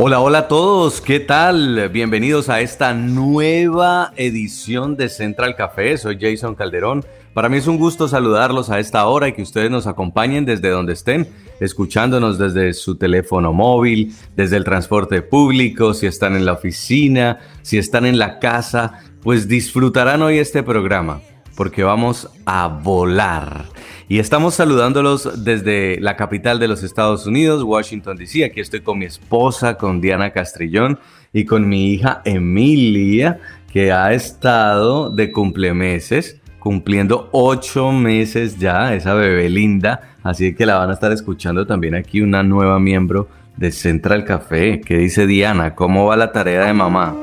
Hola, 0.00 0.20
hola 0.20 0.38
a 0.38 0.48
todos, 0.48 1.00
¿qué 1.00 1.18
tal? 1.18 1.88
Bienvenidos 1.88 2.48
a 2.48 2.60
esta 2.60 2.94
nueva 2.94 4.12
edición 4.14 4.96
de 4.96 5.08
Central 5.08 5.56
Café. 5.56 5.98
Soy 5.98 6.18
Jason 6.20 6.54
Calderón. 6.54 7.04
Para 7.34 7.48
mí 7.48 7.56
es 7.56 7.66
un 7.66 7.78
gusto 7.78 8.06
saludarlos 8.06 8.70
a 8.70 8.78
esta 8.78 9.04
hora 9.08 9.26
y 9.26 9.32
que 9.32 9.42
ustedes 9.42 9.72
nos 9.72 9.88
acompañen 9.88 10.44
desde 10.44 10.70
donde 10.70 10.92
estén, 10.92 11.26
escuchándonos 11.58 12.38
desde 12.38 12.74
su 12.74 12.94
teléfono 12.94 13.52
móvil, 13.52 14.14
desde 14.36 14.56
el 14.56 14.62
transporte 14.62 15.20
público, 15.20 15.92
si 15.94 16.06
están 16.06 16.36
en 16.36 16.44
la 16.44 16.52
oficina, 16.52 17.40
si 17.62 17.76
están 17.76 18.06
en 18.06 18.20
la 18.20 18.38
casa, 18.38 19.00
pues 19.20 19.48
disfrutarán 19.48 20.22
hoy 20.22 20.38
este 20.38 20.62
programa 20.62 21.22
porque 21.58 21.82
vamos 21.82 22.28
a 22.46 22.68
volar. 22.68 23.64
Y 24.10 24.20
estamos 24.20 24.54
saludándolos 24.54 25.44
desde 25.44 26.00
la 26.00 26.16
capital 26.16 26.58
de 26.58 26.66
los 26.66 26.82
Estados 26.82 27.26
Unidos, 27.26 27.62
Washington, 27.62 28.16
D.C. 28.16 28.42
Aquí 28.42 28.60
estoy 28.60 28.80
con 28.80 28.98
mi 28.98 29.04
esposa, 29.04 29.74
con 29.74 30.00
Diana 30.00 30.30
Castrillón 30.30 30.98
y 31.30 31.44
con 31.44 31.68
mi 31.68 31.92
hija 31.92 32.22
Emilia, 32.24 33.38
que 33.70 33.92
ha 33.92 34.14
estado 34.14 35.10
de 35.10 35.30
cumplemeses, 35.30 36.40
cumpliendo 36.58 37.28
ocho 37.32 37.92
meses 37.92 38.58
ya, 38.58 38.94
esa 38.94 39.12
bebé 39.12 39.50
linda. 39.50 40.16
Así 40.22 40.54
que 40.54 40.64
la 40.64 40.78
van 40.78 40.88
a 40.88 40.94
estar 40.94 41.12
escuchando 41.12 41.66
también 41.66 41.94
aquí 41.94 42.22
una 42.22 42.42
nueva 42.42 42.80
miembro 42.80 43.28
de 43.58 43.70
Central 43.70 44.24
Café. 44.24 44.80
¿Qué 44.80 44.96
dice 44.96 45.26
Diana? 45.26 45.74
¿Cómo 45.74 46.06
va 46.06 46.16
la 46.16 46.32
tarea 46.32 46.64
de 46.64 46.72
mamá? 46.72 47.14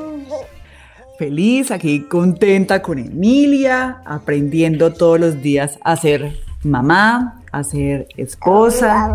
Feliz, 1.18 1.72
aquí 1.72 2.02
contenta 2.02 2.84
con 2.84 3.00
Emilia, 3.00 4.02
aprendiendo 4.06 4.94
todos 4.94 5.20
los 5.20 5.42
días 5.42 5.80
a 5.84 5.96
ser 5.96 6.45
mamá, 6.66 7.42
a 7.52 7.64
ser 7.64 8.08
esposa, 8.18 9.10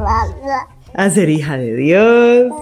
a 0.94 1.10
ser 1.10 1.28
hija 1.28 1.56
de 1.56 1.74
Dios. 1.76 2.52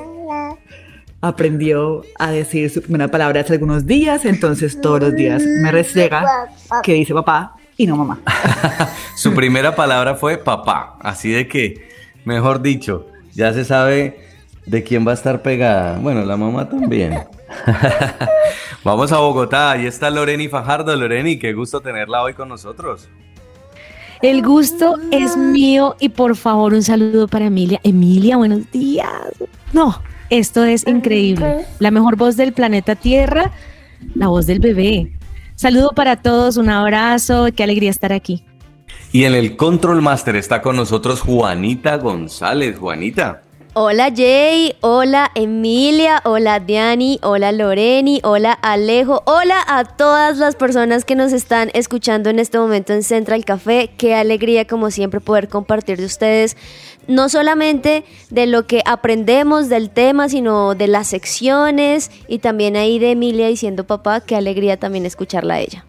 Aprendió 1.21 2.03
a 2.19 2.31
decir 2.31 2.71
su 2.71 2.81
primera 2.81 3.09
palabra 3.09 3.41
hace 3.41 3.55
algunos 3.55 3.87
días, 3.87 4.25
entonces 4.25 4.81
todos 4.81 5.01
los 5.01 5.15
días 5.15 5.43
me 5.43 5.73
restrega 5.73 6.49
que 6.83 6.95
dice 6.95 7.13
papá 7.13 7.57
y 7.77 7.87
no 7.87 7.97
mamá. 7.97 8.21
Su 9.17 9.35
primera 9.35 9.75
palabra 9.75 10.15
fue 10.15 10.39
papá, 10.39 10.97
así 11.01 11.31
de 11.31 11.49
que, 11.49 11.89
mejor 12.25 12.61
dicho, 12.61 13.07
ya 13.35 13.53
se 13.53 13.65
sabe 13.65 14.21
de 14.67 14.83
quién 14.85 15.07
va 15.07 15.13
a 15.13 15.15
estar 15.15 15.43
pegada. 15.43 15.99
Bueno, 15.99 16.25
la 16.25 16.37
mamá 16.37 16.69
también. 16.69 17.25
Vamos 18.85 19.13
a 19.13 19.19
Bogotá, 19.19 19.73
ahí 19.73 19.87
está 19.87 20.11
Loreni 20.11 20.49
Fajardo. 20.49 20.95
Loreni, 20.95 21.39
qué 21.39 21.53
gusto 21.53 21.81
tenerla 21.81 22.23
hoy 22.23 22.35
con 22.35 22.49
nosotros. 22.49 23.09
El 24.21 24.43
gusto 24.43 24.97
es 25.13 25.37
mío 25.37 25.95
y 26.01 26.09
por 26.09 26.35
favor 26.35 26.75
un 26.75 26.83
saludo 26.83 27.29
para 27.29 27.47
Emilia. 27.47 27.79
Emilia, 27.85 28.37
buenos 28.37 28.69
días. 28.73 29.09
No, 29.73 30.03
esto 30.29 30.65
es 30.65 30.85
increíble. 30.89 31.67
La 31.79 31.93
mejor 31.93 32.17
voz 32.17 32.37
del 32.37 32.53
planeta 32.53 32.97
Tierra, 32.97 33.53
la 34.17 34.27
voz 34.27 34.47
del 34.47 34.59
bebé. 34.59 35.13
Saludo 35.55 35.93
para 35.95 36.17
todos, 36.17 36.57
un 36.57 36.69
abrazo, 36.69 37.47
qué 37.55 37.63
alegría 37.63 37.91
estar 37.91 38.13
aquí. 38.13 38.45
Y 39.13 39.23
en 39.23 39.35
el 39.35 39.57
Control 39.57 40.03
Master 40.03 40.35
está 40.35 40.63
con 40.63 40.75
nosotros 40.75 41.21
Juanita 41.21 41.97
González. 41.97 42.77
Juanita. 42.77 43.43
Hola 43.75 44.11
Jay, 44.15 44.75
hola 44.81 45.31
Emilia, 45.35 46.23
hola 46.25 46.59
Diani, 46.59 47.19
hola 47.23 47.53
Loreni, 47.53 48.19
hola 48.25 48.53
Alejo, 48.53 49.23
hola 49.27 49.63
a 49.69 49.85
todas 49.85 50.39
las 50.39 50.57
personas 50.57 51.05
que 51.05 51.15
nos 51.15 51.33
están 51.33 51.71
escuchando 51.75 52.31
en 52.31 52.39
este 52.39 52.59
momento 52.59 52.95
en 52.95 53.03
Central 53.03 53.45
Café. 53.45 53.91
Qué 53.99 54.15
alegría 54.15 54.67
como 54.67 54.91
siempre 54.91 55.21
poder 55.21 55.49
compartir 55.49 55.99
de 55.99 56.07
ustedes 56.07 56.57
no 57.09 57.29
solamente 57.29 58.05
de 58.31 58.47
lo 58.47 58.67
que 58.67 58.83
aprendemos 58.87 59.69
del 59.69 59.91
tema, 59.91 60.31
sino 60.31 60.75
de 60.75 60.89
las 60.89 61.07
secciones 61.09 62.11
y 62.27 62.39
también 62.39 62.75
ahí 62.75 62.99
de 62.99 63.13
Emilia 63.13 63.49
diciendo 63.49 63.85
papá, 63.85 64.23
qué 64.23 64.35
alegría 64.35 64.79
también 64.79 65.05
escucharla 65.05 65.55
a 65.55 65.61
ella. 65.61 65.85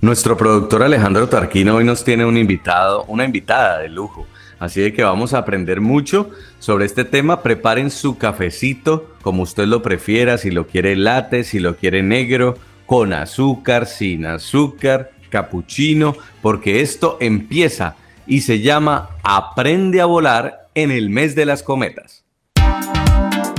Nuestro 0.00 0.36
productor 0.36 0.82
Alejandro 0.82 1.28
Tarquino 1.28 1.76
hoy 1.76 1.84
nos 1.84 2.02
tiene 2.04 2.24
un 2.24 2.38
invitado, 2.38 3.04
una 3.06 3.24
invitada 3.24 3.78
de 3.78 3.90
lujo. 3.90 4.26
Así 4.58 4.80
de 4.80 4.92
que 4.92 5.04
vamos 5.04 5.34
a 5.34 5.38
aprender 5.38 5.80
mucho 5.80 6.30
sobre 6.58 6.84
este 6.84 7.04
tema. 7.04 7.42
Preparen 7.42 7.90
su 7.90 8.18
cafecito 8.18 9.14
como 9.28 9.42
usted 9.42 9.66
lo 9.66 9.82
prefiera, 9.82 10.38
si 10.38 10.50
lo 10.50 10.66
quiere 10.66 10.96
latte, 10.96 11.44
si 11.44 11.58
lo 11.58 11.76
quiere 11.76 12.02
negro, 12.02 12.56
con 12.86 13.12
azúcar, 13.12 13.84
sin 13.84 14.24
azúcar, 14.24 15.10
capuchino, 15.28 16.16
porque 16.40 16.80
esto 16.80 17.18
empieza 17.20 17.96
y 18.26 18.40
se 18.40 18.60
llama 18.60 19.10
Aprende 19.22 20.00
a 20.00 20.06
volar 20.06 20.68
en 20.74 20.90
el 20.90 21.10
mes 21.10 21.34
de 21.34 21.44
las 21.44 21.62
cometas. 21.62 22.24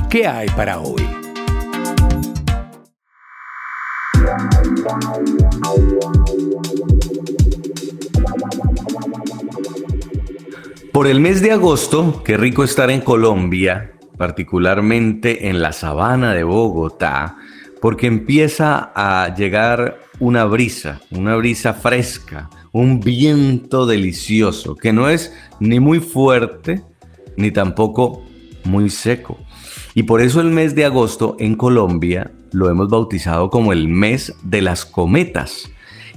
¿Qué 0.09 0.25
hay 0.27 0.49
para 0.49 0.79
hoy? 0.79 1.05
Por 10.91 11.05
el 11.05 11.19
mes 11.19 11.41
de 11.41 11.51
agosto, 11.51 12.23
qué 12.25 12.35
rico 12.35 12.63
estar 12.63 12.89
en 12.89 13.01
Colombia, 13.01 13.94
particularmente 14.17 15.47
en 15.47 15.61
la 15.61 15.72
sabana 15.72 16.33
de 16.33 16.44
Bogotá, 16.44 17.38
porque 17.79 18.07
empieza 18.07 18.91
a 18.95 19.33
llegar 19.35 20.00
una 20.19 20.45
brisa, 20.45 21.00
una 21.11 21.35
brisa 21.35 21.73
fresca, 21.73 22.50
un 22.72 23.00
viento 23.00 23.85
delicioso, 23.85 24.75
que 24.75 24.91
no 24.91 25.09
es 25.09 25.33
ni 25.59 25.79
muy 25.79 26.00
fuerte, 26.00 26.81
ni 27.38 27.51
tampoco 27.51 28.23
muy 28.63 28.89
seco. 28.89 29.38
Y 29.94 30.03
por 30.03 30.21
eso 30.21 30.41
el 30.41 30.50
mes 30.50 30.73
de 30.73 30.85
agosto 30.85 31.35
en 31.39 31.56
Colombia 31.56 32.31
lo 32.51 32.69
hemos 32.69 32.89
bautizado 32.89 33.51
como 33.51 33.73
el 33.73 33.88
mes 33.88 34.35
de 34.41 34.61
las 34.61 34.85
cometas. 34.85 35.69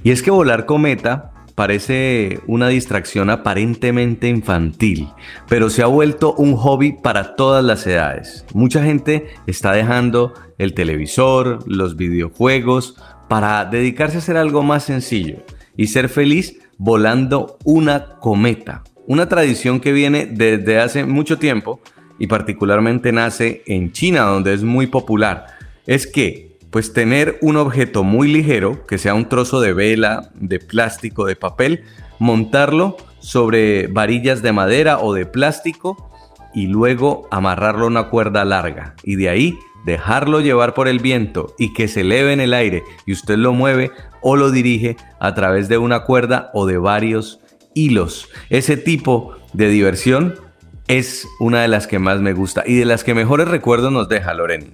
Y 0.03 0.11
es 0.11 0.23
que 0.23 0.31
volar 0.31 0.65
cometa 0.65 1.32
parece 1.55 2.39
una 2.47 2.67
distracción 2.67 3.29
aparentemente 3.29 4.27
infantil, 4.27 5.07
pero 5.47 5.69
se 5.69 5.83
ha 5.83 5.87
vuelto 5.87 6.33
un 6.33 6.55
hobby 6.55 6.93
para 6.93 7.35
todas 7.35 7.63
las 7.63 7.85
edades. 7.85 8.45
Mucha 8.53 8.83
gente 8.83 9.27
está 9.47 9.71
dejando 9.73 10.33
el 10.57 10.73
televisor, 10.73 11.59
los 11.67 11.95
videojuegos, 11.95 12.95
para 13.29 13.65
dedicarse 13.65 14.17
a 14.17 14.19
hacer 14.19 14.37
algo 14.37 14.63
más 14.63 14.83
sencillo 14.83 15.37
y 15.77 15.87
ser 15.87 16.09
feliz 16.09 16.59
volando 16.77 17.57
una 17.63 18.17
cometa. 18.19 18.83
Una 19.05 19.27
tradición 19.27 19.79
que 19.79 19.91
viene 19.91 20.25
desde 20.25 20.79
hace 20.79 21.05
mucho 21.05 21.37
tiempo 21.37 21.81
y 22.19 22.27
particularmente 22.27 23.11
nace 23.11 23.63
en 23.65 23.91
China, 23.91 24.21
donde 24.21 24.53
es 24.53 24.63
muy 24.63 24.87
popular. 24.87 25.47
Es 25.85 26.07
que 26.07 26.52
pues 26.73 26.91
tener 26.91 27.37
un 27.41 27.55
objeto 27.57 28.03
muy 28.03 28.27
ligero, 28.27 28.83
que 28.87 28.97
sea 28.97 29.13
un 29.13 29.29
trozo 29.29 29.61
de 29.61 29.73
vela, 29.73 30.31
de 30.33 30.57
plástico, 30.57 31.25
de 31.25 31.35
papel, 31.35 31.83
montarlo 32.17 32.97
sobre 33.19 33.85
varillas 33.85 34.41
de 34.41 34.53
madera 34.53 34.97
o 34.97 35.13
de 35.13 35.27
plástico 35.27 36.11
y 36.51 36.65
luego 36.65 37.27
amarrarlo 37.29 37.85
a 37.85 37.89
una 37.89 38.09
cuerda 38.09 38.43
larga 38.43 38.95
y 39.03 39.17
de 39.17 39.29
ahí 39.29 39.59
dejarlo 39.85 40.41
llevar 40.41 40.73
por 40.73 40.87
el 40.87 40.97
viento 40.97 41.53
y 41.59 41.73
que 41.73 41.87
se 41.87 42.01
eleve 42.01 42.33
en 42.33 42.39
el 42.39 42.55
aire 42.55 42.81
y 43.05 43.13
usted 43.13 43.37
lo 43.37 43.53
mueve 43.53 43.91
o 44.21 44.35
lo 44.35 44.49
dirige 44.49 44.97
a 45.19 45.35
través 45.35 45.69
de 45.69 45.77
una 45.77 46.05
cuerda 46.05 46.49
o 46.55 46.65
de 46.65 46.79
varios 46.79 47.39
hilos. 47.75 48.29
Ese 48.49 48.77
tipo 48.77 49.35
de 49.53 49.69
diversión 49.69 50.39
es 50.87 51.27
una 51.39 51.61
de 51.61 51.67
las 51.67 51.85
que 51.85 51.99
más 51.99 52.19
me 52.19 52.33
gusta 52.33 52.63
y 52.65 52.77
de 52.77 52.85
las 52.85 53.03
que 53.03 53.13
mejores 53.13 53.47
recuerdos 53.47 53.91
nos 53.91 54.09
deja 54.09 54.33
Lorena. 54.33 54.65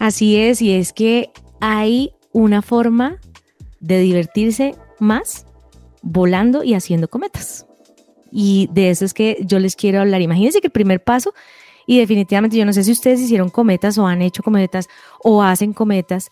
Así 0.00 0.38
es, 0.38 0.62
y 0.62 0.72
es 0.72 0.94
que 0.94 1.30
hay 1.60 2.12
una 2.32 2.62
forma 2.62 3.18
de 3.80 4.00
divertirse 4.00 4.74
más 4.98 5.44
volando 6.00 6.64
y 6.64 6.72
haciendo 6.72 7.08
cometas. 7.08 7.66
Y 8.32 8.70
de 8.72 8.88
eso 8.88 9.04
es 9.04 9.12
que 9.12 9.36
yo 9.42 9.58
les 9.58 9.76
quiero 9.76 10.00
hablar. 10.00 10.22
Imagínense 10.22 10.62
que 10.62 10.68
el 10.68 10.72
primer 10.72 11.04
paso, 11.04 11.34
y 11.86 11.98
definitivamente 11.98 12.56
yo 12.56 12.64
no 12.64 12.72
sé 12.72 12.82
si 12.82 12.92
ustedes 12.92 13.20
hicieron 13.20 13.50
cometas 13.50 13.98
o 13.98 14.06
han 14.06 14.22
hecho 14.22 14.42
cometas 14.42 14.88
o 15.22 15.42
hacen 15.42 15.74
cometas, 15.74 16.30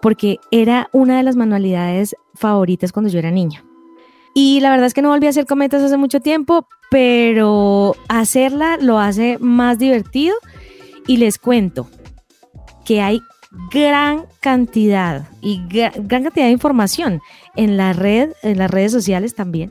porque 0.00 0.38
era 0.50 0.88
una 0.92 1.18
de 1.18 1.22
las 1.22 1.36
manualidades 1.36 2.16
favoritas 2.34 2.90
cuando 2.90 3.10
yo 3.10 3.18
era 3.18 3.30
niña. 3.30 3.66
Y 4.32 4.60
la 4.60 4.70
verdad 4.70 4.86
es 4.86 4.94
que 4.94 5.02
no 5.02 5.10
volví 5.10 5.26
a 5.26 5.30
hacer 5.30 5.44
cometas 5.44 5.82
hace 5.82 5.98
mucho 5.98 6.20
tiempo, 6.20 6.66
pero 6.90 7.94
hacerla 8.08 8.78
lo 8.80 8.98
hace 8.98 9.36
más 9.40 9.78
divertido. 9.78 10.36
Y 11.06 11.18
les 11.18 11.38
cuento, 11.38 11.88
que 12.90 13.00
hay 13.00 13.22
gran 13.72 14.24
cantidad 14.40 15.28
y 15.40 15.60
gra- 15.68 15.92
gran 15.94 16.24
cantidad 16.24 16.46
de 16.46 16.50
información 16.50 17.20
en 17.54 17.76
la 17.76 17.92
red, 17.92 18.32
en 18.42 18.58
las 18.58 18.68
redes 18.68 18.90
sociales 18.90 19.36
también, 19.36 19.70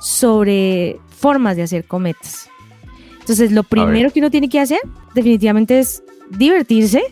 sobre 0.00 0.98
formas 1.10 1.54
de 1.54 1.62
hacer 1.62 1.84
cometas. 1.84 2.50
Entonces, 3.20 3.52
lo 3.52 3.62
primero 3.62 4.10
que 4.10 4.18
uno 4.18 4.32
tiene 4.32 4.48
que 4.48 4.58
hacer 4.58 4.80
definitivamente 5.14 5.78
es 5.78 6.02
divertirse 6.30 7.02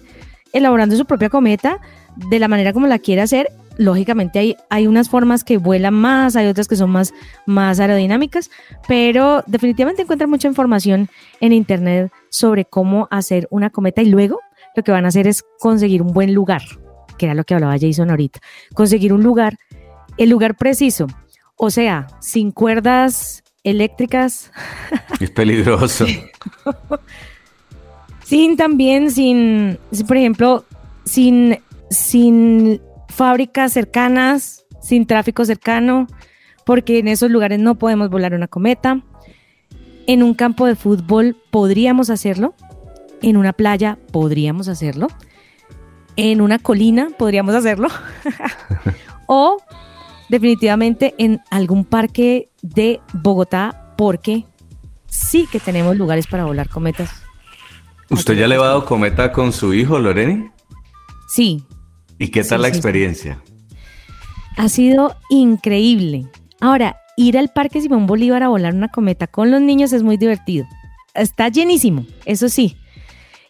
elaborando 0.53 0.97
su 0.97 1.05
propia 1.05 1.29
cometa 1.31 1.81
de 2.17 2.41
la 2.41 2.49
manera 2.49 2.73
como 2.73 2.89
la 2.89 2.99
quiere 2.99 3.23
hacer. 3.23 3.49
Lógicamente 3.79 4.41
hay, 4.41 4.57
hay 4.71 4.89
unas 4.89 5.09
formas 5.09 5.45
que 5.45 5.57
vuelan 5.59 5.95
más, 5.95 6.35
hay 6.35 6.49
otras 6.49 6.67
que 6.67 6.75
son 6.75 6.91
más, 6.91 7.15
más 7.47 7.79
aerodinámicas, 7.79 8.51
pero 8.89 9.45
definitivamente 9.47 10.03
encuentran 10.03 10.31
mucha 10.31 10.49
información 10.49 11.09
en 11.41 11.53
internet 11.53 12.11
sobre 12.29 12.65
cómo 12.65 13.07
hacer 13.13 13.47
una 13.51 13.71
cometa 13.71 14.03
y 14.03 14.07
luego 14.07 14.41
lo 14.77 14.83
que 14.83 14.93
van 14.93 15.07
a 15.07 15.09
hacer 15.09 15.27
es 15.27 15.43
conseguir 15.59 16.03
un 16.03 16.13
buen 16.13 16.35
lugar, 16.35 16.63
que 17.19 17.27
era 17.27 17.35
lo 17.35 17.45
que 17.45 17.55
hablaba 17.55 17.77
Jason 17.81 18.11
ahorita. 18.11 18.41
Conseguir 18.75 19.13
un 19.13 19.23
lugar, 19.23 19.59
el 20.19 20.29
lugar 20.29 20.57
preciso, 20.57 21.07
o 21.57 21.71
sea, 21.71 22.07
sin 22.21 22.53
cuerdas 22.53 23.43
eléctricas, 23.65 24.53
Es 25.21 25.31
peligroso. 25.31 26.07
sin 28.23 28.57
también, 28.57 29.11
sin, 29.11 29.79
por 30.07 30.17
ejemplo, 30.17 30.65
sin, 31.05 31.59
sin 31.91 32.81
fábricas 33.09 33.73
cercanas, 33.73 34.67
sin 34.81 35.07
tráfico 35.07 35.45
cercano, 35.45 36.07
porque 36.65 36.99
en 36.99 37.09
esos 37.09 37.31
lugares 37.31 37.59
no 37.59 37.77
podemos 37.77 38.11
volar 38.11 38.35
una 38.35 38.47
cometa. 38.47 39.03
En 40.07 40.23
un 40.23 40.35
campo 40.35 40.67
de 40.67 40.77
fútbol 40.77 41.37
podríamos 41.51 42.11
hacerlo. 42.11 42.55
En 43.23 43.37
una 43.37 43.53
playa 43.53 43.99
podríamos 44.13 44.69
hacerlo. 44.69 45.09
En 46.17 46.41
una 46.41 46.59
colina 46.59 47.09
podríamos 47.19 47.55
hacerlo. 47.55 47.89
o 49.27 49.59
definitivamente 50.29 51.15
en 51.19 51.41
algún 51.51 51.85
parque 51.85 52.51
de 52.63 53.01
Bogotá, 53.13 53.95
porque 53.97 54.45
sí 55.09 55.47
que 55.51 55.61
tenemos 55.61 55.97
lugares 55.97 56.27
para 56.27 56.45
volar 56.45 56.69
cometas. 56.69 57.11
¿Usted 58.11 58.35
ya 58.35 58.47
le 58.47 58.55
ha 58.57 58.59
dado 58.59 58.85
cometa 58.87 59.33
con 59.33 59.53
su 59.53 59.75
hijo, 59.75 59.99
Loreni? 59.99 60.49
Sí, 61.29 61.65
¿Y 62.19 62.29
qué 62.29 62.45
tal 62.45 62.61
Sí, 62.61 62.63
la 62.63 62.69
sí, 62.69 62.73
sí. 62.75 62.79
experiencia? 62.79 63.43
ha 64.57 64.69
sido 64.71 65.15
increíble. 65.29 66.27
Ahora, 66.63 66.97
ir 67.19 67.37
al 67.37 67.51
Parque 67.51 67.81
Simón 67.83 68.07
Bolívar 68.07 68.43
a 68.43 68.49
volar 68.49 68.73
una 68.75 68.89
cometa 68.89 69.27
con 69.27 69.51
los 69.51 69.61
niños 69.61 69.93
es 69.93 70.03
muy 70.03 70.17
divertido. 70.17 70.65
Está 71.15 71.49
llenísimo, 71.49 72.07
eso 72.25 72.49
sí. 72.49 72.77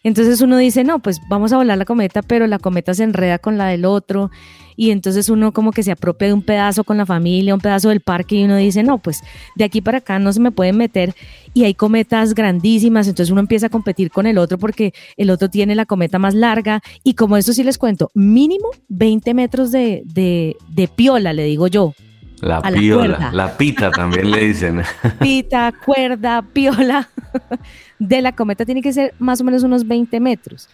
Entonces 0.03 0.41
uno 0.41 0.57
dice, 0.57 0.83
no, 0.83 0.99
pues 0.99 1.19
vamos 1.29 1.53
a 1.53 1.57
volar 1.57 1.77
la 1.77 1.85
cometa, 1.85 2.21
pero 2.21 2.47
la 2.47 2.59
cometa 2.59 2.93
se 2.93 3.03
enreda 3.03 3.39
con 3.39 3.57
la 3.57 3.67
del 3.67 3.85
otro 3.85 4.31
y 4.77 4.91
entonces 4.91 5.27
uno 5.27 5.51
como 5.51 5.71
que 5.71 5.83
se 5.83 5.91
apropia 5.91 6.27
de 6.27 6.33
un 6.33 6.43
pedazo 6.43 6.83
con 6.83 6.97
la 6.97 7.05
familia, 7.05 7.55
un 7.55 7.59
pedazo 7.59 7.89
del 7.89 7.99
parque 7.99 8.35
y 8.35 8.43
uno 8.45 8.55
dice, 8.55 8.83
no, 8.83 8.99
pues 8.99 9.21
de 9.55 9.63
aquí 9.65 9.81
para 9.81 9.97
acá 9.97 10.19
no 10.19 10.31
se 10.31 10.39
me 10.39 10.51
pueden 10.51 10.77
meter 10.77 11.15
y 11.53 11.65
hay 11.65 11.73
cometas 11.73 12.35
grandísimas, 12.35 13.07
entonces 13.07 13.31
uno 13.31 13.41
empieza 13.41 13.65
a 13.65 13.69
competir 13.69 14.11
con 14.11 14.27
el 14.27 14.37
otro 14.37 14.59
porque 14.59 14.93
el 15.17 15.31
otro 15.31 15.49
tiene 15.49 15.73
la 15.73 15.87
cometa 15.87 16.19
más 16.19 16.35
larga. 16.35 16.81
Y 17.03 17.15
como 17.15 17.35
eso 17.35 17.51
sí 17.51 17.63
les 17.63 17.79
cuento, 17.79 18.11
mínimo 18.13 18.69
20 18.89 19.33
metros 19.33 19.71
de, 19.71 20.03
de, 20.05 20.55
de 20.69 20.87
piola, 20.87 21.33
le 21.33 21.43
digo 21.45 21.67
yo, 21.67 21.95
La 22.41 22.57
A 22.57 22.69
la 22.69 22.77
piola, 22.77 23.17
cuerda. 23.17 23.31
la 23.33 23.57
pita 23.57 23.91
también 23.91 24.29
le 24.29 24.47
dicen. 24.47 24.83
pita, 25.19 25.73
cuerda, 25.85 26.41
piola 26.41 27.09
de 27.99 28.21
la 28.21 28.33
cometa 28.33 28.65
tiene 28.65 28.81
que 28.81 28.93
ser 28.93 29.15
más 29.19 29.41
o 29.41 29.43
menos 29.43 29.63
unos 29.63 29.87
20 29.87 30.19
metros. 30.19 30.69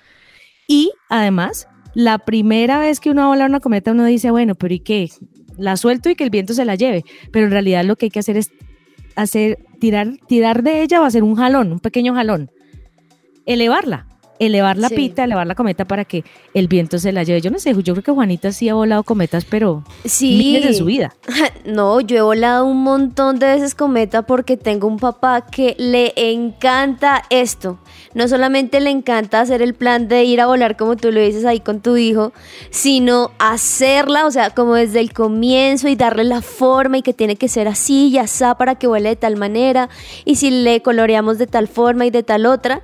Y 0.68 0.92
además, 1.10 1.68
la 1.94 2.18
primera 2.20 2.80
vez 2.80 3.00
que 3.00 3.10
uno 3.10 3.22
va 3.22 3.26
a 3.26 3.30
volar 3.30 3.50
una 3.50 3.60
cometa, 3.60 3.92
uno 3.92 4.06
dice, 4.06 4.32
bueno, 4.32 4.56
pero 4.56 4.74
¿y 4.74 4.80
qué? 4.80 5.10
La 5.58 5.78
suelto 5.78 6.10
y 6.10 6.16
que 6.16 6.24
el 6.24 6.30
viento 6.30 6.54
se 6.54 6.66
la 6.66 6.76
lleve. 6.76 7.04
Pero 7.32 7.46
en 7.46 7.52
realidad 7.52 7.86
lo 7.86 7.96
que 7.96 8.08
hay 8.08 8.10
que 8.10 8.20
hacer 8.20 8.38
es 8.38 8.52
hacer, 9.16 9.60
tirar, 9.80 10.18
tirar 10.28 10.64
de 10.64 10.82
ella 10.82 11.02
o 11.02 11.06
hacer 11.06 11.24
un 11.24 11.36
jalón, 11.36 11.72
un 11.72 11.80
pequeño 11.80 12.14
jalón. 12.14 12.52
Elevarla. 13.46 14.08
Elevar 14.46 14.78
la 14.78 14.90
Sí. 14.90 14.96
pita, 14.96 15.24
elevar 15.24 15.48
la 15.48 15.56
cometa 15.56 15.86
para 15.86 16.06
que 16.06 16.24
el 16.54 16.68
viento 16.68 17.00
se 17.00 17.12
la 17.12 17.24
lleve. 17.24 17.42
Yo 17.42 17.50
no 17.52 17.60
sé, 17.60 17.74
yo 17.84 17.94
creo 17.94 18.04
que 18.04 18.12
Juanita 18.12 18.52
sí 18.52 18.68
ha 18.70 18.74
volado 18.74 19.04
cometas, 19.04 19.46
pero 19.46 19.84
Sí. 20.06 20.36
miles 20.38 20.66
de 20.66 20.74
su 20.74 20.86
vida. 20.86 21.14
No, 21.66 22.02
yo 22.02 22.18
he 22.18 22.22
volado 22.22 22.66
un 22.66 22.84
montón 22.84 23.40
de 23.40 23.46
veces 23.48 23.74
cometa 23.74 24.24
porque 24.24 24.58
tengo 24.58 24.86
un 24.88 24.98
papá 25.00 25.46
que 25.46 25.76
le 25.80 26.14
encanta 26.18 27.24
esto. 27.30 27.80
No 28.14 28.28
solamente 28.28 28.82
le 28.82 28.90
encanta 28.90 29.40
hacer 29.40 29.62
el 29.62 29.74
plan 29.74 30.08
de 30.10 30.24
ir 30.26 30.42
a 30.42 30.46
volar 30.48 30.76
como 30.78 30.98
tú 30.98 31.12
lo 31.12 31.22
dices 31.22 31.46
ahí 31.46 31.62
con 31.62 31.80
tu 31.80 31.96
hijo, 31.96 32.34
sino 32.70 33.32
hacerla, 33.40 34.26
o 34.26 34.32
sea, 34.32 34.50
como 34.50 34.76
desde 34.76 35.00
el 35.00 35.14
comienzo 35.14 35.88
y 35.88 35.96
darle 35.96 36.26
la 36.26 36.42
forma 36.42 36.98
y 36.98 37.02
que 37.02 37.14
tiene 37.14 37.38
que 37.38 37.48
ser 37.48 37.68
así 37.68 38.10
y 38.10 38.18
así 38.18 38.44
para 38.58 38.76
que 38.76 38.88
vuele 38.88 39.10
de 39.10 39.16
tal 39.16 39.38
manera 39.38 39.90
y 40.26 40.36
si 40.36 40.50
le 40.52 40.82
coloreamos 40.82 41.38
de 41.38 41.48
tal 41.48 41.68
forma 41.68 42.06
y 42.06 42.10
de 42.10 42.24
tal 42.24 42.46
otra. 42.46 42.82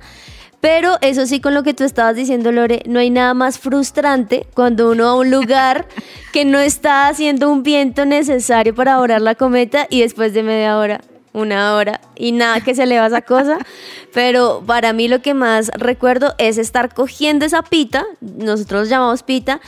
Pero 0.60 0.98
eso 1.00 1.26
sí, 1.26 1.40
con 1.40 1.54
lo 1.54 1.62
que 1.62 1.72
tú 1.72 1.84
estabas 1.84 2.16
diciendo, 2.16 2.52
Lore, 2.52 2.82
no 2.86 2.98
hay 2.98 3.08
nada 3.08 3.32
más 3.32 3.58
frustrante 3.58 4.46
cuando 4.54 4.90
uno 4.90 5.04
va 5.04 5.10
a 5.10 5.14
un 5.14 5.30
lugar 5.30 5.88
que 6.32 6.44
no 6.44 6.58
está 6.58 7.08
haciendo 7.08 7.50
un 7.50 7.62
viento 7.62 8.04
necesario 8.04 8.74
para 8.74 8.98
volar 8.98 9.22
la 9.22 9.34
cometa 9.34 9.86
y 9.88 10.02
después 10.02 10.34
de 10.34 10.42
media 10.42 10.76
hora, 10.78 11.00
una 11.32 11.74
hora 11.76 12.00
y 12.14 12.32
nada 12.32 12.60
que 12.60 12.74
se 12.74 12.84
le 12.84 12.98
va 12.98 13.06
esa 13.06 13.22
cosa. 13.22 13.58
Pero 14.12 14.62
para 14.66 14.92
mí 14.92 15.08
lo 15.08 15.22
que 15.22 15.32
más 15.32 15.70
recuerdo 15.74 16.34
es 16.36 16.58
estar 16.58 16.92
cogiendo 16.94 17.46
esa 17.46 17.62
pita, 17.62 18.04
nosotros 18.20 18.90
llamamos 18.90 19.22
pita, 19.22 19.60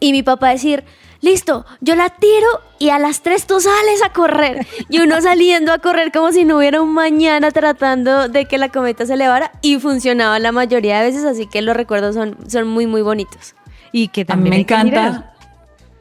y 0.00 0.12
mi 0.12 0.22
papá 0.22 0.50
decir, 0.50 0.84
listo, 1.20 1.64
yo 1.80 1.94
la 1.96 2.10
tiro 2.10 2.46
y 2.78 2.90
a 2.90 2.98
las 2.98 3.22
tres 3.22 3.46
tú 3.46 3.60
sales 3.60 4.02
a 4.04 4.10
correr. 4.10 4.66
Y 4.88 5.00
uno 5.00 5.20
saliendo 5.20 5.72
a 5.72 5.78
correr 5.78 6.12
como 6.12 6.32
si 6.32 6.44
no 6.44 6.58
hubiera 6.58 6.80
un 6.80 6.92
mañana 6.92 7.50
tratando 7.50 8.28
de 8.28 8.46
que 8.46 8.58
la 8.58 8.68
cometa 8.68 9.06
se 9.06 9.14
elevara 9.14 9.52
y 9.62 9.78
funcionaba 9.78 10.38
la 10.38 10.52
mayoría 10.52 11.00
de 11.00 11.06
veces, 11.06 11.24
así 11.24 11.46
que 11.46 11.62
los 11.62 11.76
recuerdos 11.76 12.14
son, 12.14 12.36
son 12.48 12.68
muy, 12.68 12.86
muy 12.86 13.02
bonitos. 13.02 13.54
Y 13.92 14.08
que 14.08 14.22
A 14.22 14.24
mí 14.24 14.26
también 14.26 14.50
me 14.50 14.60
encanta 14.60 15.34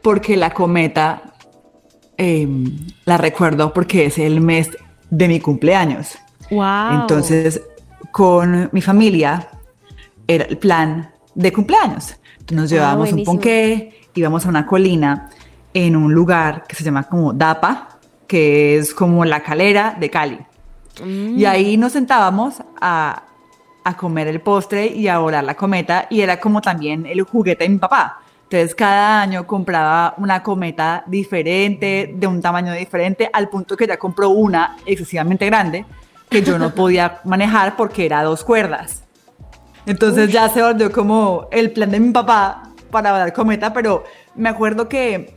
porque 0.01 0.37
la 0.37 0.51
cometa 0.53 1.33
eh, 2.17 2.47
la 3.05 3.17
recuerdo 3.17 3.73
porque 3.73 4.05
es 4.05 4.17
el 4.17 4.41
mes 4.41 4.69
de 5.09 5.27
mi 5.27 5.39
cumpleaños. 5.39 6.17
Wow. 6.51 7.01
Entonces, 7.01 7.61
con 8.11 8.69
mi 8.71 8.81
familia 8.81 9.49
era 10.27 10.45
el 10.45 10.57
plan 10.57 11.11
de 11.33 11.51
cumpleaños. 11.51 12.15
Entonces, 12.39 12.55
nos 12.55 12.71
Ah, 12.71 12.75
llevábamos 12.75 13.11
un 13.13 13.23
ponqué, 13.23 14.04
íbamos 14.15 14.45
a 14.45 14.49
una 14.49 14.65
colina 14.65 15.29
en 15.73 15.95
un 15.95 16.13
lugar 16.13 16.63
que 16.67 16.75
se 16.75 16.83
llama 16.83 17.03
como 17.03 17.33
Dapa, 17.33 17.99
que 18.27 18.77
es 18.77 18.93
como 18.93 19.25
la 19.25 19.41
calera 19.41 19.95
de 19.99 20.09
Cali. 20.09 20.39
Mm. 21.03 21.37
Y 21.37 21.45
ahí 21.45 21.77
nos 21.77 21.91
sentábamos 21.91 22.63
a, 22.79 23.23
a 23.83 23.97
comer 23.97 24.27
el 24.27 24.41
postre 24.41 24.87
y 24.87 25.07
a 25.07 25.19
volar 25.19 25.43
la 25.43 25.55
cometa 25.55 26.07
y 26.09 26.21
era 26.21 26.39
como 26.39 26.61
también 26.61 27.05
el 27.05 27.21
juguete 27.21 27.65
de 27.65 27.69
mi 27.69 27.77
papá. 27.77 28.21
Entonces 28.43 28.73
cada 28.73 29.21
año 29.21 29.45
compraba 29.45 30.13
una 30.17 30.41
cometa 30.41 31.03
diferente, 31.07 32.13
de 32.15 32.27
un 32.27 32.41
tamaño 32.41 32.73
diferente, 32.73 33.29
al 33.33 33.49
punto 33.49 33.75
que 33.75 33.87
ya 33.87 33.97
compró 33.97 34.29
una 34.29 34.77
excesivamente 34.85 35.45
grande 35.47 35.85
que 36.29 36.41
yo 36.41 36.57
no 36.57 36.69
podía 36.75 37.19
manejar 37.25 37.75
porque 37.75 38.05
era 38.05 38.23
dos 38.23 38.43
cuerdas. 38.43 39.03
Entonces 39.85 40.31
ya 40.31 40.47
se 40.49 40.61
volvió 40.61 40.91
como 40.91 41.47
el 41.51 41.71
plan 41.71 41.91
de 41.91 41.99
mi 41.99 42.11
papá 42.11 42.71
para 42.91 43.11
volar 43.11 43.33
cometa, 43.33 43.73
pero 43.73 44.03
me 44.35 44.49
acuerdo 44.49 44.87
que, 44.89 45.35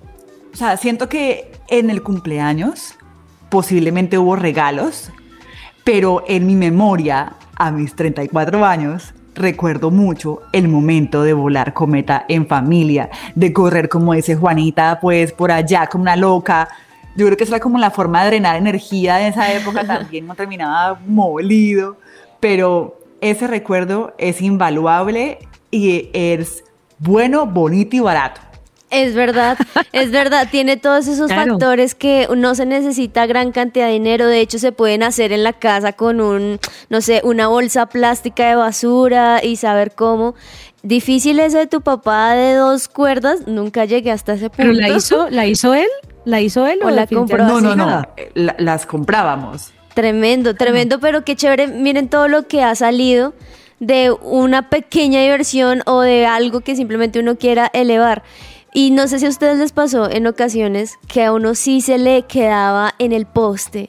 o 0.52 0.56
sea, 0.56 0.76
siento 0.76 1.08
que 1.08 1.52
en 1.68 1.90
el 1.90 2.02
cumpleaños 2.02 2.94
posiblemente 3.48 4.18
hubo 4.18 4.36
regalos, 4.36 5.10
pero 5.84 6.24
en 6.28 6.46
mi 6.46 6.54
memoria, 6.54 7.34
a 7.56 7.70
mis 7.70 7.94
34 7.94 8.64
años, 8.64 9.14
recuerdo 9.34 9.90
mucho 9.90 10.40
el 10.52 10.68
momento 10.68 11.22
de 11.22 11.32
volar 11.32 11.72
cometa 11.72 12.24
en 12.28 12.46
familia, 12.46 13.08
de 13.34 13.52
correr, 13.52 13.88
como 13.88 14.12
dice 14.12 14.36
Juanita, 14.36 14.98
pues 15.00 15.32
por 15.32 15.50
allá 15.50 15.86
como 15.86 16.02
una 16.02 16.16
loca. 16.16 16.68
Yo 17.16 17.26
creo 17.26 17.36
que 17.36 17.44
esa 17.44 17.56
era 17.56 17.62
como 17.62 17.78
la 17.78 17.90
forma 17.90 18.22
de 18.22 18.30
drenar 18.30 18.56
energía 18.56 19.20
en 19.20 19.32
esa 19.32 19.52
época 19.52 19.84
también, 19.86 20.26
no 20.26 20.34
terminaba 20.34 21.00
molido, 21.06 21.96
pero 22.40 22.98
ese 23.20 23.46
recuerdo 23.46 24.14
es 24.18 24.42
invaluable 24.42 25.38
y 25.70 26.10
es 26.12 26.64
bueno, 26.98 27.46
bonito 27.46 27.96
y 27.96 28.00
barato. 28.00 28.40
Es 28.90 29.14
verdad, 29.14 29.58
es 29.92 30.10
verdad, 30.10 30.48
tiene 30.50 30.78
todos 30.78 31.06
esos 31.08 31.30
Claro. 31.30 31.52
factores 31.52 31.94
que 31.94 32.26
no 32.34 32.54
se 32.54 32.64
necesita 32.64 33.26
gran 33.26 33.52
cantidad 33.52 33.86
de 33.86 33.92
dinero, 33.92 34.26
de 34.26 34.40
hecho 34.40 34.58
se 34.58 34.72
pueden 34.72 35.02
hacer 35.02 35.30
en 35.32 35.42
la 35.44 35.52
casa 35.52 35.92
con 35.92 36.20
un, 36.22 36.58
no 36.88 37.00
sé, 37.02 37.20
una 37.22 37.48
bolsa 37.48 37.86
plástica 37.86 38.48
de 38.48 38.54
basura 38.54 39.44
y 39.44 39.56
saber 39.56 39.92
cómo. 39.94 40.34
Difícil 40.82 41.38
ese 41.40 41.58
de 41.58 41.66
tu 41.66 41.82
papá 41.82 42.32
de 42.34 42.54
dos 42.54 42.88
cuerdas, 42.88 43.46
nunca 43.46 43.84
llegué 43.84 44.10
hasta 44.10 44.34
ese 44.34 44.48
punto. 44.48 44.56
¿Pero 44.56 44.72
la 44.72 44.88
hizo, 44.88 45.28
la 45.28 45.44
hizo 45.44 45.74
él? 45.74 45.88
¿La 46.24 46.40
hizo 46.40 46.66
él 46.66 46.78
o, 46.82 46.86
O 46.86 46.90
la 46.90 47.06
compró 47.06 47.44
No, 47.44 47.60
no, 47.60 47.74
no, 47.76 48.06
la- 48.34 48.54
las 48.58 48.86
comprábamos. 48.86 49.72
Tremendo, 49.92 50.54
tremendo, 50.54 50.98
pero 51.00 51.24
qué 51.24 51.34
chévere. 51.36 51.66
Miren 51.66 52.08
todo 52.08 52.28
lo 52.28 52.46
que 52.46 52.62
ha 52.62 52.74
salido 52.74 53.34
de 53.80 54.10
una 54.10 54.70
pequeña 54.70 55.20
diversión 55.20 55.82
o 55.86 56.00
de 56.00 56.26
algo 56.26 56.60
que 56.60 56.76
simplemente 56.76 57.20
uno 57.20 57.36
quiera 57.36 57.70
elevar. 57.72 58.22
Y 58.72 58.90
no 58.90 59.08
sé 59.08 59.18
si 59.18 59.26
a 59.26 59.30
ustedes 59.30 59.58
les 59.58 59.72
pasó 59.72 60.10
en 60.10 60.26
ocasiones 60.26 60.98
que 61.08 61.24
a 61.24 61.32
uno 61.32 61.54
sí 61.54 61.80
se 61.80 61.98
le 61.98 62.22
quedaba 62.22 62.94
en 62.98 63.12
el 63.12 63.26
poste, 63.26 63.88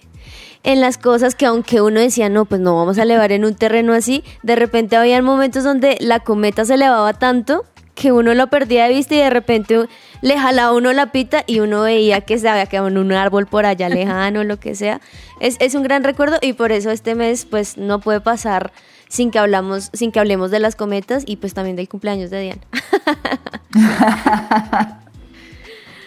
en 0.63 0.81
las 0.81 0.98
cosas 0.98 1.36
que 1.36 1.46
aunque 1.46 1.81
uno 1.81 2.00
decía, 2.00 2.29
no, 2.29 2.46
pues 2.46 2.62
no 2.62 2.75
vamos 2.75 2.98
a 2.98 3.03
elevar 3.03 3.31
en 3.31 3.46
un 3.46 3.55
terreno 3.55 3.93
así, 3.93 4.24
de 4.41 4.55
repente 4.55 4.96
había 4.96 5.22
momentos 5.22 5.63
donde 5.63 5.98
la 6.00 6.22
cometa 6.22 6.65
se 6.65 6.75
elevaba 6.75 7.13
tanto 7.13 7.65
que 8.00 8.13
uno 8.13 8.34
lo 8.34 8.48
perdía 8.48 8.86
de 8.86 8.93
vista 8.93 9.13
y 9.13 9.17
de 9.17 9.29
repente 9.29 9.88
le 10.22 10.39
jalaba 10.39 10.72
uno 10.74 10.93
la 10.93 11.12
pita 11.12 11.43
y 11.46 11.60
uno 11.60 11.81
veía 11.81 12.22
que 12.22 12.39
se 12.39 12.48
había 12.48 12.65
quedado 12.65 12.88
en 12.88 12.98
un 12.98 13.12
árbol 13.12 13.46
por 13.46 13.65
allá 13.65 13.89
lejano, 13.89 14.46
lo 14.46 14.58
que 14.58 14.74
sea. 14.74 15.01
Es, 15.41 15.58
es 15.60 15.75
un 15.75 15.84
gran 15.84 16.05
recuerdo 16.05 16.38
y 16.41 16.53
por 16.53 16.72
eso 16.72 16.91
este 16.91 17.13
mes 17.13 17.46
pues 17.46 17.77
no 17.77 18.00
puede 18.00 18.22
pasar 18.22 18.72
sin 19.10 19.32
que 19.32 19.39
hablamos, 19.39 19.89
sin 19.92 20.12
que 20.12 20.20
hablemos 20.20 20.51
de 20.51 20.60
las 20.60 20.75
cometas 20.75 21.24
y 21.25 21.36
pues 21.38 21.54
también 21.54 21.75
del 21.75 21.89
cumpleaños 21.89 22.30
de 22.30 22.42
Diana. 22.42 22.62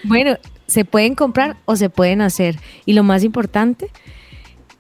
bueno, 0.05 0.39
se 0.67 0.85
pueden 0.87 1.15
comprar 1.15 1.57
o 1.67 1.77
se 1.77 1.91
pueden 1.91 2.23
hacer. 2.23 2.59
Y 2.87 2.95
lo 2.95 3.03
más 3.03 3.25
importante 3.25 3.91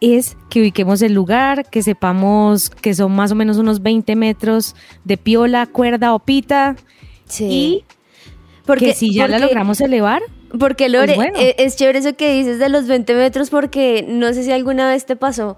es 0.00 0.36
que 0.48 0.60
ubiquemos 0.60 1.02
el 1.02 1.12
lugar, 1.12 1.68
que 1.68 1.82
sepamos 1.82 2.70
que 2.70 2.94
son 2.94 3.12
más 3.12 3.32
o 3.32 3.34
menos 3.34 3.58
unos 3.58 3.82
20 3.82 4.16
metros 4.16 4.76
de 5.04 5.16
piola, 5.18 5.66
cuerda 5.66 6.14
o 6.14 6.20
pita. 6.20 6.76
Sí. 7.26 7.44
Y 7.44 7.84
porque 8.64 8.94
si 8.94 9.12
ya 9.12 9.26
la 9.26 9.40
logramos 9.40 9.80
elevar, 9.80 10.22
porque 10.58 10.88
Lore, 10.88 11.14
pues 11.14 11.30
e, 11.34 11.56
es 11.58 11.76
chévere 11.76 11.98
eso 11.98 12.14
que 12.14 12.32
dices 12.34 12.60
de 12.60 12.68
los 12.68 12.86
20 12.86 13.14
metros 13.14 13.50
porque 13.50 14.04
no 14.06 14.32
sé 14.32 14.44
si 14.44 14.52
alguna 14.52 14.88
vez 14.88 15.06
te 15.06 15.16
pasó 15.16 15.56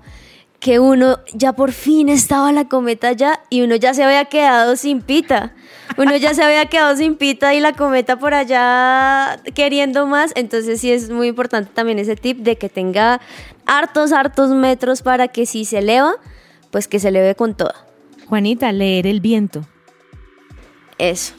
que 0.61 0.79
uno 0.79 1.19
ya 1.33 1.53
por 1.53 1.73
fin 1.73 2.09
estaba 2.09 2.51
la 2.53 2.69
cometa 2.69 3.13
ya 3.13 3.43
y 3.51 3.63
uno 3.63 3.77
ya 3.77 3.93
se 3.93 4.03
había 4.03 4.25
quedado 4.27 4.77
sin 4.77 5.03
pita. 5.03 5.55
Uno 5.99 6.17
ya 6.17 6.35
se 6.35 6.43
había 6.43 6.67
quedado 6.67 6.97
sin 6.97 7.17
pita 7.17 7.55
y 7.55 7.61
la 7.61 7.73
cometa 7.73 8.19
por 8.19 8.35
allá 8.35 9.41
queriendo 9.55 10.07
más. 10.07 10.33
Entonces 10.35 10.81
sí 10.81 10.91
es 10.91 11.11
muy 11.11 11.29
importante 11.29 11.71
también 11.75 11.99
ese 11.99 12.17
tip 12.17 12.39
de 12.39 12.57
que 12.57 12.69
tenga 12.69 13.21
hartos, 13.67 14.13
hartos 14.13 14.51
metros 14.51 15.03
para 15.03 15.29
que 15.29 15.47
si 15.47 15.65
se 15.65 15.79
eleva, 15.79 16.15
pues 16.71 16.89
que 16.89 16.99
se 16.99 17.09
eleve 17.09 17.35
con 17.35 17.55
toda. 17.55 17.87
Juanita, 18.27 18.73
leer 18.73 19.07
el 19.07 19.21
viento. 19.21 19.67
Eso 20.99 21.35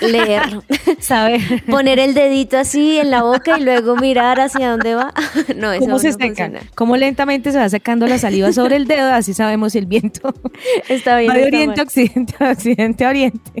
leer, 0.00 0.60
saber 1.00 1.40
poner 1.66 1.98
el 1.98 2.14
dedito 2.14 2.58
así 2.58 2.98
en 2.98 3.10
la 3.10 3.22
boca 3.22 3.58
y 3.58 3.62
luego 3.62 3.96
mirar 3.96 4.40
hacia 4.40 4.70
dónde 4.70 4.94
va. 4.94 5.12
no, 5.56 5.72
eso 5.72 5.86
¿Cómo 5.86 5.98
se 5.98 6.12
seca? 6.12 6.50
¿Cómo 6.74 6.96
lentamente 6.96 7.52
se 7.52 7.58
va 7.58 7.68
secando 7.68 8.06
la 8.06 8.18
saliva 8.18 8.52
sobre 8.52 8.76
el 8.76 8.86
dedo? 8.86 9.12
Así 9.12 9.34
sabemos 9.34 9.74
el 9.74 9.86
viento. 9.86 10.34
Está 10.88 11.18
bien. 11.18 11.32
de 11.32 11.44
oriente 11.44 11.80
a 11.80 11.84
occidente, 11.84 12.34
occidente 12.40 13.04
a 13.04 13.08
oriente. 13.10 13.52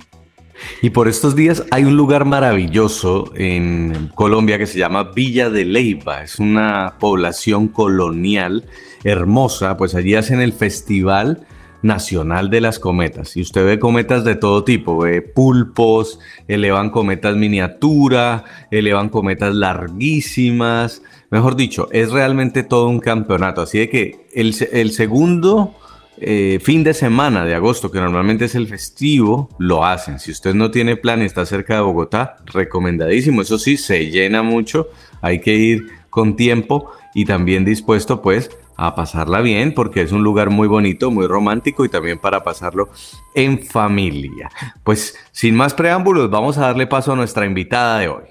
Y 0.82 0.90
por 0.90 1.08
estos 1.08 1.34
días 1.34 1.64
hay 1.70 1.84
un 1.84 1.96
lugar 1.96 2.24
maravilloso 2.24 3.32
en 3.34 4.10
Colombia 4.14 4.56
que 4.56 4.66
se 4.66 4.78
llama 4.78 5.10
Villa 5.14 5.50
de 5.50 5.64
Leiva. 5.64 6.22
Es 6.22 6.38
una 6.38 6.94
población 7.00 7.68
colonial 7.68 8.64
hermosa. 9.02 9.76
Pues 9.76 9.94
allí 9.94 10.14
hacen 10.14 10.40
el 10.40 10.52
festival 10.52 11.46
nacional 11.84 12.48
de 12.48 12.62
las 12.62 12.78
cometas. 12.78 13.36
Y 13.36 13.42
usted 13.42 13.64
ve 13.64 13.78
cometas 13.78 14.24
de 14.24 14.36
todo 14.36 14.64
tipo, 14.64 14.98
ve 14.98 15.20
pulpos, 15.20 16.18
elevan 16.48 16.88
cometas 16.88 17.36
miniatura, 17.36 18.44
elevan 18.70 19.10
cometas 19.10 19.54
larguísimas. 19.54 21.02
Mejor 21.30 21.56
dicho, 21.56 21.88
es 21.92 22.10
realmente 22.10 22.62
todo 22.62 22.88
un 22.88 23.00
campeonato. 23.00 23.60
Así 23.60 23.78
de 23.78 23.90
que 23.90 24.26
el, 24.32 24.54
segundo 24.92 25.74
eh, 26.16 26.58
fin 26.62 26.84
de 26.84 26.94
semana 26.94 27.44
de 27.44 27.54
agosto, 27.54 27.90
que 27.90 28.00
normalmente 28.00 28.46
es 28.46 28.54
el 28.54 28.66
festivo, 28.66 29.50
lo 29.58 29.84
hacen. 29.84 30.18
Si 30.18 30.30
usted 30.30 30.54
no 30.54 30.70
tiene 30.70 30.96
plan 30.96 31.20
y 31.20 31.26
está 31.26 31.44
cerca 31.44 31.74
de 31.74 31.82
Bogotá, 31.82 32.38
recomendadísimo. 32.46 33.42
Eso 33.42 33.58
sí, 33.58 33.76
se 33.76 34.10
llena 34.10 34.42
mucho. 34.42 34.88
Hay 35.20 35.40
que 35.40 35.54
ir 35.54 35.86
con 36.08 36.34
tiempo 36.34 36.92
y 37.14 37.26
también 37.26 37.66
dispuesto 37.66 38.22
pues 38.22 38.50
a 38.76 38.94
pasarla 38.94 39.40
bien 39.40 39.74
porque 39.74 40.02
es 40.02 40.12
un 40.12 40.22
lugar 40.22 40.50
muy 40.50 40.68
bonito, 40.68 41.10
muy 41.10 41.26
romántico 41.26 41.84
y 41.84 41.88
también 41.88 42.18
para 42.18 42.42
pasarlo 42.42 42.88
en 43.34 43.62
familia. 43.62 44.50
Pues 44.82 45.16
sin 45.32 45.54
más 45.54 45.74
preámbulos, 45.74 46.30
vamos 46.30 46.58
a 46.58 46.62
darle 46.62 46.86
paso 46.86 47.12
a 47.12 47.16
nuestra 47.16 47.46
invitada 47.46 47.98
de 47.98 48.08
hoy. 48.08 48.24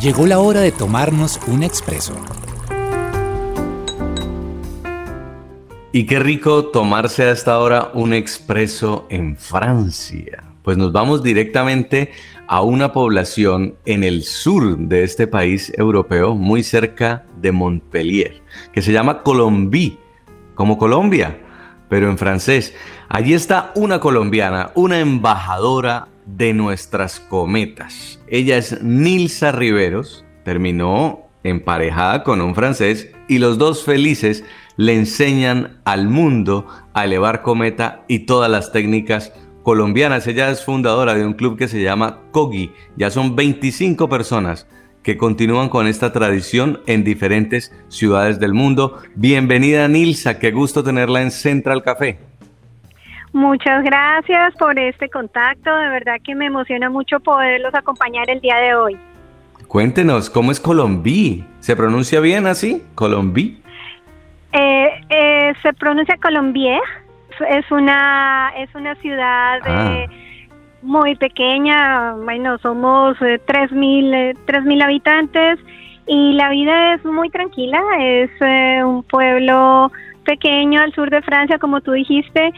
Llegó 0.00 0.26
la 0.26 0.40
hora 0.40 0.60
de 0.60 0.72
tomarnos 0.72 1.38
un 1.46 1.62
expreso. 1.62 2.14
Y 5.92 6.06
qué 6.06 6.18
rico 6.18 6.64
tomarse 6.66 7.24
a 7.24 7.30
esta 7.32 7.58
hora 7.58 7.90
un 7.94 8.14
expreso 8.14 9.06
en 9.10 9.36
Francia. 9.36 10.42
Pues 10.62 10.78
nos 10.78 10.90
vamos 10.90 11.22
directamente 11.22 12.10
a 12.10 12.31
una 12.60 12.92
población 12.92 13.76
en 13.86 14.04
el 14.04 14.22
sur 14.22 14.76
de 14.76 15.04
este 15.04 15.26
país 15.26 15.72
europeo, 15.76 16.34
muy 16.34 16.62
cerca 16.62 17.24
de 17.40 17.50
Montpellier, 17.50 18.42
que 18.72 18.82
se 18.82 18.92
llama 18.92 19.22
Colombie, 19.22 19.98
como 20.54 20.76
Colombia, 20.76 21.38
pero 21.88 22.10
en 22.10 22.18
francés. 22.18 22.74
Allí 23.08 23.34
está 23.34 23.72
una 23.74 24.00
colombiana, 24.00 24.70
una 24.74 25.00
embajadora 25.00 26.08
de 26.26 26.52
nuestras 26.52 27.20
cometas. 27.20 28.20
Ella 28.28 28.58
es 28.58 28.82
Nilsa 28.82 29.52
Riveros, 29.52 30.24
terminó 30.44 31.28
emparejada 31.42 32.22
con 32.22 32.40
un 32.40 32.54
francés 32.54 33.10
y 33.28 33.38
los 33.38 33.58
dos 33.58 33.84
felices 33.84 34.44
le 34.76 34.94
enseñan 34.94 35.80
al 35.84 36.08
mundo 36.08 36.66
a 36.94 37.04
elevar 37.04 37.42
cometa 37.42 38.04
y 38.08 38.20
todas 38.20 38.50
las 38.50 38.72
técnicas 38.72 39.32
colombianas. 39.62 40.26
Ella 40.26 40.50
es 40.50 40.64
fundadora 40.64 41.14
de 41.14 41.24
un 41.24 41.34
club 41.34 41.58
que 41.58 41.68
se 41.68 41.82
llama 41.82 42.18
Kogi. 42.30 42.72
Ya 42.96 43.10
son 43.10 43.36
25 43.36 44.08
personas 44.08 44.68
que 45.02 45.16
continúan 45.16 45.68
con 45.68 45.86
esta 45.86 46.12
tradición 46.12 46.80
en 46.86 47.04
diferentes 47.04 47.74
ciudades 47.88 48.38
del 48.38 48.54
mundo. 48.54 48.98
Bienvenida 49.14 49.88
Nilsa, 49.88 50.38
qué 50.38 50.50
gusto 50.52 50.84
tenerla 50.84 51.22
en 51.22 51.30
Central 51.30 51.82
Café. 51.82 52.18
Muchas 53.32 53.82
gracias 53.82 54.54
por 54.56 54.78
este 54.78 55.08
contacto, 55.08 55.74
de 55.74 55.88
verdad 55.88 56.16
que 56.22 56.34
me 56.34 56.46
emociona 56.46 56.90
mucho 56.90 57.18
poderlos 57.18 57.74
acompañar 57.74 58.28
el 58.28 58.40
día 58.40 58.56
de 58.56 58.74
hoy. 58.74 58.98
Cuéntenos, 59.66 60.28
¿cómo 60.28 60.52
es 60.52 60.60
Colombí? 60.60 61.44
¿Se 61.60 61.74
pronuncia 61.74 62.20
bien 62.20 62.46
así? 62.46 62.82
¿Colombí? 62.94 63.62
Eh, 64.52 64.88
eh, 65.08 65.54
se 65.62 65.72
pronuncia 65.72 66.18
Colombier, 66.18 66.80
es 67.48 67.70
una, 67.70 68.52
es 68.58 68.74
una 68.74 68.94
ciudad 68.96 69.60
ah. 69.64 69.92
eh, 69.92 70.08
muy 70.82 71.14
pequeña, 71.16 72.14
bueno, 72.14 72.58
somos 72.58 73.16
eh, 73.22 73.40
tres 73.46 73.70
mil, 73.72 74.12
eh, 74.12 74.34
tres 74.46 74.64
mil 74.64 74.82
habitantes 74.82 75.58
y 76.06 76.32
la 76.34 76.50
vida 76.50 76.94
es 76.94 77.04
muy 77.04 77.30
tranquila, 77.30 77.80
es 78.00 78.30
un 78.84 79.04
pueblo 79.04 79.92
pequeño 80.24 80.80
al 80.80 80.92
sur 80.92 81.10
de 81.10 81.22
Francia, 81.22 81.58
como 81.58 81.80
tú 81.80 81.92
dijiste, 81.92 82.52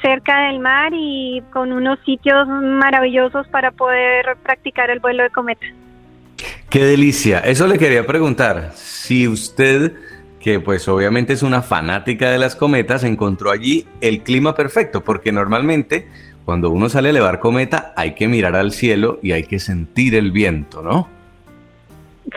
cerca 0.00 0.46
del 0.46 0.60
mar 0.60 0.92
y 0.94 1.42
con 1.52 1.72
unos 1.72 1.98
sitios 2.06 2.46
maravillosos 2.46 3.48
para 3.48 3.72
poder 3.72 4.36
practicar 4.44 4.88
el 4.90 5.00
vuelo 5.00 5.24
de 5.24 5.30
cometa. 5.30 5.66
Qué 6.70 6.84
delicia. 6.84 7.40
Eso 7.40 7.66
le 7.66 7.76
quería 7.76 8.06
preguntar. 8.06 8.70
Si 8.74 9.26
usted 9.26 9.92
que 10.40 10.58
pues 10.58 10.88
obviamente 10.88 11.34
es 11.34 11.42
una 11.42 11.62
fanática 11.62 12.30
de 12.30 12.38
las 12.38 12.56
cometas, 12.56 13.04
encontró 13.04 13.50
allí 13.50 13.86
el 14.00 14.22
clima 14.22 14.54
perfecto, 14.54 15.04
porque 15.04 15.32
normalmente 15.32 16.08
cuando 16.44 16.70
uno 16.70 16.88
sale 16.88 17.08
a 17.08 17.10
elevar 17.10 17.38
cometa 17.38 17.92
hay 17.96 18.14
que 18.14 18.26
mirar 18.26 18.56
al 18.56 18.72
cielo 18.72 19.18
y 19.22 19.32
hay 19.32 19.44
que 19.44 19.58
sentir 19.58 20.14
el 20.14 20.32
viento, 20.32 20.82
¿no? 20.82 21.08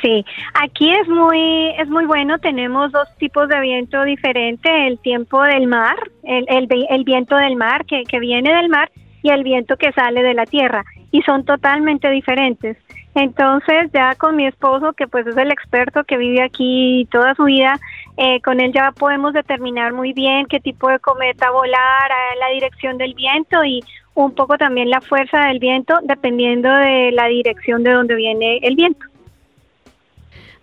Sí, 0.02 0.26
aquí 0.54 0.92
es 0.92 1.08
muy 1.08 1.70
es 1.78 1.88
muy 1.88 2.06
bueno. 2.06 2.40
Tenemos 2.40 2.92
dos 2.92 3.08
tipos 3.18 3.48
de 3.48 3.60
viento 3.60 4.04
diferentes: 4.04 4.72
el 4.72 4.98
tiempo 5.00 5.42
del 5.44 5.68
mar, 5.68 5.96
el, 6.24 6.46
el, 6.90 7.04
viento 7.04 7.36
del 7.36 7.56
mar 7.56 7.86
que, 7.86 8.04
que 8.04 8.20
viene 8.20 8.54
del 8.54 8.70
mar 8.70 8.90
y 9.22 9.30
el 9.30 9.44
viento 9.44 9.78
que 9.78 9.92
sale 9.92 10.24
de 10.24 10.34
la 10.34 10.46
tierra, 10.46 10.84
y 11.12 11.22
son 11.22 11.46
totalmente 11.46 12.10
diferentes. 12.10 12.78
Entonces 13.16 13.92
ya 13.94 14.16
con 14.16 14.36
mi 14.36 14.48
esposo, 14.48 14.94
que 14.94 15.08
pues 15.08 15.28
es 15.28 15.38
el 15.38 15.52
experto 15.52 16.04
que 16.04 16.18
vive 16.18 16.42
aquí 16.42 17.08
toda 17.12 17.36
su 17.36 17.44
vida, 17.44 17.80
eh, 18.18 18.42
con 18.42 18.60
él 18.60 18.72
ya 18.74 18.92
podemos 18.92 19.34
determinar 19.34 19.94
muy 19.94 20.14
bien 20.14 20.48
qué 20.48 20.60
tipo 20.60 20.90
de 20.90 21.00
cometa 21.00 21.52
volar, 21.52 22.10
la 22.40 22.48
dirección 22.54 22.98
del 22.98 23.14
viento 23.14 23.64
y 23.64 23.84
un 24.16 24.34
poco 24.34 24.58
también 24.58 24.90
la 24.90 25.02
fuerza 25.02 25.40
del 25.48 25.60
viento 25.60 26.00
dependiendo 26.04 26.70
de 26.70 27.12
la 27.12 27.28
dirección 27.28 27.84
de 27.84 27.92
donde 27.92 28.16
viene 28.16 28.58
el 28.64 28.76
viento. 28.76 29.06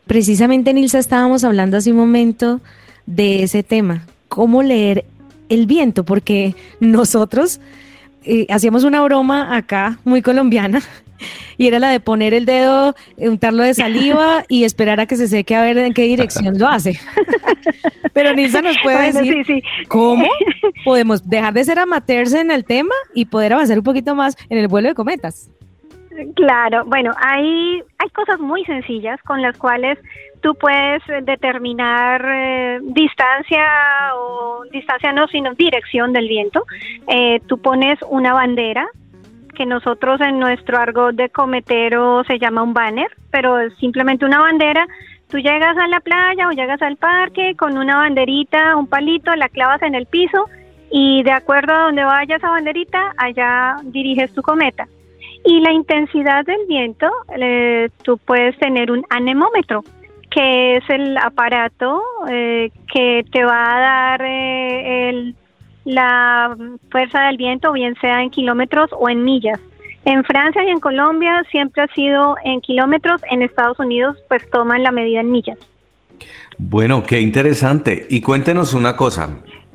Precisamente, 0.07 0.75
Nilsa, 0.75 0.99
estábamos 0.99 1.45
hablando 1.45 1.76
hace 1.76 1.92
un 1.92 1.99
momento 1.99 2.61
de 3.07 3.45
ese 3.45 3.62
tema, 3.62 4.02
cómo 4.28 4.62
leer 4.64 5.04
el 5.49 5.66
viento, 5.66 6.04
porque 6.04 6.57
nosotros 6.80 7.61
eh, 8.25 8.47
hacíamos 8.50 8.83
una 8.83 9.02
broma 9.02 9.57
acá 9.57 9.99
muy 10.04 10.21
colombiana 10.21 10.80
y 11.58 11.66
era 11.66 11.78
la 11.78 11.90
de 11.90 12.00
poner 12.00 12.34
el 12.34 12.46
dedo, 12.46 12.94
untarlo 13.16 13.62
de 13.62 13.74
saliva 13.74 14.44
y 14.48 14.64
esperar 14.64 15.00
a 15.00 15.06
que 15.06 15.16
se 15.16 15.28
seque 15.28 15.54
a 15.54 15.62
ver 15.62 15.78
en 15.78 15.92
qué 15.94 16.02
dirección 16.02 16.58
lo 16.58 16.68
hace. 16.68 16.98
Pero 18.12 18.34
Nilsa 18.34 18.60
nos 18.62 18.76
puede 18.82 18.96
Bueno, 18.96 19.20
decir 19.20 19.44
sí, 19.46 19.60
sí. 19.60 19.86
cómo 19.88 20.26
podemos 20.84 21.28
dejar 21.28 21.54
de 21.54 21.64
ser 21.64 21.78
amateurs 21.78 22.32
en 22.34 22.50
el 22.50 22.64
tema 22.64 22.94
y 23.14 23.26
poder 23.26 23.52
avanzar 23.52 23.78
un 23.78 23.84
poquito 23.84 24.14
más 24.14 24.36
en 24.48 24.58
el 24.58 24.68
vuelo 24.68 24.88
de 24.88 24.94
cometas. 24.94 25.50
Claro, 26.34 26.84
bueno, 26.86 27.12
hay, 27.16 27.82
hay 27.98 28.08
cosas 28.10 28.40
muy 28.40 28.64
sencillas 28.64 29.20
con 29.22 29.40
las 29.40 29.56
cuales 29.56 29.98
tú 30.40 30.54
puedes 30.54 31.02
eh, 31.08 31.20
determinar 31.22 32.24
eh, 32.26 32.78
distancia 32.82 33.64
o 34.16 34.64
distancia 34.72 35.12
no, 35.12 35.28
sino 35.28 35.54
dirección 35.54 36.12
del 36.12 36.28
viento. 36.28 36.64
Eh, 37.06 37.40
tú 37.46 37.58
pones 37.58 37.98
una 38.08 38.32
bandera 38.34 38.88
que 39.61 39.67
nosotros 39.67 40.19
en 40.23 40.38
nuestro 40.38 40.79
argot 40.79 41.14
de 41.14 41.29
cometero 41.29 42.25
se 42.25 42.38
llama 42.38 42.62
un 42.62 42.73
banner, 42.73 43.09
pero 43.31 43.59
es 43.61 43.75
simplemente 43.76 44.25
una 44.25 44.40
bandera. 44.40 44.87
Tú 45.29 45.37
llegas 45.37 45.76
a 45.76 45.87
la 45.87 46.00
playa 46.00 46.49
o 46.49 46.52
llegas 46.52 46.81
al 46.81 46.97
parque 46.97 47.55
con 47.59 47.76
una 47.76 47.99
banderita, 47.99 48.75
un 48.76 48.87
palito, 48.87 49.37
la 49.37 49.50
clavas 49.50 49.83
en 49.83 49.95
el 49.95 50.07
piso 50.07 50.49
y 50.90 51.23
de 51.25 51.33
acuerdo 51.33 51.75
a 51.75 51.83
donde 51.83 52.05
vaya 52.05 52.37
esa 52.37 52.49
banderita, 52.49 53.12
allá 53.19 53.76
diriges 53.85 54.33
tu 54.33 54.40
cometa. 54.40 54.88
Y 55.45 55.61
la 55.61 55.73
intensidad 55.73 56.43
del 56.47 56.64
viento, 56.67 57.11
eh, 57.38 57.90
tú 58.02 58.17
puedes 58.17 58.59
tener 58.59 58.90
un 58.90 59.05
anemómetro, 59.11 59.85
que 60.31 60.79
es 60.79 60.85
el 60.88 61.19
aparato 61.19 62.02
eh, 62.31 62.71
que 62.90 63.26
te 63.31 63.45
va 63.45 63.76
a 63.76 63.81
dar 63.81 64.23
eh, 64.23 65.11
el- 65.11 65.35
la 65.84 66.56
fuerza 66.90 67.26
del 67.26 67.37
viento, 67.37 67.72
bien 67.72 67.94
sea 68.00 68.22
en 68.22 68.30
kilómetros 68.30 68.90
o 68.92 69.08
en 69.08 69.25
millas. 69.25 69.60
En 70.04 70.25
Francia 70.25 70.64
y 70.64 70.68
en 70.68 70.80
Colombia 70.80 71.44
siempre 71.50 71.82
ha 71.82 71.88
sido 71.88 72.37
en 72.44 72.60
kilómetros, 72.60 73.20
en 73.30 73.42
Estados 73.42 73.78
Unidos 73.78 74.16
pues 74.28 74.49
toman 74.50 74.82
la 74.82 74.92
medida 74.92 75.20
en 75.20 75.30
millas. 75.30 75.58
Bueno, 76.58 77.02
qué 77.04 77.20
interesante. 77.20 78.06
Y 78.08 78.20
cuéntenos 78.20 78.75
una 78.75 78.96
cosa, 78.96 79.30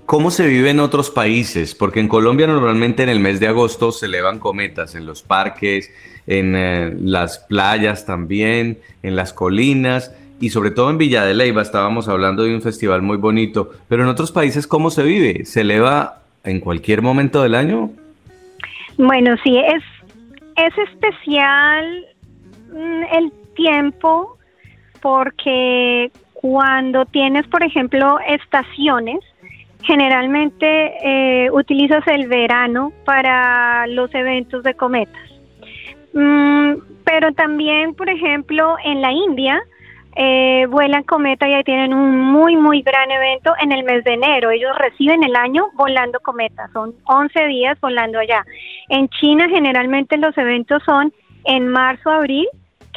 ¿cómo 0.05 0.31
se 0.31 0.47
vive 0.47 0.71
en 0.71 0.79
otros 0.79 1.09
países? 1.09 1.75
Porque 1.75 1.99
en 1.99 2.07
Colombia 2.07 2.47
normalmente 2.47 3.03
en 3.03 3.09
el 3.09 3.19
mes 3.19 3.39
de 3.39 3.47
agosto 3.47 3.91
se 3.91 4.07
elevan 4.07 4.39
cometas 4.39 4.95
en 4.95 5.05
los 5.05 5.21
parques, 5.21 5.91
en 6.27 6.55
eh, 6.55 6.93
las 6.99 7.39
playas 7.39 8.05
también, 8.05 8.79
en 9.03 9.15
las 9.15 9.31
colinas 9.33 10.11
y 10.39 10.49
sobre 10.49 10.71
todo 10.71 10.89
en 10.89 10.97
Villa 10.97 11.25
de 11.25 11.33
Leyva 11.33 11.61
estábamos 11.61 12.07
hablando 12.07 12.43
de 12.43 12.53
un 12.53 12.61
festival 12.61 13.01
muy 13.01 13.17
bonito. 13.17 13.71
Pero 13.87 14.03
en 14.03 14.09
otros 14.09 14.31
países, 14.31 14.67
¿cómo 14.67 14.89
se 14.89 15.03
vive? 15.03 15.45
¿Se 15.45 15.61
eleva 15.61 16.21
en 16.43 16.59
cualquier 16.59 17.01
momento 17.01 17.41
del 17.41 17.55
año? 17.55 17.91
Bueno, 18.97 19.35
sí, 19.43 19.57
es, 19.57 19.83
es 20.55 20.77
especial 20.89 22.05
mm, 22.71 23.03
el 23.17 23.31
tiempo 23.55 24.37
porque 25.01 26.11
cuando 26.33 27.05
tienes, 27.05 27.47
por 27.47 27.63
ejemplo, 27.63 28.19
estaciones, 28.27 29.19
generalmente 29.83 30.93
eh, 31.03 31.51
utilizas 31.51 32.05
el 32.07 32.27
verano 32.27 32.91
para 33.05 33.87
los 33.87 34.13
eventos 34.13 34.63
de 34.63 34.73
cometas. 34.73 35.21
Mm, 36.13 36.73
pero 37.03 37.33
también, 37.33 37.93
por 37.93 38.09
ejemplo, 38.09 38.75
en 38.83 39.01
la 39.01 39.11
India 39.11 39.61
eh, 40.15 40.65
vuelan 40.69 41.03
cometa 41.03 41.47
y 41.47 41.53
ahí 41.53 41.63
tienen 41.63 41.93
un 41.93 42.17
muy, 42.17 42.55
muy 42.55 42.81
gran 42.81 43.11
evento 43.11 43.53
en 43.59 43.73
el 43.73 43.83
mes 43.83 44.03
de 44.05 44.13
enero. 44.13 44.49
Ellos 44.49 44.71
reciben 44.77 45.23
el 45.23 45.35
año 45.35 45.67
volando 45.73 46.19
cometas, 46.21 46.71
son 46.71 46.95
11 47.05 47.45
días 47.47 47.79
volando 47.81 48.19
allá. 48.19 48.45
En 48.89 49.09
China 49.09 49.47
generalmente 49.49 50.17
los 50.17 50.37
eventos 50.37 50.81
son 50.85 51.13
en 51.43 51.67
marzo, 51.67 52.09
abril, 52.09 52.47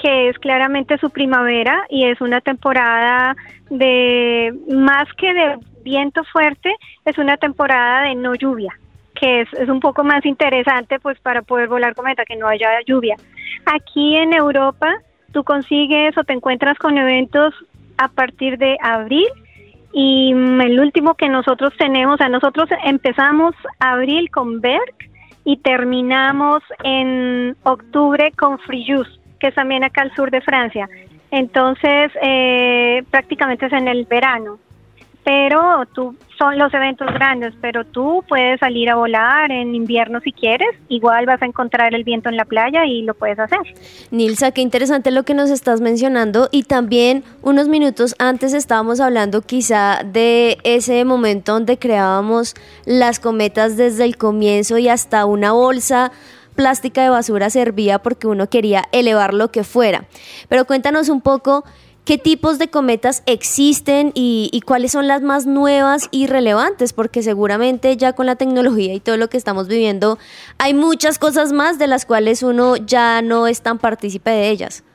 que 0.00 0.28
es 0.28 0.38
claramente 0.38 0.96
su 0.98 1.10
primavera 1.10 1.84
y 1.90 2.04
es 2.04 2.20
una 2.20 2.40
temporada 2.40 3.36
de, 3.68 4.54
más 4.68 5.12
que 5.14 5.34
de 5.34 5.58
viento 5.82 6.22
fuerte, 6.24 6.72
es 7.04 7.18
una 7.18 7.36
temporada 7.36 8.02
de 8.02 8.14
no 8.14 8.34
lluvia 8.34 8.78
que 9.20 9.40
es, 9.40 9.52
es 9.54 9.68
un 9.68 9.80
poco 9.80 10.04
más 10.04 10.24
interesante 10.24 11.00
pues 11.00 11.18
para 11.18 11.42
poder 11.42 11.66
volar 11.66 11.96
cometa, 11.96 12.24
que 12.24 12.36
no 12.36 12.46
haya 12.46 12.68
lluvia. 12.86 13.16
Aquí 13.66 14.14
en 14.16 14.32
Europa 14.32 15.00
tú 15.32 15.44
consigues 15.44 16.16
o 16.16 16.24
te 16.24 16.32
encuentras 16.32 16.78
con 16.78 16.98
eventos 16.98 17.54
a 17.96 18.08
partir 18.08 18.58
de 18.58 18.76
abril 18.82 19.26
y 19.92 20.34
mm, 20.34 20.60
el 20.60 20.80
último 20.80 21.14
que 21.14 21.28
nosotros 21.28 21.72
tenemos, 21.78 22.20
o 22.20 22.28
nosotros 22.28 22.68
empezamos 22.84 23.54
abril 23.78 24.30
con 24.30 24.60
Berg 24.60 24.94
y 25.44 25.56
terminamos 25.58 26.62
en 26.84 27.56
octubre 27.62 28.32
con 28.32 28.58
Frejus, 28.58 29.20
que 29.40 29.48
es 29.48 29.54
también 29.54 29.84
acá 29.84 30.02
al 30.02 30.14
sur 30.14 30.30
de 30.30 30.40
Francia. 30.40 30.88
Entonces, 31.30 32.12
eh, 32.22 33.02
prácticamente 33.10 33.66
es 33.66 33.72
en 33.72 33.88
el 33.88 34.04
verano 34.04 34.58
pero 35.28 35.84
tú 35.92 36.16
son 36.38 36.56
los 36.56 36.72
eventos 36.72 37.06
grandes, 37.12 37.52
pero 37.60 37.84
tú 37.84 38.24
puedes 38.26 38.58
salir 38.60 38.88
a 38.88 38.94
volar 38.94 39.52
en 39.52 39.74
invierno 39.74 40.20
si 40.20 40.32
quieres, 40.32 40.70
igual 40.88 41.26
vas 41.26 41.42
a 41.42 41.44
encontrar 41.44 41.94
el 41.94 42.02
viento 42.02 42.30
en 42.30 42.38
la 42.38 42.46
playa 42.46 42.86
y 42.86 43.02
lo 43.02 43.12
puedes 43.12 43.38
hacer. 43.38 43.58
Nilsa, 44.10 44.52
qué 44.52 44.62
interesante 44.62 45.10
lo 45.10 45.24
que 45.24 45.34
nos 45.34 45.50
estás 45.50 45.82
mencionando 45.82 46.48
y 46.50 46.62
también 46.62 47.24
unos 47.42 47.68
minutos 47.68 48.14
antes 48.18 48.54
estábamos 48.54 49.00
hablando 49.00 49.42
quizá 49.42 50.02
de 50.02 50.56
ese 50.64 51.04
momento 51.04 51.52
donde 51.52 51.76
creábamos 51.78 52.54
las 52.86 53.20
cometas 53.20 53.76
desde 53.76 54.04
el 54.04 54.16
comienzo 54.16 54.78
y 54.78 54.88
hasta 54.88 55.26
una 55.26 55.52
bolsa 55.52 56.10
plástica 56.54 57.02
de 57.02 57.10
basura 57.10 57.50
servía 57.50 57.98
porque 57.98 58.28
uno 58.28 58.48
quería 58.48 58.84
elevar 58.92 59.34
lo 59.34 59.50
que 59.50 59.62
fuera. 59.62 60.06
Pero 60.48 60.64
cuéntanos 60.64 61.10
un 61.10 61.20
poco 61.20 61.64
qué 62.08 62.16
tipos 62.16 62.58
de 62.58 62.68
cometas 62.68 63.22
existen 63.26 64.12
y, 64.14 64.48
y, 64.50 64.62
cuáles 64.62 64.92
son 64.92 65.06
las 65.06 65.20
más 65.20 65.46
nuevas 65.46 66.08
y 66.10 66.26
relevantes, 66.26 66.94
porque 66.94 67.20
seguramente 67.20 67.94
ya 67.98 68.14
con 68.14 68.24
la 68.24 68.36
tecnología 68.36 68.94
y 68.94 69.00
todo 69.00 69.18
lo 69.18 69.28
que 69.28 69.36
estamos 69.36 69.68
viviendo, 69.68 70.16
hay 70.58 70.72
muchas 70.72 71.18
cosas 71.18 71.52
más 71.52 71.78
de 71.78 71.86
las 71.86 72.06
cuales 72.06 72.42
uno 72.42 72.76
ya 72.78 73.20
no 73.20 73.46
es 73.46 73.62
tan 73.62 73.76
partícipe 73.76 74.30
de 74.30 74.48
ellas. 74.48 74.86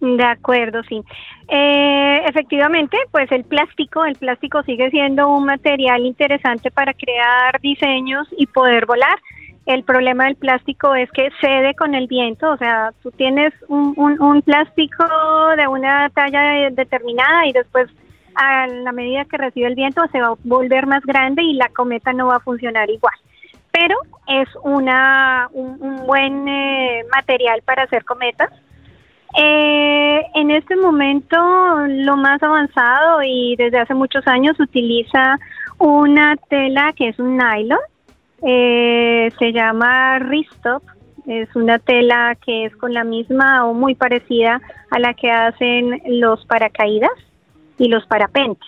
De 0.00 0.22
acuerdo, 0.22 0.84
sí. 0.88 1.02
Eh, 1.48 2.22
efectivamente, 2.28 2.96
pues 3.10 3.32
el 3.32 3.42
plástico, 3.42 4.04
el 4.04 4.14
plástico 4.14 4.62
sigue 4.62 4.90
siendo 4.90 5.28
un 5.28 5.44
material 5.44 6.06
interesante 6.06 6.70
para 6.70 6.94
crear 6.94 7.60
diseños 7.60 8.28
y 8.36 8.46
poder 8.46 8.86
volar. 8.86 9.18
El 9.68 9.84
problema 9.84 10.24
del 10.24 10.36
plástico 10.36 10.94
es 10.94 11.10
que 11.10 11.28
cede 11.42 11.74
con 11.74 11.94
el 11.94 12.06
viento, 12.06 12.50
o 12.50 12.56
sea, 12.56 12.90
tú 13.02 13.10
tienes 13.10 13.52
un, 13.68 13.94
un, 13.98 14.40
plástico 14.40 15.04
de 15.58 15.68
una 15.68 16.08
talla 16.08 16.70
determinada 16.70 17.46
y 17.46 17.52
después 17.52 17.86
a 18.34 18.66
la 18.66 18.92
medida 18.92 19.26
que 19.26 19.36
recibe 19.36 19.66
el 19.66 19.74
viento 19.74 20.00
se 20.10 20.22
va 20.22 20.28
a 20.28 20.34
volver 20.42 20.86
más 20.86 21.04
grande 21.04 21.42
y 21.42 21.52
la 21.52 21.68
cometa 21.68 22.14
no 22.14 22.28
va 22.28 22.36
a 22.36 22.40
funcionar 22.40 22.88
igual. 22.88 23.12
Pero 23.70 23.98
es 24.26 24.48
una, 24.62 25.50
un, 25.52 25.76
un 25.82 26.06
buen 26.06 26.48
eh, 26.48 27.04
material 27.14 27.60
para 27.60 27.82
hacer 27.82 28.06
cometas. 28.06 28.50
Eh, 29.36 30.22
en 30.34 30.50
este 30.50 30.76
momento 30.76 31.36
lo 31.88 32.16
más 32.16 32.42
avanzado 32.42 33.20
y 33.22 33.54
desde 33.58 33.80
hace 33.80 33.92
muchos 33.92 34.26
años 34.28 34.58
utiliza 34.58 35.38
una 35.76 36.36
tela 36.48 36.94
que 36.96 37.08
es 37.08 37.18
un 37.18 37.36
nylon, 37.36 37.78
eh, 38.42 39.30
se 39.38 39.52
llama 39.52 40.18
Ristop, 40.18 40.82
es 41.26 41.54
una 41.54 41.78
tela 41.78 42.36
que 42.36 42.64
es 42.64 42.76
con 42.76 42.94
la 42.94 43.04
misma 43.04 43.66
o 43.66 43.74
muy 43.74 43.94
parecida 43.94 44.60
a 44.90 44.98
la 44.98 45.14
que 45.14 45.30
hacen 45.30 46.00
los 46.06 46.44
paracaídas 46.46 47.10
y 47.78 47.88
los 47.88 48.06
parapentes. 48.06 48.66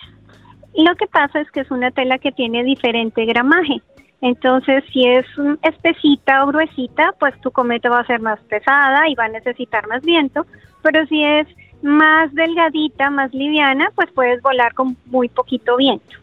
Lo 0.75 0.95
que 0.95 1.07
pasa 1.07 1.41
es 1.41 1.49
que 1.51 1.61
es 1.61 1.71
una 1.71 1.91
tela 1.91 2.17
que 2.19 2.31
tiene 2.31 2.63
diferente 2.63 3.25
gramaje. 3.25 3.81
Entonces, 4.21 4.83
si 4.93 5.07
es 5.07 5.25
espesita 5.63 6.43
o 6.43 6.47
gruesita, 6.47 7.13
pues 7.19 7.39
tu 7.41 7.49
cometa 7.51 7.89
va 7.89 8.01
a 8.01 8.05
ser 8.05 8.19
más 8.19 8.39
pesada 8.41 9.09
y 9.09 9.15
va 9.15 9.25
a 9.25 9.29
necesitar 9.29 9.87
más 9.87 10.03
viento, 10.03 10.45
pero 10.83 11.05
si 11.07 11.23
es 11.23 11.47
más 11.81 12.31
delgadita, 12.33 13.09
más 13.09 13.33
liviana, 13.33 13.91
pues 13.95 14.11
puedes 14.11 14.41
volar 14.43 14.75
con 14.75 14.95
muy 15.07 15.27
poquito 15.29 15.75
viento. 15.77 16.17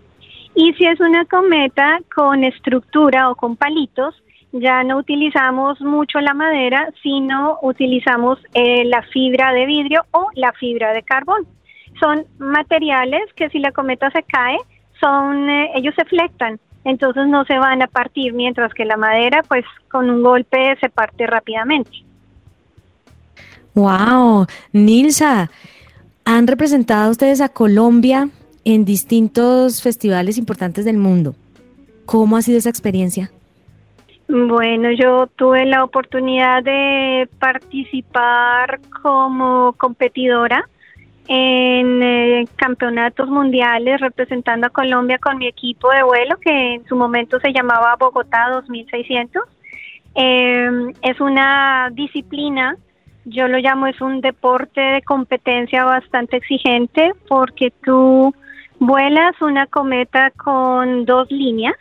Y 0.61 0.73
si 0.73 0.87
es 0.87 0.99
una 0.99 1.25
cometa 1.25 2.01
con 2.13 2.43
estructura 2.43 3.31
o 3.31 3.37
con 3.37 3.55
palitos, 3.55 4.21
ya 4.51 4.83
no 4.83 4.97
utilizamos 4.99 5.81
mucho 5.81 6.19
la 6.19 6.35
madera, 6.35 6.89
sino 7.01 7.61
utilizamos 7.63 8.41
eh, 8.55 8.85
la 8.85 9.03
fibra 9.03 9.53
de 9.53 9.67
vidrio 9.67 10.05
o 10.11 10.27
la 10.35 10.53
fibra 10.55 10.93
de 10.93 11.05
carbón. 11.05 11.47
Son 12.01 12.25
materiales 12.39 13.23
que 13.37 13.49
si 13.51 13.61
la 13.61 13.71
cometa 13.71 14.11
se 14.11 14.25
cae, 14.25 14.59
son 15.01 15.49
eh, 15.49 15.71
ellos 15.77 15.95
se 15.95 16.05
flectan, 16.07 16.59
entonces 16.83 17.29
no 17.29 17.45
se 17.45 17.57
van 17.57 17.81
a 17.81 17.87
partir, 17.87 18.33
mientras 18.33 18.75
que 18.75 18.85
la 18.85 18.97
madera, 18.97 19.45
pues 19.47 19.65
con 19.89 20.11
un 20.11 20.25
golpe 20.25 20.77
se 20.81 20.89
parte 20.89 21.25
rápidamente. 21.29 22.03
Wow, 23.75 24.47
Nilsa, 24.73 25.53
han 26.25 26.49
representado 26.49 27.13
ustedes 27.13 27.41
a 27.41 27.49
Colombia 27.49 28.29
en 28.75 28.85
distintos 28.85 29.83
festivales 29.83 30.37
importantes 30.37 30.85
del 30.85 30.99
mundo. 30.99 31.35
¿Cómo 32.05 32.37
ha 32.37 32.43
sido 32.43 32.59
esa 32.59 32.69
experiencia? 32.69 33.31
Bueno, 34.29 34.91
yo 34.93 35.27
tuve 35.37 35.65
la 35.65 35.85
oportunidad 35.85 36.63
de 36.63 37.31
participar 37.39 38.79
como 39.03 39.73
competidora 39.73 40.69
en 41.29 42.03
eh, 42.03 42.45
campeonatos 42.57 43.31
mundiales 43.31 44.03
representando 44.03 44.67
a 44.67 44.71
Colombia 44.71 45.17
con 45.17 45.39
mi 45.39 45.47
equipo 45.47 45.91
de 45.91 46.03
vuelo 46.03 46.37
que 46.37 46.75
en 46.75 46.87
su 46.87 46.95
momento 46.95 47.41
se 47.41 47.55
llamaba 47.55 47.97
Bogotá 47.99 48.51
2600. 48.51 49.43
Eh, 50.15 50.93
es 51.01 51.19
una 51.21 51.89
disciplina, 51.95 52.77
yo 53.25 53.49
lo 53.49 53.57
llamo 53.57 53.87
es 53.87 53.99
un 54.03 54.21
deporte 54.21 54.81
de 54.83 55.01
competencia 55.01 55.85
bastante 55.85 56.37
exigente 56.37 57.13
porque 57.29 57.73
tú 57.83 58.35
vuelas 58.81 59.41
una 59.41 59.67
cometa 59.67 60.31
con 60.31 61.05
dos 61.05 61.31
líneas 61.31 61.75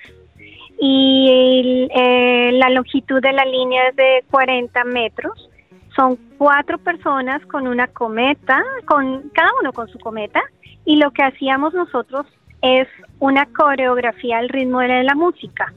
y 0.79 1.87
eh, 1.95 2.51
la 2.53 2.69
longitud 2.69 3.21
de 3.21 3.33
la 3.33 3.45
línea 3.45 3.89
es 3.89 3.95
de 3.95 4.23
40 4.29 4.83
metros. 4.85 5.49
Son 5.95 6.17
cuatro 6.37 6.77
personas 6.77 7.43
con 7.47 7.67
una 7.67 7.87
cometa, 7.87 8.63
con 8.85 9.29
cada 9.29 9.49
uno 9.59 9.73
con 9.73 9.87
su 9.87 9.97
cometa, 9.97 10.43
y 10.85 10.97
lo 10.97 11.09
que 11.11 11.23
hacíamos 11.23 11.73
nosotros 11.73 12.27
es 12.61 12.87
una 13.19 13.47
coreografía 13.47 14.37
al 14.37 14.49
ritmo 14.49 14.79
de 14.79 15.03
la 15.03 15.15
música. 15.15 15.73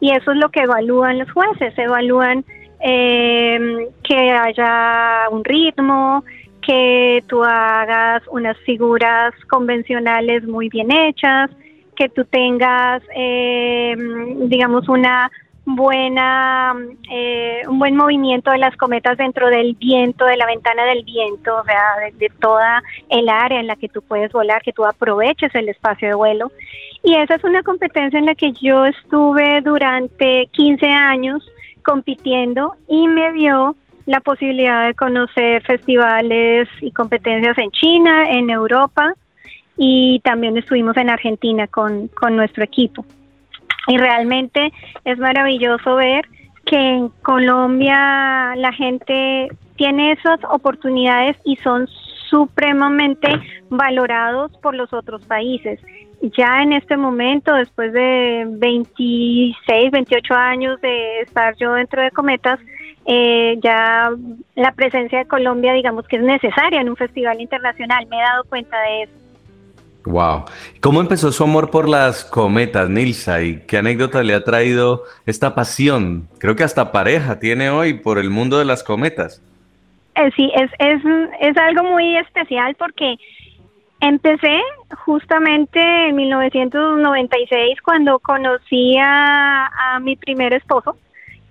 Y 0.00 0.10
eso 0.10 0.32
es 0.32 0.38
lo 0.38 0.50
que 0.50 0.62
evalúan 0.62 1.18
los 1.20 1.30
jueces, 1.30 1.78
evalúan 1.78 2.44
eh, 2.80 3.88
que 4.02 4.30
haya 4.32 5.28
un 5.30 5.44
ritmo, 5.44 6.24
que 6.66 7.22
tú 7.28 7.42
hagas 7.42 8.22
unas 8.30 8.56
figuras 8.58 9.34
convencionales 9.48 10.44
muy 10.44 10.68
bien 10.68 10.90
hechas, 10.90 11.50
que 11.96 12.08
tú 12.08 12.24
tengas, 12.24 13.02
eh, 13.14 13.94
digamos, 14.46 14.88
una 14.88 15.30
buena, 15.64 16.74
eh, 17.10 17.62
un 17.68 17.78
buen 17.78 17.96
movimiento 17.96 18.50
de 18.50 18.58
las 18.58 18.76
cometas 18.76 19.16
dentro 19.16 19.48
del 19.48 19.74
viento, 19.74 20.24
de 20.24 20.36
la 20.36 20.46
ventana 20.46 20.84
del 20.84 21.04
viento, 21.04 21.56
o 21.56 21.64
sea, 21.64 22.10
de, 22.12 22.30
toda 22.40 22.82
el 23.08 23.28
área 23.28 23.60
en 23.60 23.66
la 23.66 23.76
que 23.76 23.88
tú 23.88 24.02
puedes 24.02 24.32
volar, 24.32 24.62
que 24.62 24.72
tú 24.72 24.84
aproveches 24.84 25.54
el 25.54 25.68
espacio 25.68 26.08
de 26.08 26.14
vuelo. 26.14 26.50
Y 27.04 27.14
esa 27.14 27.36
es 27.36 27.44
una 27.44 27.62
competencia 27.62 28.18
en 28.18 28.26
la 28.26 28.34
que 28.34 28.52
yo 28.52 28.86
estuve 28.86 29.60
durante 29.60 30.48
15 30.52 30.86
años 30.86 31.44
compitiendo 31.84 32.74
y 32.88 33.08
me 33.08 33.32
dio 33.32 33.76
la 34.06 34.20
posibilidad 34.20 34.86
de 34.86 34.94
conocer 34.94 35.62
festivales 35.62 36.68
y 36.80 36.90
competencias 36.92 37.56
en 37.58 37.70
China, 37.70 38.30
en 38.30 38.50
Europa, 38.50 39.14
y 39.76 40.20
también 40.24 40.56
estuvimos 40.56 40.96
en 40.96 41.10
Argentina 41.10 41.66
con, 41.66 42.08
con 42.08 42.36
nuestro 42.36 42.64
equipo. 42.64 43.04
Y 43.88 43.96
realmente 43.96 44.72
es 45.04 45.18
maravilloso 45.18 45.96
ver 45.96 46.24
que 46.66 46.76
en 46.76 47.08
Colombia 47.22 48.54
la 48.56 48.72
gente 48.72 49.48
tiene 49.76 50.12
esas 50.12 50.38
oportunidades 50.48 51.36
y 51.44 51.56
son 51.56 51.88
supremamente 52.28 53.28
valorados 53.68 54.52
por 54.58 54.74
los 54.74 54.92
otros 54.92 55.24
países. 55.26 55.80
Ya 56.38 56.62
en 56.62 56.72
este 56.72 56.96
momento, 56.96 57.52
después 57.54 57.92
de 57.92 58.46
26, 58.48 59.90
28 59.90 60.34
años 60.34 60.80
de 60.80 61.20
estar 61.20 61.56
yo 61.56 61.72
dentro 61.72 62.00
de 62.00 62.12
Cometas, 62.12 62.60
eh, 63.04 63.58
ya 63.62 64.10
la 64.54 64.72
presencia 64.72 65.18
de 65.18 65.24
Colombia, 65.26 65.72
digamos 65.72 66.06
que 66.06 66.16
es 66.16 66.22
necesaria 66.22 66.80
en 66.80 66.88
un 66.88 66.96
festival 66.96 67.40
internacional. 67.40 68.06
Me 68.06 68.18
he 68.18 68.22
dado 68.22 68.44
cuenta 68.44 68.80
de 68.80 69.02
eso. 69.04 69.12
Wow. 70.04 70.44
¿Cómo 70.80 71.00
empezó 71.00 71.30
su 71.30 71.44
amor 71.44 71.70
por 71.70 71.88
las 71.88 72.24
cometas, 72.24 72.88
Nilsa? 72.88 73.42
¿Y 73.42 73.60
qué 73.66 73.78
anécdota 73.78 74.22
le 74.22 74.34
ha 74.34 74.42
traído 74.42 75.04
esta 75.26 75.54
pasión? 75.54 76.28
Creo 76.38 76.56
que 76.56 76.64
hasta 76.64 76.90
pareja 76.90 77.38
tiene 77.38 77.70
hoy 77.70 77.94
por 77.94 78.18
el 78.18 78.30
mundo 78.30 78.58
de 78.58 78.64
las 78.64 78.82
cometas. 78.82 79.40
Eh, 80.16 80.30
sí, 80.36 80.50
es, 80.54 80.70
es, 80.78 81.02
es 81.40 81.56
algo 81.56 81.84
muy 81.84 82.16
especial 82.16 82.74
porque 82.76 83.16
empecé 84.00 84.60
justamente 85.04 85.80
en 86.08 86.16
1996 86.16 87.80
cuando 87.82 88.18
conocí 88.18 88.96
a, 88.98 89.66
a 89.66 90.00
mi 90.00 90.16
primer 90.16 90.52
esposo 90.52 90.96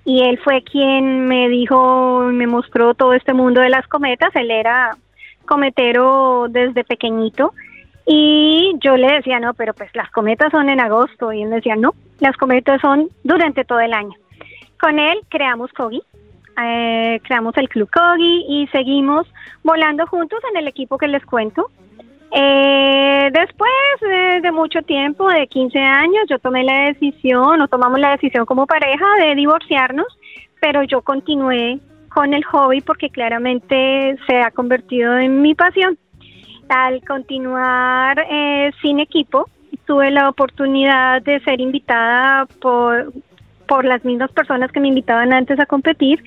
y 0.04 0.24
él 0.24 0.40
fue 0.44 0.64
quien 0.64 1.26
me 1.26 1.48
dijo, 1.50 2.22
me 2.32 2.48
mostró 2.48 2.94
todo 2.94 3.14
este 3.14 3.34
mundo 3.34 3.62
de 3.62 3.70
las 3.70 3.88
cometas. 3.88 4.36
Él 4.36 4.50
era 4.50 4.98
cometero 5.46 6.48
desde 6.50 6.84
pequeñito 6.84 7.54
y 8.06 8.74
yo 8.80 8.98
le 8.98 9.12
decía, 9.12 9.40
no, 9.40 9.54
pero 9.54 9.74
pues 9.74 9.90
las 9.94 10.10
cometas 10.12 10.52
son 10.52 10.70
en 10.70 10.80
agosto. 10.80 11.32
Y 11.32 11.44
él 11.44 11.52
decía, 11.52 11.76
no, 11.76 11.94
las 12.20 12.36
cometas 12.38 12.82
son 12.82 13.10
durante 13.24 13.64
todo 13.64 13.80
el 13.80 13.94
año. 13.94 14.16
Con 14.80 14.98
él 14.98 15.20
creamos 15.30 15.72
Kogi, 15.74 16.02
eh, 16.64 17.20
creamos 17.24 17.56
el 17.58 17.70
Club 17.70 17.90
Kogi 17.92 18.46
y 18.50 18.68
seguimos 18.72 19.28
volando 19.64 20.08
juntos 20.08 20.40
en 20.52 20.58
el 20.58 20.68
equipo 20.68 20.98
que 20.98 21.08
les 21.08 21.24
cuento. 21.26 21.70
Eh, 22.34 23.30
después 23.34 23.72
de, 24.42 24.52
mucho 24.52 24.82
tiempo, 24.84 25.30
de 25.30 25.48
15 25.48 25.80
años, 25.80 26.24
yo 26.30 26.40
tomé 26.40 26.64
la 26.64 26.86
decisión, 26.86 27.62
o 27.62 27.68
tomamos 27.68 28.00
la 28.00 28.12
decisión 28.12 28.46
como 28.46 28.66
pareja 28.66 29.06
de 29.20 29.36
divorciarnos, 29.36 30.08
pero 30.60 30.84
yo 30.84 31.02
continué 31.02 31.80
con 32.10 32.34
el 32.34 32.44
hobby 32.46 32.82
porque 32.82 33.10
claramente 33.10 34.18
se 34.28 34.42
ha 34.42 34.52
convertido 34.52 35.18
en 35.18 35.42
mi 35.42 35.56
pasión. 35.56 35.98
Al 36.70 37.02
continuar 37.06 38.26
eh, 38.30 38.72
sin 38.82 39.00
equipo, 39.00 39.50
tuve 39.86 40.10
la 40.12 40.30
oportunidad 40.30 41.22
de 41.22 41.42
ser 41.42 41.60
invitada 41.60 42.46
por, 42.62 43.12
por 43.68 43.84
las 43.84 44.06
mismas 44.06 44.32
personas 44.32 44.72
que 44.72 44.80
me 44.80 44.88
invitaban 44.88 45.34
antes 45.34 45.60
a 45.60 45.66
competir 45.66 46.24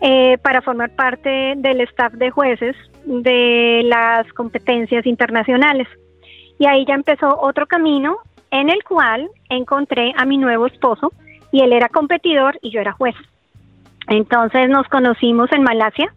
eh, 0.00 0.38
para 0.38 0.62
formar 0.62 0.90
parte 0.90 1.54
del 1.56 1.80
staff 1.82 2.12
de 2.14 2.30
jueces 2.30 2.76
de 3.04 3.82
las 3.84 4.30
competencias 4.32 5.06
internacionales. 5.06 5.88
Y 6.58 6.66
ahí 6.66 6.84
ya 6.86 6.94
empezó 6.94 7.40
otro 7.40 7.66
camino 7.66 8.18
en 8.50 8.70
el 8.70 8.82
cual 8.84 9.28
encontré 9.48 10.12
a 10.16 10.24
mi 10.24 10.38
nuevo 10.38 10.66
esposo 10.66 11.12
y 11.52 11.62
él 11.62 11.72
era 11.72 11.88
competidor 11.88 12.58
y 12.62 12.70
yo 12.70 12.80
era 12.80 12.92
juez. 12.92 13.14
Entonces 14.08 14.68
nos 14.68 14.86
conocimos 14.88 15.50
en 15.52 15.62
Malasia 15.62 16.12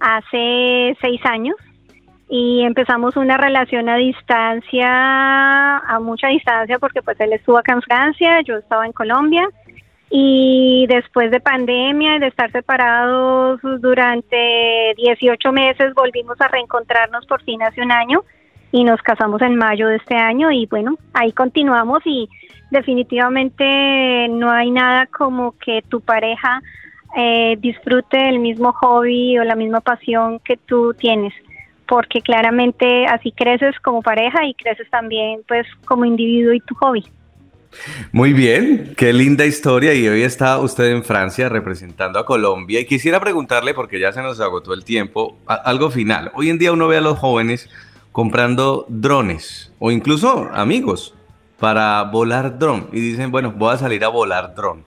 hace 0.00 0.96
seis 1.00 1.20
años 1.24 1.56
y 2.28 2.62
empezamos 2.62 3.16
una 3.16 3.36
relación 3.36 3.88
a 3.88 3.96
distancia, 3.96 5.78
a 5.78 5.98
mucha 6.00 6.28
distancia, 6.28 6.78
porque 6.78 7.02
pues 7.02 7.18
él 7.20 7.32
estuvo 7.32 7.58
acá 7.58 7.72
en 7.72 7.82
Francia, 7.82 8.40
yo 8.42 8.56
estaba 8.56 8.86
en 8.86 8.92
Colombia, 8.92 9.48
y 10.10 10.86
después 10.88 11.30
de 11.30 11.40
pandemia 11.40 12.16
y 12.16 12.18
de 12.20 12.28
estar 12.28 12.50
separados 12.50 13.60
durante 13.80 14.94
18 14.96 15.52
meses, 15.52 15.94
volvimos 15.94 16.40
a 16.40 16.48
reencontrarnos 16.48 17.26
por 17.26 17.42
fin 17.42 17.62
hace 17.62 17.82
un 17.82 17.92
año 17.92 18.24
y 18.72 18.84
nos 18.84 19.00
casamos 19.02 19.42
en 19.42 19.56
mayo 19.56 19.88
de 19.88 19.96
este 19.96 20.16
año 20.16 20.50
y 20.50 20.66
bueno, 20.66 20.96
ahí 21.12 21.32
continuamos 21.32 22.00
y 22.04 22.28
definitivamente 22.70 24.28
no 24.28 24.50
hay 24.50 24.70
nada 24.70 25.06
como 25.06 25.52
que 25.58 25.82
tu 25.88 26.00
pareja 26.00 26.60
eh, 27.16 27.56
disfrute 27.60 28.28
el 28.28 28.38
mismo 28.38 28.72
hobby 28.72 29.38
o 29.38 29.44
la 29.44 29.56
misma 29.56 29.80
pasión 29.80 30.38
que 30.40 30.56
tú 30.56 30.94
tienes 30.94 31.32
porque 31.86 32.20
claramente 32.20 33.06
así 33.06 33.32
creces 33.32 33.74
como 33.80 34.02
pareja 34.02 34.44
y 34.44 34.54
creces 34.54 34.88
también 34.90 35.40
pues 35.48 35.66
como 35.86 36.04
individuo 36.04 36.52
y 36.52 36.60
tu 36.60 36.74
hobby. 36.74 37.04
Muy 38.12 38.32
bien, 38.32 38.94
qué 38.96 39.12
linda 39.12 39.44
historia 39.46 39.94
y 39.94 40.08
hoy 40.08 40.22
está 40.22 40.58
usted 40.58 40.86
en 40.86 41.04
Francia 41.04 41.48
representando 41.48 42.18
a 42.18 42.26
Colombia 42.26 42.80
y 42.80 42.86
quisiera 42.86 43.20
preguntarle, 43.20 43.74
porque 43.74 44.00
ya 44.00 44.12
se 44.12 44.22
nos 44.22 44.40
agotó 44.40 44.72
el 44.72 44.84
tiempo, 44.84 45.38
algo 45.46 45.90
final. 45.90 46.32
Hoy 46.34 46.50
en 46.50 46.58
día 46.58 46.72
uno 46.72 46.88
ve 46.88 46.96
a 46.96 47.02
los 47.02 47.18
jóvenes 47.18 47.68
comprando 48.12 48.86
drones 48.88 49.72
o 49.78 49.90
incluso 49.90 50.48
amigos 50.52 51.14
para 51.58 52.02
volar 52.04 52.58
dron 52.58 52.88
y 52.92 53.00
dicen, 53.00 53.30
bueno, 53.30 53.52
voy 53.52 53.74
a 53.74 53.78
salir 53.78 54.04
a 54.04 54.08
volar 54.08 54.54
dron. 54.54 54.84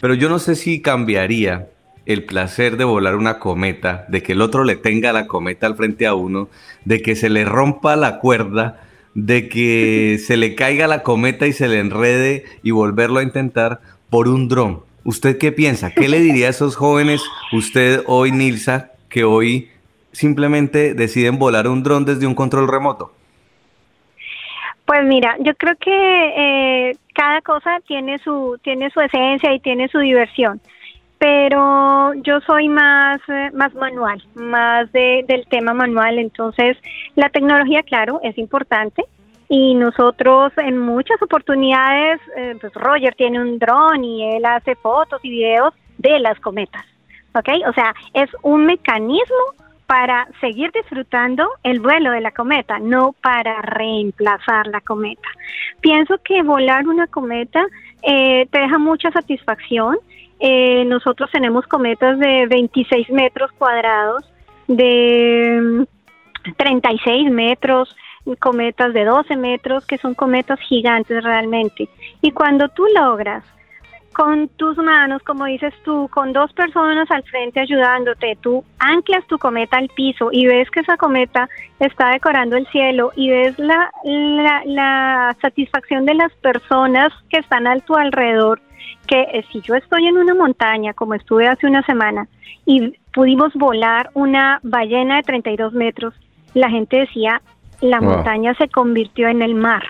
Pero 0.00 0.14
yo 0.14 0.28
no 0.28 0.38
sé 0.38 0.54
si 0.54 0.80
cambiaría 0.80 1.68
el 2.06 2.24
placer 2.24 2.76
de 2.76 2.84
volar 2.84 3.16
una 3.16 3.38
cometa, 3.38 4.06
de 4.08 4.22
que 4.22 4.32
el 4.32 4.40
otro 4.40 4.64
le 4.64 4.76
tenga 4.76 5.12
la 5.12 5.26
cometa 5.26 5.66
al 5.66 5.76
frente 5.76 6.06
a 6.06 6.14
uno, 6.14 6.48
de 6.84 7.02
que 7.02 7.14
se 7.14 7.28
le 7.28 7.44
rompa 7.44 7.96
la 7.96 8.18
cuerda, 8.18 8.80
de 9.14 9.48
que 9.48 10.18
se 10.24 10.36
le 10.36 10.54
caiga 10.54 10.86
la 10.86 11.02
cometa 11.02 11.46
y 11.46 11.52
se 11.52 11.68
le 11.68 11.78
enrede 11.78 12.44
y 12.62 12.70
volverlo 12.70 13.20
a 13.20 13.22
intentar 13.22 13.80
por 14.08 14.28
un 14.28 14.48
dron. 14.48 14.80
¿Usted 15.04 15.38
qué 15.38 15.50
piensa? 15.52 15.92
¿Qué 15.92 16.08
le 16.08 16.20
diría 16.20 16.48
a 16.48 16.50
esos 16.50 16.76
jóvenes, 16.76 17.22
usted 17.52 18.02
hoy, 18.06 18.32
Nilsa, 18.32 18.92
que 19.08 19.24
hoy 19.24 19.70
simplemente 20.12 20.94
deciden 20.94 21.38
volar 21.38 21.68
un 21.68 21.82
dron 21.82 22.04
desde 22.04 22.26
un 22.26 22.34
control 22.34 22.68
remoto? 22.68 23.12
Pues 24.84 25.04
mira, 25.04 25.36
yo 25.40 25.54
creo 25.54 25.76
que 25.76 25.90
eh, 25.90 26.96
cada 27.14 27.40
cosa 27.42 27.78
tiene 27.86 28.18
su 28.18 28.58
tiene 28.62 28.90
su 28.90 29.00
esencia 29.00 29.54
y 29.54 29.60
tiene 29.60 29.88
su 29.88 29.98
diversión 30.00 30.60
pero 31.20 32.14
yo 32.14 32.40
soy 32.40 32.70
más, 32.70 33.20
eh, 33.28 33.50
más 33.52 33.74
manual, 33.74 34.24
más 34.34 34.90
de, 34.90 35.22
del 35.28 35.46
tema 35.48 35.74
manual, 35.74 36.18
entonces 36.18 36.78
la 37.14 37.28
tecnología, 37.28 37.82
claro, 37.82 38.20
es 38.22 38.38
importante, 38.38 39.04
y 39.46 39.74
nosotros 39.74 40.50
en 40.56 40.78
muchas 40.78 41.20
oportunidades, 41.20 42.20
eh, 42.38 42.56
pues 42.58 42.72
Roger 42.72 43.14
tiene 43.16 43.38
un 43.38 43.58
dron 43.58 44.02
y 44.02 44.34
él 44.34 44.46
hace 44.46 44.76
fotos 44.76 45.20
y 45.22 45.28
videos 45.28 45.74
de 45.98 46.20
las 46.20 46.40
cometas, 46.40 46.86
¿ok? 47.34 47.48
O 47.68 47.72
sea, 47.74 47.94
es 48.14 48.30
un 48.42 48.64
mecanismo 48.64 49.36
para 49.86 50.26
seguir 50.40 50.72
disfrutando 50.72 51.50
el 51.64 51.80
vuelo 51.80 52.12
de 52.12 52.22
la 52.22 52.30
cometa, 52.30 52.78
no 52.78 53.14
para 53.20 53.60
reemplazar 53.60 54.68
la 54.68 54.80
cometa. 54.80 55.28
Pienso 55.82 56.16
que 56.24 56.42
volar 56.42 56.88
una 56.88 57.08
cometa 57.08 57.66
eh, 58.02 58.46
te 58.50 58.58
deja 58.60 58.78
mucha 58.78 59.10
satisfacción. 59.10 59.98
Eh, 60.40 60.84
nosotros 60.86 61.30
tenemos 61.30 61.66
cometas 61.66 62.18
de 62.18 62.46
26 62.46 63.10
metros 63.10 63.52
cuadrados, 63.52 64.24
de 64.66 65.86
36 66.56 67.30
mm, 67.30 67.34
metros, 67.34 67.94
cometas 68.38 68.94
de 68.94 69.04
12 69.04 69.36
metros, 69.36 69.86
que 69.86 69.98
son 69.98 70.14
cometas 70.14 70.58
gigantes 70.60 71.22
realmente. 71.22 71.88
Y 72.22 72.30
cuando 72.32 72.68
tú 72.70 72.86
logras 72.94 73.44
con 74.12 74.48
tus 74.48 74.76
manos, 74.76 75.22
como 75.22 75.44
dices 75.44 75.72
tú, 75.84 76.08
con 76.12 76.32
dos 76.32 76.52
personas 76.52 77.10
al 77.10 77.22
frente 77.24 77.60
ayudándote, 77.60 78.36
tú 78.40 78.64
anclas 78.78 79.26
tu 79.26 79.38
cometa 79.38 79.78
al 79.78 79.88
piso 79.88 80.30
y 80.32 80.46
ves 80.46 80.70
que 80.70 80.80
esa 80.80 80.96
cometa 80.96 81.48
está 81.78 82.10
decorando 82.10 82.56
el 82.56 82.66
cielo 82.68 83.12
y 83.14 83.30
ves 83.30 83.58
la, 83.58 83.90
la, 84.64 85.36
satisfacción 85.40 86.06
de 86.06 86.14
las 86.14 86.32
personas 86.34 87.12
que 87.28 87.38
están 87.38 87.66
a 87.66 87.78
tu 87.78 87.94
alrededor, 87.94 88.60
que 89.06 89.20
eh, 89.20 89.44
si 89.52 89.60
yo 89.60 89.74
estoy 89.74 90.06
en 90.06 90.18
una 90.18 90.34
montaña, 90.34 90.92
como 90.92 91.14
estuve 91.14 91.46
hace 91.46 91.66
una 91.66 91.82
semana, 91.84 92.28
y 92.66 92.94
pudimos 93.14 93.52
volar 93.54 94.10
una 94.14 94.60
ballena 94.62 95.16
de 95.16 95.22
32 95.22 95.72
metros, 95.72 96.14
la 96.54 96.68
gente 96.68 96.98
decía, 96.98 97.40
la 97.80 98.00
montaña 98.00 98.54
se 98.54 98.68
convirtió 98.68 99.28
en 99.28 99.42
el 99.42 99.54
mar 99.54 99.82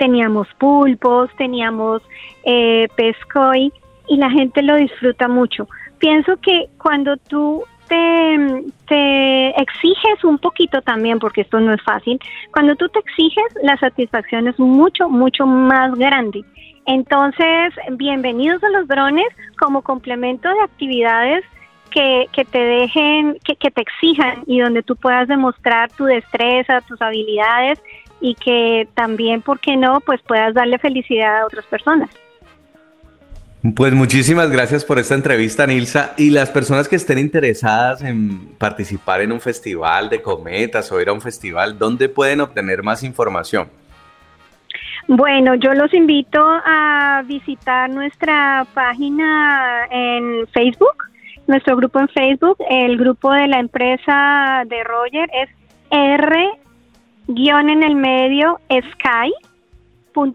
teníamos 0.00 0.48
pulpos, 0.58 1.28
teníamos 1.36 2.00
eh, 2.44 2.88
pescoy 2.96 3.70
y 4.08 4.16
la 4.16 4.30
gente 4.30 4.62
lo 4.62 4.76
disfruta 4.76 5.28
mucho. 5.28 5.68
Pienso 5.98 6.38
que 6.38 6.70
cuando 6.78 7.18
tú 7.18 7.64
te, 7.86 8.64
te, 8.88 9.50
exiges 9.60 10.24
un 10.24 10.38
poquito 10.38 10.80
también, 10.80 11.18
porque 11.18 11.42
esto 11.42 11.60
no 11.60 11.74
es 11.74 11.82
fácil, 11.82 12.18
cuando 12.50 12.76
tú 12.76 12.88
te 12.88 12.98
exiges, 13.00 13.44
la 13.62 13.76
satisfacción 13.76 14.48
es 14.48 14.58
mucho, 14.58 15.10
mucho 15.10 15.44
más 15.44 15.94
grande. 15.96 16.44
Entonces, 16.86 17.74
bienvenidos 17.92 18.64
a 18.64 18.70
los 18.70 18.88
drones 18.88 19.28
como 19.58 19.82
complemento 19.82 20.48
de 20.48 20.62
actividades 20.62 21.44
que, 21.90 22.26
que 22.32 22.46
te 22.46 22.58
dejen, 22.58 23.36
que, 23.44 23.54
que 23.56 23.70
te 23.70 23.82
exijan 23.82 24.44
y 24.46 24.60
donde 24.60 24.82
tú 24.82 24.96
puedas 24.96 25.28
demostrar 25.28 25.90
tu 25.92 26.04
destreza, 26.04 26.80
tus 26.88 27.02
habilidades 27.02 27.78
y 28.20 28.34
que 28.34 28.88
también, 28.94 29.42
¿por 29.42 29.60
qué 29.60 29.76
no?, 29.76 30.00
pues 30.00 30.20
puedas 30.22 30.54
darle 30.54 30.78
felicidad 30.78 31.40
a 31.40 31.46
otras 31.46 31.64
personas. 31.66 32.10
Pues 33.76 33.92
muchísimas 33.92 34.50
gracias 34.50 34.86
por 34.86 34.98
esta 34.98 35.14
entrevista, 35.14 35.66
Nilsa. 35.66 36.14
Y 36.16 36.30
las 36.30 36.48
personas 36.48 36.88
que 36.88 36.96
estén 36.96 37.18
interesadas 37.18 38.00
en 38.02 38.54
participar 38.56 39.20
en 39.20 39.32
un 39.32 39.40
festival 39.40 40.08
de 40.08 40.22
cometas 40.22 40.90
o 40.90 41.00
ir 41.00 41.10
a 41.10 41.12
un 41.12 41.20
festival, 41.20 41.78
¿dónde 41.78 42.08
pueden 42.08 42.40
obtener 42.40 42.82
más 42.82 43.02
información? 43.02 43.68
Bueno, 45.08 45.56
yo 45.56 45.74
los 45.74 45.92
invito 45.92 46.42
a 46.42 47.22
visitar 47.26 47.90
nuestra 47.90 48.66
página 48.72 49.86
en 49.90 50.46
Facebook, 50.54 51.04
nuestro 51.46 51.76
grupo 51.76 52.00
en 52.00 52.08
Facebook. 52.08 52.56
El 52.70 52.96
grupo 52.96 53.30
de 53.32 53.46
la 53.46 53.58
empresa 53.58 54.62
de 54.66 54.84
Roger 54.84 55.28
es 55.34 55.50
R 55.90 56.48
guion 57.34 57.70
en 57.70 57.82
el 57.82 57.94
medio 57.94 58.60
sky.com. 58.70 60.26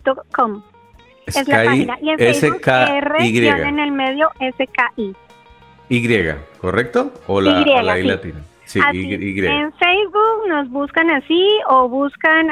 Es 1.26 1.48
la 1.48 1.64
página. 1.64 1.98
Y 2.02 2.10
en 2.10 2.20
Facebook, 2.20 2.62
R 2.68 3.32
guion 3.32 3.66
en 3.68 3.80
el 3.80 3.92
medio 3.92 4.30
SKI. 4.40 5.16
Y, 5.90 6.08
¿correcto? 6.60 7.12
O 7.28 7.42
la, 7.42 7.62
y, 7.62 7.66
la 7.66 7.96
latina. 7.96 8.42
Sí, 8.66 8.80
y, 8.92 9.46
En 9.46 9.72
Facebook 9.74 10.48
nos 10.50 10.70
buscan 10.70 11.12
así 11.12 11.48
o 11.70 11.88
buscan, 11.88 12.48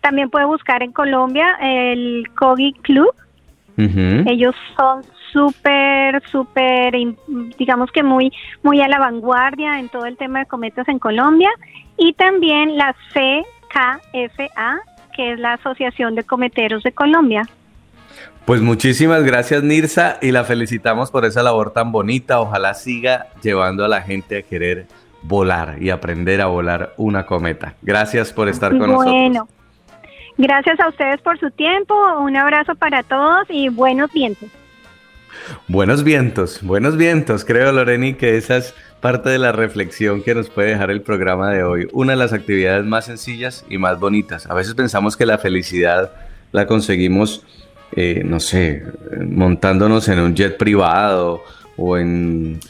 también 0.00 0.30
puede 0.30 0.46
buscar 0.46 0.82
en 0.82 0.92
Colombia 0.92 1.58
el 1.60 2.28
Kogi 2.34 2.72
Club. 2.82 3.14
Ellos 3.76 4.54
son 4.76 5.02
súper, 5.32 6.22
súper, 6.28 6.94
digamos 7.58 7.90
que 7.90 8.02
muy, 8.02 8.32
muy 8.62 8.80
a 8.80 8.88
la 8.88 8.98
vanguardia 8.98 9.78
en 9.78 9.88
todo 9.88 10.06
el 10.06 10.16
tema 10.16 10.40
de 10.40 10.46
cometas 10.46 10.88
en 10.88 10.98
Colombia 10.98 11.50
y 11.96 12.12
también 12.14 12.76
la 12.76 12.94
CKFA, 13.12 14.80
que 15.14 15.32
es 15.32 15.38
la 15.38 15.54
Asociación 15.54 16.14
de 16.14 16.24
Cometeros 16.24 16.82
de 16.82 16.92
Colombia. 16.92 17.48
Pues 18.44 18.60
muchísimas 18.60 19.22
gracias 19.22 19.62
Nirsa 19.62 20.18
y 20.20 20.32
la 20.32 20.42
felicitamos 20.42 21.10
por 21.10 21.24
esa 21.24 21.42
labor 21.42 21.72
tan 21.72 21.92
bonita. 21.92 22.40
Ojalá 22.40 22.74
siga 22.74 23.28
llevando 23.40 23.84
a 23.84 23.88
la 23.88 24.02
gente 24.02 24.38
a 24.38 24.42
querer 24.42 24.86
volar 25.22 25.76
y 25.80 25.90
aprender 25.90 26.40
a 26.40 26.46
volar 26.46 26.92
una 26.96 27.24
cometa. 27.24 27.74
Gracias 27.82 28.32
por 28.32 28.48
estar 28.48 28.76
con 28.76 28.90
nosotros. 28.90 29.14
Bueno, 29.14 29.48
gracias 30.36 30.80
a 30.80 30.88
ustedes 30.88 31.20
por 31.20 31.38
su 31.38 31.50
tiempo. 31.52 31.94
Un 32.18 32.36
abrazo 32.36 32.74
para 32.74 33.04
todos 33.04 33.46
y 33.48 33.68
buenos 33.68 34.12
vientos. 34.12 34.48
Buenos 35.68 36.04
vientos, 36.04 36.60
buenos 36.62 36.96
vientos. 36.96 37.44
Creo, 37.44 37.72
Loreni, 37.72 38.14
que 38.14 38.36
esa 38.36 38.56
es 38.56 38.74
parte 39.02 39.28
de 39.30 39.38
la 39.38 39.50
reflexión 39.50 40.22
que 40.22 40.34
nos 40.34 40.48
puede 40.48 40.70
dejar 40.70 40.92
el 40.92 41.02
programa 41.02 41.50
de 41.50 41.64
hoy. 41.64 41.88
Una 41.92 42.12
de 42.12 42.18
las 42.18 42.32
actividades 42.32 42.86
más 42.86 43.06
sencillas 43.06 43.66
y 43.68 43.76
más 43.76 43.98
bonitas. 43.98 44.46
A 44.46 44.54
veces 44.54 44.74
pensamos 44.74 45.16
que 45.16 45.26
la 45.26 45.38
felicidad 45.38 46.12
la 46.52 46.66
conseguimos, 46.68 47.44
eh, 47.96 48.22
no 48.24 48.38
sé, 48.38 48.84
montándonos 49.28 50.08
en 50.08 50.20
un 50.20 50.36
jet 50.36 50.56
privado 50.56 51.42
o 51.76 51.98
en, 51.98 52.60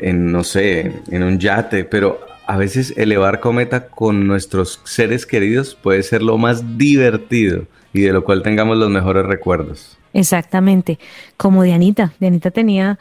en, 0.00 0.32
no 0.32 0.44
sé, 0.44 0.92
en 1.10 1.22
un 1.22 1.38
yate, 1.38 1.84
pero 1.84 2.20
a 2.46 2.56
veces 2.56 2.94
elevar 2.96 3.40
cometa 3.40 3.88
con 3.88 4.26
nuestros 4.26 4.80
seres 4.84 5.26
queridos 5.26 5.74
puede 5.74 6.02
ser 6.02 6.22
lo 6.22 6.38
más 6.38 6.78
divertido 6.78 7.66
y 7.92 8.00
de 8.00 8.12
lo 8.12 8.24
cual 8.24 8.42
tengamos 8.42 8.78
los 8.78 8.88
mejores 8.88 9.26
recuerdos. 9.26 9.98
Exactamente, 10.14 10.98
como 11.36 11.62
Dianita. 11.62 12.14
Dianita 12.18 12.50
tenía 12.50 12.98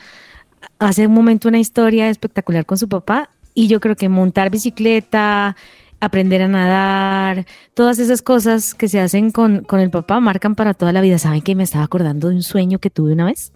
hace 0.79 1.07
un 1.07 1.13
momento 1.13 1.47
una 1.47 1.59
historia 1.59 2.09
espectacular 2.09 2.65
con 2.65 2.77
su 2.77 2.87
papá 2.87 3.29
y 3.53 3.67
yo 3.67 3.79
creo 3.79 3.95
que 3.95 4.09
montar 4.09 4.49
bicicleta, 4.49 5.55
aprender 5.99 6.41
a 6.41 6.47
nadar, 6.47 7.45
todas 7.73 7.99
esas 7.99 8.21
cosas 8.21 8.73
que 8.73 8.87
se 8.87 8.99
hacen 8.99 9.31
con, 9.31 9.63
con 9.63 9.79
el 9.79 9.89
papá 9.89 10.19
marcan 10.19 10.55
para 10.55 10.73
toda 10.73 10.91
la 10.91 11.01
vida. 11.01 11.17
¿Saben 11.17 11.41
que 11.41 11.55
me 11.55 11.63
estaba 11.63 11.83
acordando 11.83 12.29
de 12.29 12.35
un 12.35 12.43
sueño 12.43 12.79
que 12.79 12.89
tuve 12.89 13.13
una 13.13 13.25
vez? 13.25 13.51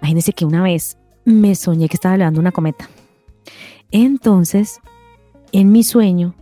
Imagínense 0.00 0.32
que 0.32 0.44
una 0.44 0.62
vez 0.62 0.98
me 1.24 1.54
soñé 1.54 1.88
que 1.88 1.96
estaba 1.96 2.14
elevando 2.14 2.40
una 2.40 2.52
cometa. 2.52 2.88
Entonces, 3.90 4.80
en 5.52 5.72
mi 5.72 5.82
sueño, 5.82 6.34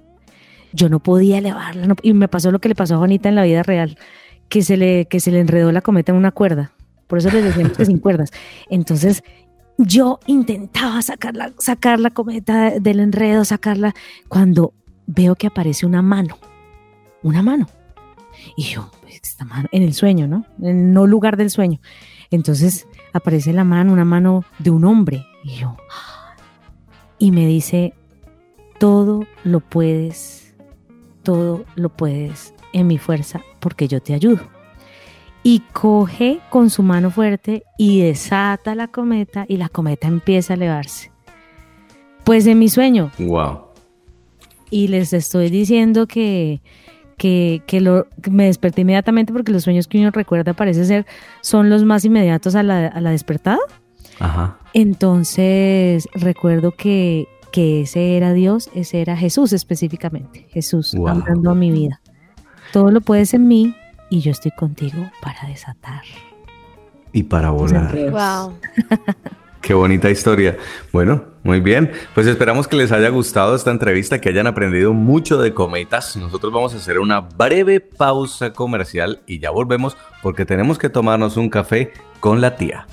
yo 0.72 0.88
no 0.88 0.98
podía 0.98 1.38
elevarla 1.38 1.94
y 2.02 2.12
me 2.14 2.28
pasó 2.28 2.50
lo 2.50 2.58
que 2.58 2.68
le 2.68 2.74
pasó 2.74 2.94
a 2.94 2.98
Juanita 2.98 3.28
en 3.28 3.36
la 3.36 3.44
vida 3.44 3.62
real 3.62 3.96
que 4.48 4.62
se 4.62 4.76
le, 4.76 5.06
que 5.06 5.20
se 5.20 5.30
le 5.30 5.40
enredó 5.40 5.72
la 5.72 5.80
cometa 5.80 6.12
en 6.12 6.18
una 6.18 6.32
cuerda. 6.32 6.72
Por 7.06 7.18
eso 7.18 7.30
les 7.30 7.44
decíamos 7.44 7.76
que 7.76 7.84
sin 7.84 7.98
cuerdas. 8.00 8.30
Entonces, 8.70 9.22
yo 9.78 10.20
intentaba 10.26 11.02
sacar 11.02 11.34
la, 11.34 11.52
sacar 11.58 12.00
la 12.00 12.10
cometa 12.10 12.78
del 12.78 13.00
enredo, 13.00 13.44
sacarla, 13.44 13.94
cuando 14.28 14.72
veo 15.06 15.34
que 15.34 15.46
aparece 15.46 15.86
una 15.86 16.02
mano. 16.02 16.38
Una 17.22 17.42
mano. 17.42 17.68
Y 18.56 18.64
yo, 18.64 18.90
pues, 19.02 19.20
esta 19.22 19.44
mano, 19.44 19.68
en 19.72 19.82
el 19.82 19.94
sueño, 19.94 20.26
¿no? 20.28 20.46
En 20.60 20.92
no 20.92 21.06
lugar 21.06 21.36
del 21.36 21.50
sueño. 21.50 21.80
Entonces 22.30 22.86
aparece 23.12 23.52
la 23.52 23.64
mano, 23.64 23.92
una 23.92 24.04
mano 24.04 24.44
de 24.58 24.70
un 24.70 24.84
hombre. 24.84 25.24
Y 25.42 25.56
yo, 25.56 25.76
y 27.18 27.30
me 27.30 27.46
dice, 27.46 27.94
todo 28.78 29.26
lo 29.44 29.60
puedes, 29.60 30.54
todo 31.22 31.64
lo 31.74 31.90
puedes 31.90 32.54
en 32.72 32.86
mi 32.86 32.98
fuerza 32.98 33.40
porque 33.60 33.88
yo 33.88 34.00
te 34.02 34.14
ayudo. 34.14 34.53
Y 35.46 35.60
coge 35.72 36.40
con 36.50 36.70
su 36.70 36.82
mano 36.82 37.10
fuerte 37.10 37.64
y 37.78 38.00
desata 38.00 38.74
la 38.74 38.88
cometa 38.88 39.44
y 39.46 39.58
la 39.58 39.68
cometa 39.68 40.08
empieza 40.08 40.54
a 40.54 40.56
elevarse. 40.56 41.12
Pues 42.24 42.46
en 42.46 42.58
mi 42.58 42.68
sueño. 42.70 43.10
Wow. 43.18 43.60
Y 44.70 44.88
les 44.88 45.12
estoy 45.12 45.50
diciendo 45.50 46.06
que, 46.06 46.62
que, 47.18 47.62
lo, 47.80 48.06
me 48.30 48.46
desperté 48.46 48.80
inmediatamente 48.80 49.32
porque 49.32 49.52
los 49.52 49.64
sueños 49.64 49.86
que 49.86 49.98
uno 49.98 50.10
recuerda 50.10 50.54
parece 50.54 50.86
ser 50.86 51.06
son 51.42 51.68
los 51.68 51.84
más 51.84 52.06
inmediatos 52.06 52.54
a 52.54 52.62
la, 52.62 52.86
a 52.86 53.00
la 53.02 53.10
despertada. 53.10 53.58
Ajá. 54.18 54.58
Entonces 54.72 56.08
recuerdo 56.14 56.72
que, 56.72 57.28
que 57.52 57.82
ese 57.82 58.16
era 58.16 58.32
Dios, 58.32 58.70
ese 58.74 59.02
era 59.02 59.16
Jesús 59.16 59.52
específicamente, 59.52 60.46
Jesús 60.48 60.94
hablando 60.94 61.50
a 61.50 61.54
mi 61.54 61.70
vida. 61.70 62.00
Todo 62.72 62.90
lo 62.90 63.02
puedes 63.02 63.34
en 63.34 63.46
mí 63.46 63.76
y 64.14 64.20
yo 64.20 64.30
estoy 64.30 64.52
contigo 64.52 65.10
para 65.20 65.48
desatar. 65.48 66.02
Y 67.12 67.24
para 67.24 67.50
volar. 67.50 67.92
Wow. 68.10 68.56
Qué 69.60 69.74
bonita 69.74 70.08
historia. 70.08 70.56
Bueno, 70.92 71.24
muy 71.42 71.58
bien. 71.58 71.90
Pues 72.14 72.28
esperamos 72.28 72.68
que 72.68 72.76
les 72.76 72.92
haya 72.92 73.08
gustado 73.08 73.56
esta 73.56 73.72
entrevista, 73.72 74.20
que 74.20 74.28
hayan 74.28 74.46
aprendido 74.46 74.92
mucho 74.92 75.38
de 75.38 75.52
cometas. 75.52 76.16
Nosotros 76.16 76.52
vamos 76.52 76.74
a 76.74 76.76
hacer 76.76 77.00
una 77.00 77.22
breve 77.22 77.80
pausa 77.80 78.52
comercial 78.52 79.20
y 79.26 79.40
ya 79.40 79.50
volvemos 79.50 79.96
porque 80.22 80.44
tenemos 80.44 80.78
que 80.78 80.90
tomarnos 80.90 81.36
un 81.36 81.50
café 81.50 81.92
con 82.20 82.40
la 82.40 82.54
tía. 82.54 82.86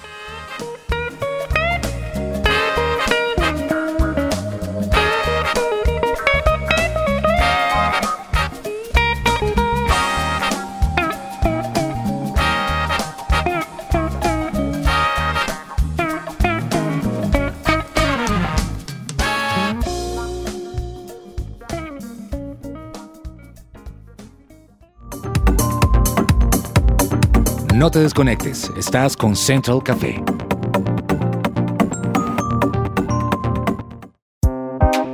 No 27.81 27.89
te 27.89 27.97
desconectes, 27.97 28.71
estás 28.77 29.17
con 29.17 29.35
Central 29.35 29.81
Café. 29.81 30.23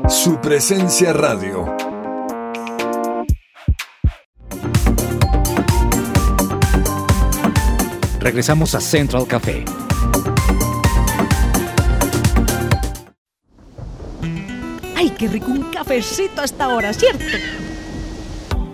Su 0.10 0.38
presencia 0.42 1.14
radio. 1.14 1.74
Regresamos 8.20 8.76
a 8.76 8.82
Central 8.82 9.26
Café. 9.28 9.64
Ay, 14.94 15.10
qué 15.18 15.30
rico 15.30 15.52
un 15.52 15.72
cafecito 15.72 16.42
a 16.42 16.44
esta 16.44 16.68
hora, 16.68 16.92
¿cierto? 16.92 17.24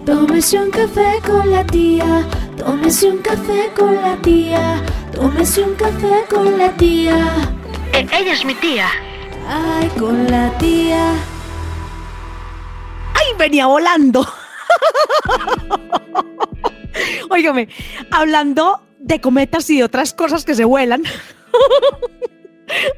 Tómese 0.04 0.58
un 0.58 0.72
café 0.72 1.20
con 1.24 1.52
la 1.52 1.64
tía, 1.64 2.28
tómese 2.66 3.10
un 3.10 3.18
café 3.18 3.72
con 3.76 3.96
la 3.96 4.16
tía, 4.18 4.82
tómese 5.12 5.64
un 5.64 5.76
café 5.76 6.24
con 6.30 6.58
la 6.58 6.72
tía. 6.72 7.18
ella 7.94 8.34
es 8.34 8.46
mi 8.46 8.56
tía. 8.56 8.88
Ay, 9.48 9.90
con 10.00 10.30
la 10.32 10.58
tía. 10.58 11.12
¡Ay, 13.14 13.26
venía 13.38 13.68
volando! 13.68 14.26
Óigame, 17.30 17.68
hablando 18.12 18.82
de 19.00 19.20
cometas 19.20 19.70
y 19.70 19.78
de 19.78 19.84
otras 19.84 20.14
cosas 20.14 20.46
que 20.46 20.56
se 20.56 20.64
vuelan. 20.64 21.04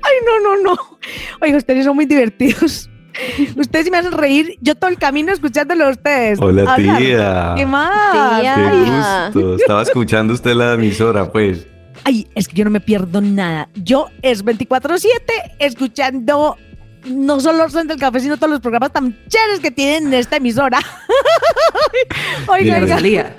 Ay, 0.01 0.13
no, 0.25 0.39
no, 0.39 0.57
no. 0.61 0.99
Oiga, 1.41 1.57
ustedes 1.57 1.85
son 1.85 1.95
muy 1.95 2.05
divertidos. 2.05 2.89
Ustedes 3.55 3.85
sí 3.85 3.91
me 3.91 3.97
hacen 3.97 4.11
reír. 4.11 4.57
Yo 4.61 4.75
todo 4.75 4.89
el 4.89 4.97
camino 4.97 5.31
escuchándolo 5.31 5.85
a 5.85 5.89
ustedes. 5.89 6.39
Hola, 6.41 6.75
tía. 6.75 7.53
¿Qué 7.55 7.65
más? 7.65 8.41
Tía. 8.41 8.55
Qué 9.33 9.39
gusto. 9.41 9.55
Estaba 9.55 9.81
escuchando 9.83 10.33
usted 10.33 10.53
la 10.53 10.73
emisora, 10.73 11.31
pues. 11.31 11.67
Ay, 12.03 12.27
es 12.35 12.47
que 12.47 12.55
yo 12.55 12.65
no 12.65 12.71
me 12.71 12.81
pierdo 12.81 13.21
nada. 13.21 13.69
Yo 13.75 14.09
es 14.21 14.45
24-7 14.45 15.07
escuchando 15.59 16.57
no 17.05 17.39
solo 17.39 17.69
Centro 17.69 17.95
del 17.95 17.99
Café, 17.99 18.19
sino 18.19 18.37
todos 18.37 18.49
los 18.49 18.59
programas 18.59 18.91
tan 18.91 19.17
chéveres 19.27 19.59
que 19.59 19.71
tienen 19.71 20.07
en 20.07 20.13
esta 20.15 20.37
emisora. 20.37 20.79
Y 22.59 22.65
la. 22.65 22.79
Rosalía. 22.79 23.35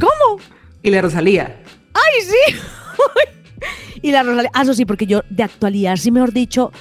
¿Cómo? 0.00 0.40
Y 0.82 0.90
la 0.90 1.02
Rosalía. 1.02 1.56
¡Ay, 1.94 2.22
sí! 2.22 2.56
y 4.02 4.12
la 4.12 4.22
Rosalía. 4.22 4.50
Ah, 4.54 4.62
eso 4.62 4.74
sí, 4.74 4.84
porque 4.84 5.06
yo 5.06 5.22
de 5.30 5.42
actualidad, 5.42 5.96
sí, 5.96 6.10
mejor 6.10 6.32
dicho, 6.32 6.72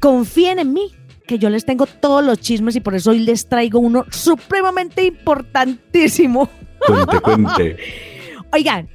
confíen 0.00 0.58
en 0.58 0.72
mí, 0.72 0.92
que 1.26 1.38
yo 1.38 1.48
les 1.50 1.64
tengo 1.64 1.86
todos 1.86 2.24
los 2.24 2.40
chismes 2.40 2.74
y 2.76 2.80
por 2.80 2.94
eso 2.94 3.10
hoy 3.10 3.18
les 3.20 3.48
traigo 3.48 3.78
uno 3.78 4.04
supremamente 4.10 5.04
importantísimo. 5.04 6.50
Cuente, 6.86 7.20
cuente. 7.20 7.76
Oigan, 8.52 8.88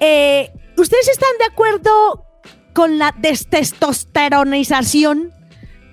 eh, 0.00 0.50
¿ustedes 0.76 1.08
están 1.08 1.30
de 1.38 1.44
acuerdo 1.44 2.24
con 2.72 2.98
la 2.98 3.14
destestosteronización 3.18 5.30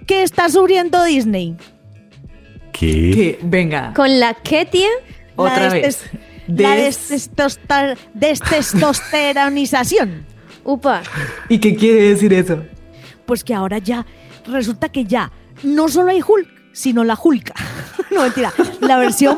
que 0.08 0.24
está 0.24 0.50
sufriendo 0.50 1.04
Disney? 1.04 1.56
¿Qué? 2.72 3.12
Que, 3.14 3.38
venga, 3.44 3.94
¿Con 3.94 4.20
la 4.20 4.34
qué, 4.34 4.66
tía? 4.66 4.90
otra 5.36 5.68
la 5.68 5.74
vez. 5.74 6.10
La 6.48 6.76
destestosteronización. 8.14 10.26
Upa. 10.64 11.04
¿Y 11.50 11.58
qué 11.60 11.76
quiere 11.76 12.10
decir 12.10 12.34
eso? 12.34 12.64
Pues 13.26 13.44
que 13.44 13.54
ahora 13.54 13.80
ya 13.80 14.06
resulta 14.48 14.88
que 14.90 15.06
ya 15.06 15.32
no 15.64 15.88
solo 15.88 16.10
hay 16.12 16.22
Hulk, 16.22 16.48
sino 16.74 17.04
la 17.04 17.18
Hulka. 17.22 17.54
no 18.12 18.22
mentira, 18.24 18.52
la 18.82 18.98
versión 18.98 19.38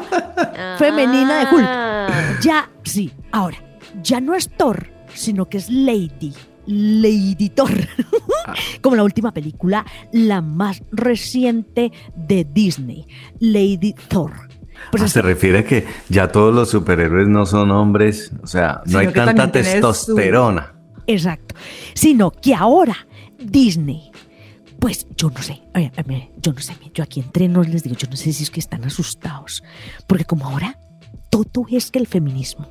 femenina 0.78 1.40
de 1.46 1.56
Hulk. 1.56 1.66
Ah. 1.68 2.08
Ya, 2.42 2.70
sí, 2.84 3.12
ahora, 3.32 3.58
ya 4.04 4.20
no 4.22 4.34
es 4.34 4.50
Thor, 4.50 4.88
sino 5.14 5.48
que 5.50 5.58
es 5.58 5.70
Lady. 5.70 6.34
Lady 6.70 7.50
Thor. 7.50 7.72
Como 8.82 8.96
la 8.98 9.04
última 9.04 9.32
película, 9.34 9.86
la 10.12 10.42
más 10.42 10.84
reciente 10.92 11.92
de 12.16 12.46
Disney, 12.46 13.08
Lady 13.40 13.94
Thor. 14.10 14.32
Pues 14.92 15.02
Ah, 15.04 15.08
se 15.08 15.22
refiere 15.22 15.60
a 15.60 15.64
que 15.66 15.88
ya 16.10 16.28
todos 16.32 16.54
los 16.54 16.70
superhéroes 16.70 17.28
no 17.28 17.46
son 17.46 17.72
hombres, 17.72 18.32
o 18.44 18.48
sea, 18.48 18.82
no 18.86 19.00
hay 19.00 19.08
tanta 19.14 19.46
su- 19.46 19.52
testosterona. 19.52 20.74
Exacto. 21.08 21.56
Sino 21.94 22.32
que 22.32 22.54
ahora 22.54 22.96
Disney, 23.40 24.12
pues 24.80 25.08
yo 25.16 25.30
no 25.30 25.42
sé, 25.42 25.62
yo 26.42 26.54
no 26.54 26.60
sé, 26.62 26.74
yo 26.94 27.04
aquí 27.04 27.20
entre 27.20 27.48
nos 27.48 27.68
les 27.68 27.84
digo, 27.84 27.96
yo 27.96 28.08
no 28.10 28.16
sé 28.16 28.32
si 28.34 28.44
es 28.44 28.52
que 28.52 28.60
están 28.60 28.84
asustados, 28.86 29.64
porque 30.08 30.26
como 30.26 30.46
ahora 30.46 30.80
todo 31.30 31.66
es 31.70 31.92
que 31.92 32.00
el 32.00 32.08
feminismo 32.08 32.68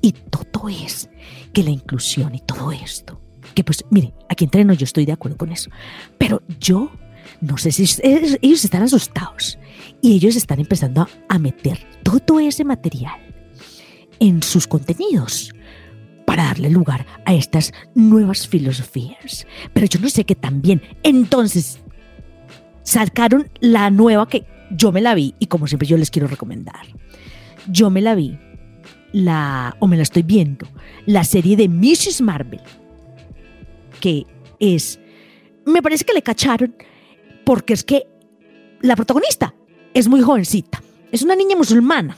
y 0.00 0.12
todo 0.12 0.68
es 0.68 1.08
que 1.52 1.62
la 1.62 1.70
inclusión 1.70 2.34
y 2.34 2.40
todo 2.40 2.72
esto, 2.72 3.20
que 3.54 3.64
pues 3.64 3.84
mire, 3.90 4.14
aquí 4.28 4.44
entre 4.44 4.64
nos 4.64 4.78
yo 4.78 4.84
estoy 4.84 5.04
de 5.06 5.12
acuerdo 5.12 5.36
con 5.36 5.52
eso, 5.52 5.70
pero 6.18 6.42
yo 6.60 6.90
no 7.40 7.58
sé 7.58 7.72
si 7.72 7.82
es- 7.84 8.00
ellos 8.02 8.64
están 8.64 8.82
asustados 8.82 9.58
y 10.00 10.14
ellos 10.14 10.36
están 10.36 10.60
empezando 10.60 11.06
a 11.28 11.38
meter 11.38 11.78
todo 12.02 12.40
ese 12.40 12.64
material 12.64 13.14
en 14.20 14.42
sus 14.42 14.66
contenidos 14.66 15.52
para 16.36 16.48
darle 16.48 16.68
lugar 16.68 17.06
a 17.24 17.32
estas 17.32 17.72
nuevas 17.94 18.46
filosofías. 18.46 19.46
Pero 19.72 19.86
yo 19.86 19.98
no 20.00 20.10
sé 20.10 20.24
que 20.24 20.34
también 20.34 20.82
entonces 21.02 21.80
sacaron 22.82 23.48
la 23.60 23.88
nueva 23.88 24.28
que 24.28 24.44
yo 24.70 24.92
me 24.92 25.00
la 25.00 25.14
vi 25.14 25.34
y 25.38 25.46
como 25.46 25.66
siempre 25.66 25.88
yo 25.88 25.96
les 25.96 26.10
quiero 26.10 26.28
recomendar. 26.28 26.82
Yo 27.68 27.88
me 27.88 28.02
la 28.02 28.14
vi, 28.14 28.38
la, 29.12 29.78
o 29.80 29.86
me 29.86 29.96
la 29.96 30.02
estoy 30.02 30.24
viendo, 30.24 30.68
la 31.06 31.24
serie 31.24 31.56
de 31.56 31.70
Mrs. 31.70 32.20
Marvel, 32.20 32.60
que 34.00 34.26
es, 34.60 35.00
me 35.64 35.80
parece 35.80 36.04
que 36.04 36.12
le 36.12 36.20
cacharon 36.20 36.76
porque 37.46 37.72
es 37.72 37.82
que 37.82 38.06
la 38.82 38.94
protagonista 38.94 39.54
es 39.94 40.06
muy 40.06 40.20
jovencita, 40.20 40.82
es 41.10 41.22
una 41.22 41.34
niña 41.34 41.56
musulmana. 41.56 42.14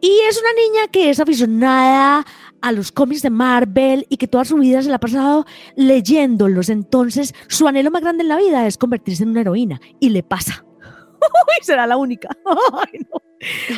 Y 0.00 0.10
es 0.28 0.36
una 0.40 0.52
niña 0.54 0.88
que 0.90 1.10
es 1.10 1.20
aficionada 1.20 2.26
a 2.62 2.72
los 2.72 2.92
cómics 2.92 3.22
de 3.22 3.30
Marvel 3.30 4.06
y 4.08 4.16
que 4.16 4.28
toda 4.28 4.44
su 4.44 4.56
vida 4.56 4.82
se 4.82 4.88
la 4.88 4.96
ha 4.96 5.00
pasado 5.00 5.44
leyéndolos. 5.76 6.68
Entonces, 6.68 7.34
su 7.48 7.68
anhelo 7.68 7.90
más 7.90 8.02
grande 8.02 8.22
en 8.22 8.28
la 8.28 8.38
vida 8.38 8.66
es 8.66 8.78
convertirse 8.78 9.24
en 9.24 9.30
una 9.30 9.42
heroína. 9.42 9.80
Y 10.00 10.08
le 10.10 10.22
pasa. 10.22 10.64
Ay, 11.20 11.58
será 11.62 11.86
la 11.86 11.96
única. 11.96 12.28
Ay, 12.46 13.00
no. 13.10 13.20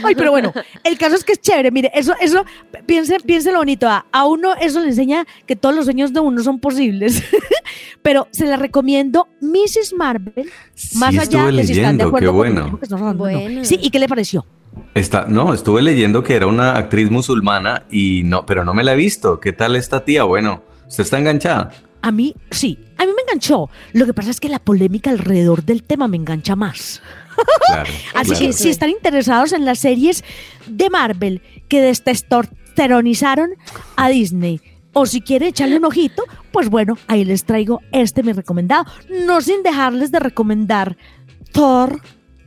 Ay, 0.05 0.15
pero 0.15 0.31
bueno, 0.31 0.53
el 0.83 0.99
caso 0.99 1.17
es 1.17 1.25
que 1.25 1.33
es 1.33 1.41
chévere. 1.41 1.71
Mire, 1.71 1.91
eso, 1.95 2.15
eso, 2.21 2.45
piense, 2.85 3.19
piense 3.21 3.51
lo 3.51 3.59
bonito. 3.59 3.89
A, 3.89 4.07
a 4.13 4.27
uno 4.27 4.55
eso 4.55 4.81
le 4.81 4.89
enseña 4.89 5.27
que 5.47 5.57
todos 5.57 5.75
los 5.75 5.87
sueños 5.87 6.13
de 6.13 6.21
uno 6.21 6.43
son 6.43 6.61
posibles. 6.61 7.23
pero 8.03 8.29
se 8.31 8.47
la 8.47 8.57
recomiendo 8.57 9.29
Mrs. 9.41 9.95
Marvel. 9.97 10.51
Más 10.97 11.17
allá 11.17 11.47
de 11.51 11.65
si 11.65 11.73
están 11.73 11.97
de 11.97 12.05
leyendo, 12.05 12.05
qué 12.05 12.27
acuerdo 12.27 12.33
con 12.33 12.79
que 12.79 12.89
no. 12.91 13.15
Bueno. 13.15 13.65
Sí, 13.65 13.79
¿y 13.81 13.91
qué 13.91 13.99
le 13.99 14.09
pareció? 14.09 14.45
Está, 14.95 15.27
no, 15.29 15.55
estuve 15.55 15.83
leyendo 15.83 16.23
que 16.23 16.35
era 16.35 16.47
una 16.47 16.77
actriz 16.77 17.11
musulmana 17.11 17.85
y 17.91 18.23
no, 18.25 18.47
pero 18.47 18.65
no 18.65 18.75
me 18.75 18.85
la 18.85 18.93
he 18.93 18.97
visto. 18.97 19.41
¿Qué 19.41 19.53
tal 19.53 19.77
esta 19.77 20.05
tía? 20.05 20.25
Bueno, 20.25 20.63
¿usted 20.87 21.05
está 21.05 21.19
enganchada? 21.19 21.71
A 22.03 22.13
mí, 22.13 22.35
sí, 22.51 22.79
a 22.99 23.07
mí 23.07 23.13
me 23.17 23.23
enganchó. 23.23 23.71
Lo 23.93 24.07
que 24.07 24.15
pasa 24.15 24.31
es 24.31 24.41
que 24.41 24.49
la 24.49 24.59
polémica 24.59 25.11
alrededor 25.11 25.65
del 25.65 25.83
tema 25.83 26.07
me 26.07 26.17
engancha 26.17 26.55
más. 26.55 27.03
Claro. 27.67 27.91
Así 28.15 28.31
claro. 28.31 28.47
que 28.47 28.53
si 28.53 28.69
están 28.71 28.91
interesados 28.91 29.53
en 29.53 29.65
las 29.65 29.79
series 29.79 30.23
de 30.67 30.91
Marvel 30.91 31.43
que 31.69 31.81
destestosteronizaron 31.81 33.51
a 33.97 34.09
Disney, 34.09 34.61
o 34.93 35.07
si 35.07 35.21
quieren 35.21 35.49
echarle 35.49 35.77
un 35.77 35.85
ojito, 35.85 36.23
pues 36.53 36.71
bueno, 36.71 36.97
ahí 37.09 37.25
les 37.25 37.45
traigo 37.45 37.81
este 37.93 38.23
mi 38.23 38.33
recomendado. 38.33 38.85
No 39.27 39.41
sin 39.41 39.63
dejarles 39.63 40.13
de 40.13 40.21
recomendar 40.21 40.97
Thor, 41.53 42.01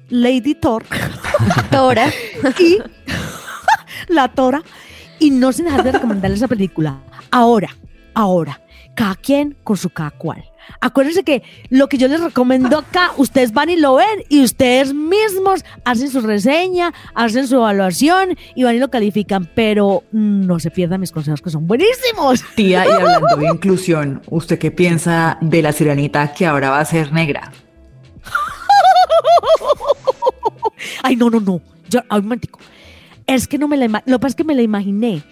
Lady 0.10 0.56
Thor 0.56 0.84
Tora. 1.72 2.12
y 2.60 2.80
la 4.08 4.30
Tora, 4.30 4.62
y 5.20 5.32
no 5.32 5.52
sin 5.52 5.66
dejar 5.66 5.84
de 5.84 5.94
recomendarles 5.94 6.40
esa 6.40 6.48
película. 6.48 7.00
Ahora, 7.32 7.76
ahora 8.14 8.62
cada 8.98 9.16
quien 9.16 9.56
con 9.64 9.78
su 9.78 9.92
cada 9.92 10.10
cual. 10.10 10.44
Acuérdense 10.82 11.24
que 11.24 11.44
lo 11.70 11.88
que 11.88 11.98
yo 11.98 12.08
les 12.08 12.20
recomiendo 12.20 12.80
acá, 12.80 13.12
ustedes 13.16 13.54
van 13.54 13.70
y 13.70 13.78
lo 13.78 13.96
ven 13.96 14.24
y 14.28 14.44
ustedes 14.44 14.94
mismos 14.94 15.64
hacen 15.86 16.10
su 16.10 16.20
reseña, 16.20 16.94
hacen 17.14 17.48
su 17.48 17.56
evaluación 17.56 18.36
y 18.56 18.64
van 18.64 18.76
y 18.76 18.80
lo 18.80 18.90
califican, 18.90 19.50
pero 19.54 20.04
no 20.12 20.60
se 20.60 20.72
pierdan 20.72 21.00
mis 21.00 21.12
consejos 21.12 21.42
que 21.42 21.52
son 21.52 21.68
buenísimos. 21.68 22.44
Tía, 22.56 22.86
y 22.86 22.90
hablando 22.90 23.38
de 23.38 23.46
inclusión, 23.46 24.22
¿usted 24.30 24.58
qué 24.58 24.72
piensa 24.72 25.38
de 25.42 25.62
la 25.62 25.72
sirenita 25.72 26.34
que 26.34 26.48
ahora 26.48 26.72
va 26.72 26.80
a 26.80 26.86
ser 26.86 27.14
negra? 27.14 27.52
Ay, 31.04 31.16
no, 31.16 31.30
no, 31.30 31.40
no. 31.40 31.62
Yo, 31.90 32.02
ay, 32.10 32.20
un 32.20 32.26
momentico. 32.26 32.60
Es 33.26 33.48
que 33.48 33.58
no 33.58 33.68
me 33.68 33.78
la 33.78 33.88
Lo 34.06 34.18
que 34.18 34.20
pasa 34.20 34.28
es 34.28 34.36
que 34.36 34.44
me 34.44 34.56
la 34.56 34.62
imaginé. 34.62 35.24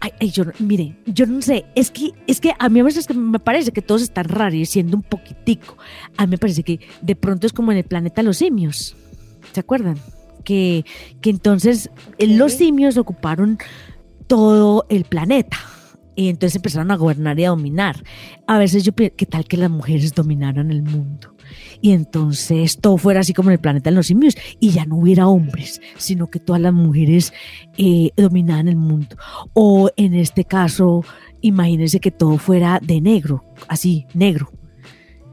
Ay, 0.00 0.12
ay, 0.20 0.30
yo, 0.30 0.44
mire, 0.58 0.96
yo 1.04 1.26
no 1.26 1.42
sé, 1.42 1.66
es 1.74 1.90
que, 1.90 2.12
es 2.26 2.40
que 2.40 2.54
a 2.58 2.70
mí 2.70 2.80
a 2.80 2.84
veces 2.84 3.06
que 3.06 3.12
me 3.12 3.38
parece 3.38 3.70
que 3.70 3.82
todos 3.82 4.00
están 4.00 4.24
rareciendo 4.24 4.96
un 4.96 5.02
poquitico. 5.02 5.76
A 6.16 6.24
mí 6.24 6.30
me 6.30 6.38
parece 6.38 6.62
que 6.62 6.80
de 7.02 7.16
pronto 7.16 7.46
es 7.46 7.52
como 7.52 7.70
en 7.70 7.78
el 7.78 7.84
planeta 7.84 8.22
los 8.22 8.38
simios. 8.38 8.96
¿Se 9.52 9.60
acuerdan? 9.60 9.98
Que, 10.44 10.86
que 11.20 11.28
entonces 11.28 11.90
eh, 12.16 12.28
los 12.28 12.54
simios 12.54 12.96
ocuparon 12.96 13.58
todo 14.26 14.86
el 14.88 15.04
planeta. 15.04 15.58
Y 16.16 16.28
entonces 16.28 16.56
empezaron 16.56 16.90
a 16.90 16.96
gobernar 16.96 17.38
y 17.38 17.44
a 17.44 17.50
dominar. 17.50 18.02
A 18.46 18.58
veces 18.58 18.84
yo 18.84 18.92
pienso, 18.92 19.16
¿qué 19.16 19.26
tal 19.26 19.44
que 19.46 19.56
las 19.56 19.70
mujeres 19.70 20.14
dominaran 20.14 20.70
el 20.70 20.82
mundo? 20.82 21.34
Y 21.80 21.92
entonces 21.92 22.78
todo 22.80 22.96
fuera 22.96 23.20
así 23.20 23.32
como 23.32 23.50
en 23.50 23.54
el 23.54 23.60
planeta 23.60 23.90
de 23.90 23.96
los 23.96 24.06
simios 24.06 24.34
y 24.58 24.70
ya 24.70 24.84
no 24.84 24.96
hubiera 24.96 25.28
hombres, 25.28 25.80
sino 25.96 26.28
que 26.28 26.40
todas 26.40 26.60
las 26.60 26.72
mujeres 26.72 27.32
eh, 27.78 28.10
dominaran 28.16 28.68
el 28.68 28.76
mundo. 28.76 29.16
O 29.54 29.90
en 29.96 30.14
este 30.14 30.44
caso, 30.44 31.04
imagínense 31.40 32.00
que 32.00 32.10
todo 32.10 32.38
fuera 32.38 32.80
de 32.82 33.00
negro, 33.00 33.44
así, 33.68 34.06
negro. 34.14 34.50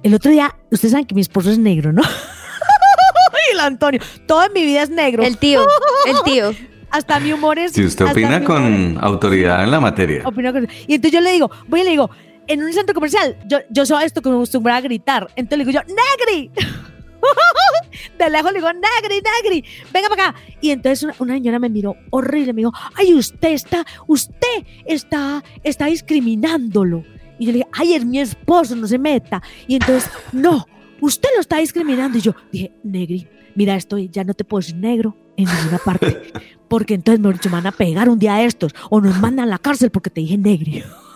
El 0.03 0.13
otro 0.13 0.31
día, 0.31 0.55
ustedes 0.71 0.91
saben 0.91 1.05
que 1.05 1.15
mi 1.15 1.21
esposo 1.21 1.51
es 1.51 1.57
negro, 1.59 1.91
¿no? 1.91 2.01
y 3.49 3.53
el 3.53 3.59
Antonio, 3.59 3.99
todo 4.27 4.45
en 4.45 4.53
mi 4.53 4.65
vida 4.65 4.83
es 4.83 4.89
negro. 4.89 5.23
El 5.23 5.37
tío, 5.37 5.65
el 6.07 6.15
tío. 6.23 6.51
Hasta 6.89 7.19
mi 7.19 7.33
humor 7.33 7.59
es... 7.59 7.73
Si 7.73 7.83
usted 7.83 8.05
opina 8.05 8.43
con 8.45 8.97
autoridad 9.01 9.61
en 9.63 9.71
la 9.71 9.79
materia. 9.81 10.21
opina 10.25 10.53
con- 10.53 10.67
Y 10.87 10.95
entonces 10.95 11.11
yo 11.11 11.21
le 11.21 11.33
digo, 11.33 11.51
voy 11.67 11.81
y 11.81 11.83
le 11.83 11.89
digo, 11.89 12.09
en 12.47 12.63
un 12.63 12.73
centro 12.73 12.93
comercial, 12.93 13.37
yo, 13.47 13.59
yo 13.69 13.85
soy 13.85 14.05
esto 14.05 14.21
que 14.21 14.29
me 14.29 14.35
acostumbra 14.35 14.77
a 14.77 14.81
gritar. 14.81 15.27
Entonces 15.35 15.57
le 15.57 15.65
digo 15.65 15.79
yo, 15.79 15.93
¡Negri! 15.93 16.51
De 18.17 18.29
lejos 18.29 18.51
le 18.51 18.59
digo, 18.59 18.71
¡Negri, 18.73 19.21
Negri! 19.21 19.65
Venga 19.93 20.09
para 20.09 20.29
acá. 20.29 20.39
Y 20.61 20.71
entonces 20.71 21.03
una, 21.03 21.15
una 21.19 21.33
señora 21.33 21.59
me 21.59 21.69
miró 21.69 21.95
horrible, 22.09 22.53
me 22.53 22.61
dijo, 22.61 22.73
¡ay, 22.95 23.13
usted 23.13 23.51
está, 23.51 23.85
usted 24.07 24.65
está, 24.85 25.43
está 25.63 25.85
discriminándolo! 25.85 27.03
Y 27.39 27.45
yo 27.45 27.51
le 27.51 27.57
dije, 27.59 27.69
¡ay, 27.73 27.93
es 27.93 28.05
mi 28.05 28.19
esposo, 28.19 28.75
no 28.75 28.87
se 28.87 28.97
meta! 28.97 29.41
Y 29.67 29.75
entonces, 29.75 30.09
no, 30.31 30.65
usted 31.01 31.29
lo 31.35 31.41
está 31.41 31.57
discriminando. 31.57 32.17
Y 32.17 32.21
yo 32.21 32.35
dije, 32.51 32.71
Negri, 32.83 33.27
mira 33.55 33.75
esto, 33.75 33.97
ya 33.97 34.23
no 34.23 34.33
te 34.33 34.43
puedo 34.43 34.61
decir 34.61 34.75
negro 34.75 35.15
en 35.35 35.45
ninguna 35.45 35.79
parte. 35.79 36.31
Porque 36.67 36.95
entonces, 36.95 37.19
mejor 37.19 37.35
dicho, 37.35 37.49
me 37.49 37.55
van 37.55 37.67
a 37.67 37.71
pegar 37.71 38.09
un 38.09 38.19
día 38.19 38.35
de 38.35 38.45
estos 38.45 38.73
o 38.89 38.99
nos 39.01 39.19
mandan 39.19 39.47
a 39.47 39.49
la 39.49 39.57
cárcel 39.57 39.89
porque 39.89 40.09
te 40.09 40.21
dije 40.21 40.37
negri. 40.37 40.83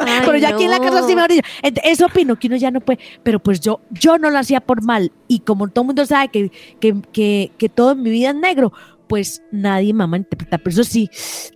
Ay, 0.00 0.20
pero 0.24 0.38
ya 0.38 0.50
aquí 0.50 0.64
en 0.64 0.70
la 0.70 0.78
casa 0.78 1.00
no. 1.00 1.06
sí 1.08 1.14
dicho. 1.28 1.42
Ent- 1.62 1.80
Eso 1.84 2.06
opino, 2.06 2.36
que 2.36 2.46
uno 2.48 2.56
ya 2.56 2.70
no 2.70 2.80
puede. 2.80 2.98
Pero 3.22 3.38
pues 3.38 3.60
yo, 3.60 3.80
yo 3.90 4.18
no 4.18 4.30
lo 4.30 4.38
hacía 4.38 4.60
por 4.60 4.82
mal. 4.82 5.12
Y 5.28 5.40
como 5.40 5.68
todo 5.68 5.82
el 5.82 5.86
mundo 5.86 6.06
sabe 6.06 6.28
que, 6.28 6.50
que, 6.80 6.94
que, 7.12 7.52
que 7.58 7.68
todo 7.68 7.92
en 7.92 8.02
mi 8.02 8.10
vida 8.10 8.30
es 8.30 8.36
negro, 8.36 8.72
pues 9.08 9.42
nadie 9.52 9.92
me 9.94 10.06
va 10.06 10.14
a 10.14 10.18
interpretar. 10.18 10.60
Pero 10.62 10.72
eso 10.72 10.84
sí, 10.84 11.10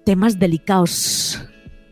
temas 0.05 0.39
delicados. 0.39 1.43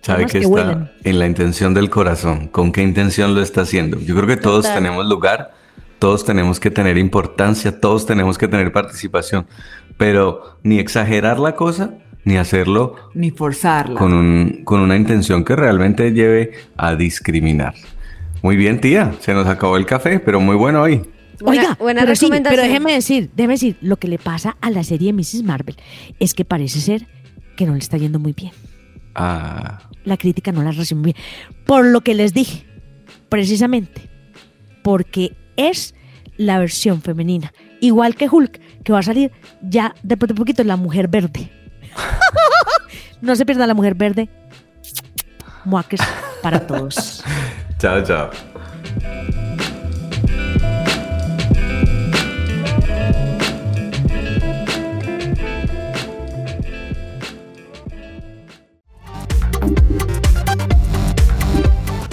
Sabe 0.03 0.19
temas 0.19 0.33
que 0.33 0.39
que 0.39 0.45
está 0.45 0.49
vuelan. 0.51 0.93
en 1.03 1.19
la 1.19 1.27
intención 1.27 1.75
del 1.75 1.91
corazón. 1.91 2.49
¿Con 2.49 2.73
qué 2.73 2.83
intención 2.83 3.35
lo 3.35 3.43
está 3.43 3.63
haciendo? 3.63 3.99
Yo 4.01 4.15
creo 4.15 4.27
que 4.27 4.37
todos 4.37 4.63
Total. 4.65 4.77
tenemos 4.83 5.07
lugar, 5.07 5.53
todos 5.99 6.25
tenemos 6.25 6.61
que 6.61 6.71
tener 6.71 6.97
importancia, 6.99 7.81
todos 7.81 8.07
tenemos 8.07 8.39
que 8.39 8.47
tener 8.47 8.71
participación, 8.73 9.47
pero 9.97 10.59
ni 10.63 10.79
exagerar 10.79 11.39
la 11.41 11.57
cosa, 11.57 11.95
ni 12.27 12.37
hacerlo 12.37 12.97
Ni 13.15 13.31
forzarla. 13.31 13.99
con, 13.99 14.13
un, 14.13 14.61
con 14.65 14.81
una 14.81 14.97
intención 14.97 15.43
que 15.45 15.57
realmente 15.57 16.11
lleve 16.13 16.53
a 16.77 16.95
discriminar. 16.97 17.75
Muy 18.43 18.57
bien, 18.57 18.81
tía, 18.81 19.15
se 19.21 19.33
nos 19.33 19.47
acabó 19.47 19.77
el 19.79 19.87
café, 19.87 20.19
pero 20.21 20.41
muy 20.41 20.55
bueno 20.57 20.83
hoy. 20.83 21.03
Buena- 21.41 21.63
Oiga, 21.63 21.77
buena 21.79 22.01
pero, 22.03 22.17
sí, 22.17 22.29
pero 22.31 22.63
déjeme 22.63 22.93
decir, 22.95 23.31
déjeme 23.35 23.55
decir, 23.55 23.77
lo 23.81 23.97
que 23.97 24.09
le 24.09 24.19
pasa 24.19 24.57
a 24.61 24.71
la 24.71 24.83
serie 24.85 25.13
Mrs. 25.13 25.43
Marvel 25.45 25.77
es 26.19 26.35
que 26.35 26.45
parece 26.45 26.81
ser 26.81 27.07
que 27.57 27.65
no 27.67 27.73
le 27.73 27.79
está 27.79 27.97
yendo 27.97 28.19
muy 28.19 28.33
bien. 28.33 28.53
Ah, 29.15 29.81
la 30.05 30.17
crítica 30.17 30.51
no 30.53 30.63
la 30.63 30.73
recibe 30.73 31.01
muy 31.01 31.13
bien. 31.13 31.25
Por 31.65 31.85
lo 31.87 32.01
que 32.03 32.15
les 32.15 32.35
dije, 32.35 32.65
precisamente, 33.29 34.03
porque 34.83 35.33
es 35.57 35.95
la 36.37 36.59
versión 36.59 37.03
femenina. 37.03 37.53
Igual 37.81 38.15
que 38.15 38.29
Hulk, 38.29 38.61
que 38.83 38.93
va 38.93 38.99
a 39.01 39.03
salir 39.03 39.31
ya 39.63 39.95
después 40.03 40.29
de 40.29 40.35
poquito 40.35 40.65
la 40.65 40.77
mujer 40.77 41.09
verde. 41.09 41.51
No 43.21 43.37
se 43.37 43.47
pierda 43.47 43.67
la 43.67 43.75
mujer 43.75 43.95
verde. 43.95 44.29
Muaques 45.65 46.01
para 46.43 46.67
todos. 46.67 47.25
chao, 47.79 48.03
chao. 48.03 48.31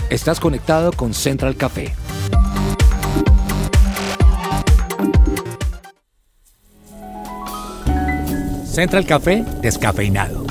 Estás 0.09 0.39
conectado 0.39 0.91
con 0.91 1.13
Central 1.13 1.55
Café. 1.55 1.93
Central 8.73 9.05
Café 9.05 9.45
descafeinado. 9.61 10.47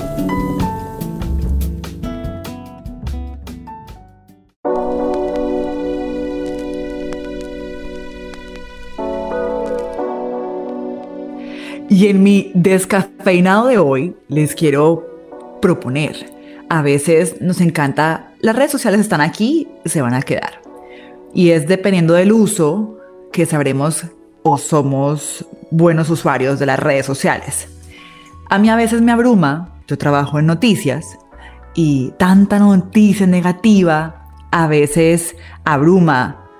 Y 11.88 12.06
en 12.06 12.22
mi 12.22 12.52
descafeinado 12.54 13.66
de 13.66 13.78
hoy 13.78 14.14
les 14.28 14.54
quiero 14.54 15.04
proponer. 15.60 16.32
A 16.68 16.80
veces 16.80 17.40
nos 17.40 17.60
encanta, 17.60 18.30
las 18.40 18.54
redes 18.54 18.70
sociales 18.70 19.00
están 19.00 19.20
aquí, 19.20 19.66
se 19.84 20.00
van 20.00 20.14
a 20.14 20.22
quedar. 20.22 20.62
Y 21.34 21.50
es 21.50 21.66
dependiendo 21.66 22.14
del 22.14 22.30
uso 22.30 22.98
que 23.32 23.46
sabremos 23.46 24.04
o 24.44 24.58
somos 24.58 25.44
buenos 25.72 26.08
usuarios 26.08 26.60
de 26.60 26.66
las 26.66 26.78
redes 26.78 27.04
sociales. 27.04 27.71
A 28.52 28.58
mí 28.58 28.68
a 28.68 28.76
veces 28.76 29.00
me 29.00 29.12
abruma, 29.12 29.70
yo 29.88 29.96
trabajo 29.96 30.38
en 30.38 30.44
noticias 30.44 31.16
y 31.72 32.12
tanta 32.18 32.58
noticia 32.58 33.26
negativa 33.26 34.28
a 34.50 34.66
veces 34.66 35.34
abruma, 35.64 36.50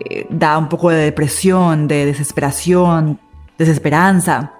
eh, 0.00 0.26
da 0.30 0.56
un 0.56 0.70
poco 0.70 0.88
de 0.88 0.96
depresión, 1.04 1.88
de 1.88 2.06
desesperación, 2.06 3.20
desesperanza. 3.58 4.54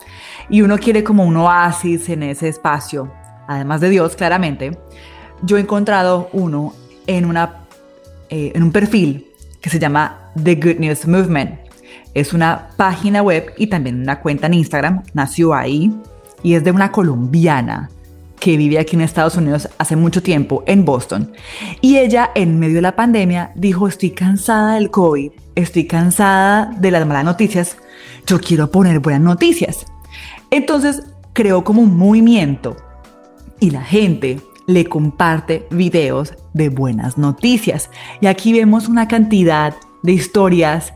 Y 0.51 0.61
uno 0.61 0.77
quiere 0.77 1.03
como 1.03 1.25
un 1.25 1.35
oasis 1.39 2.11
en 2.11 2.25
ese 2.25 2.49
espacio, 2.49 3.11
además 3.49 3.81
de 3.81 3.89
Dios, 3.89 4.15
claramente. 4.15 4.79
Yo 5.41 5.57
he 5.57 5.61
encontrado 5.61 6.29
uno 6.35 6.75
en, 7.07 7.25
una, 7.25 7.65
eh, 8.29 8.53
en 8.55 8.63
un 8.63 8.71
perfil 8.71 9.29
que 9.63 9.71
se 9.71 9.79
llama 9.79 10.31
The 10.35 10.57
Good 10.57 10.79
News 10.79 11.07
Movement. 11.07 11.59
Es 12.13 12.35
una 12.35 12.69
página 12.77 13.23
web 13.23 13.55
y 13.57 13.69
también 13.69 14.03
una 14.03 14.21
cuenta 14.21 14.47
en 14.47 14.53
Instagram, 14.53 15.05
nació 15.15 15.55
ahí 15.55 15.91
y 16.43 16.55
es 16.55 16.65
de 16.65 16.71
una 16.71 16.93
colombiana 16.93 17.91
que 18.43 18.57
vive 18.57 18.81
aquí 18.81 18.97
en 18.97 19.03
Estados 19.03 19.37
Unidos 19.37 19.69
hace 19.79 19.95
mucho 19.95 20.21
tiempo, 20.21 20.65
en 20.67 20.85
Boston. 20.85 21.33
Y 21.81 21.99
ella, 21.99 22.33
en 22.35 22.59
medio 22.59 22.77
de 22.77 22.83
la 22.83 22.97
pandemia, 22.97 23.53
dijo, 23.55 23.87
estoy 23.87 24.11
cansada 24.11 24.75
del 24.75 24.91
COVID, 24.91 25.31
estoy 25.55 25.87
cansada 25.87 26.75
de 26.77 26.91
las 26.91 27.07
malas 27.07 27.25
noticias, 27.25 27.77
yo 28.27 28.41
quiero 28.41 28.71
poner 28.71 28.99
buenas 28.99 29.23
noticias. 29.23 29.87
Entonces 30.51 31.05
creó 31.33 31.63
como 31.63 31.83
un 31.83 31.97
movimiento 31.97 32.77
y 33.61 33.71
la 33.71 33.83
gente 33.83 34.41
le 34.67 34.87
comparte 34.87 35.67
videos 35.71 36.35
de 36.53 36.69
buenas 36.69 37.19
noticias. 37.19 37.91
Y 38.21 38.27
aquí 38.27 38.53
vemos 38.53 38.89
una 38.89 39.07
cantidad 39.07 39.75
de 40.03 40.13
historias 40.13 40.93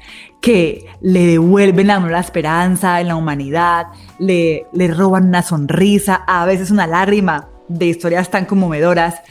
que 0.46 0.86
le 1.00 1.26
devuelven 1.26 1.90
a 1.90 1.98
uno 1.98 2.08
la 2.08 2.20
esperanza 2.20 3.00
en 3.00 3.08
la 3.08 3.16
humanidad, 3.16 3.86
le, 4.20 4.66
le 4.72 4.86
roban 4.86 5.26
una 5.26 5.42
sonrisa, 5.42 6.22
a 6.24 6.46
veces 6.46 6.70
una 6.70 6.86
lágrima 6.86 7.48
de 7.66 7.86
historias 7.86 8.30
tan 8.30 8.44
conmovedoras. 8.44 9.22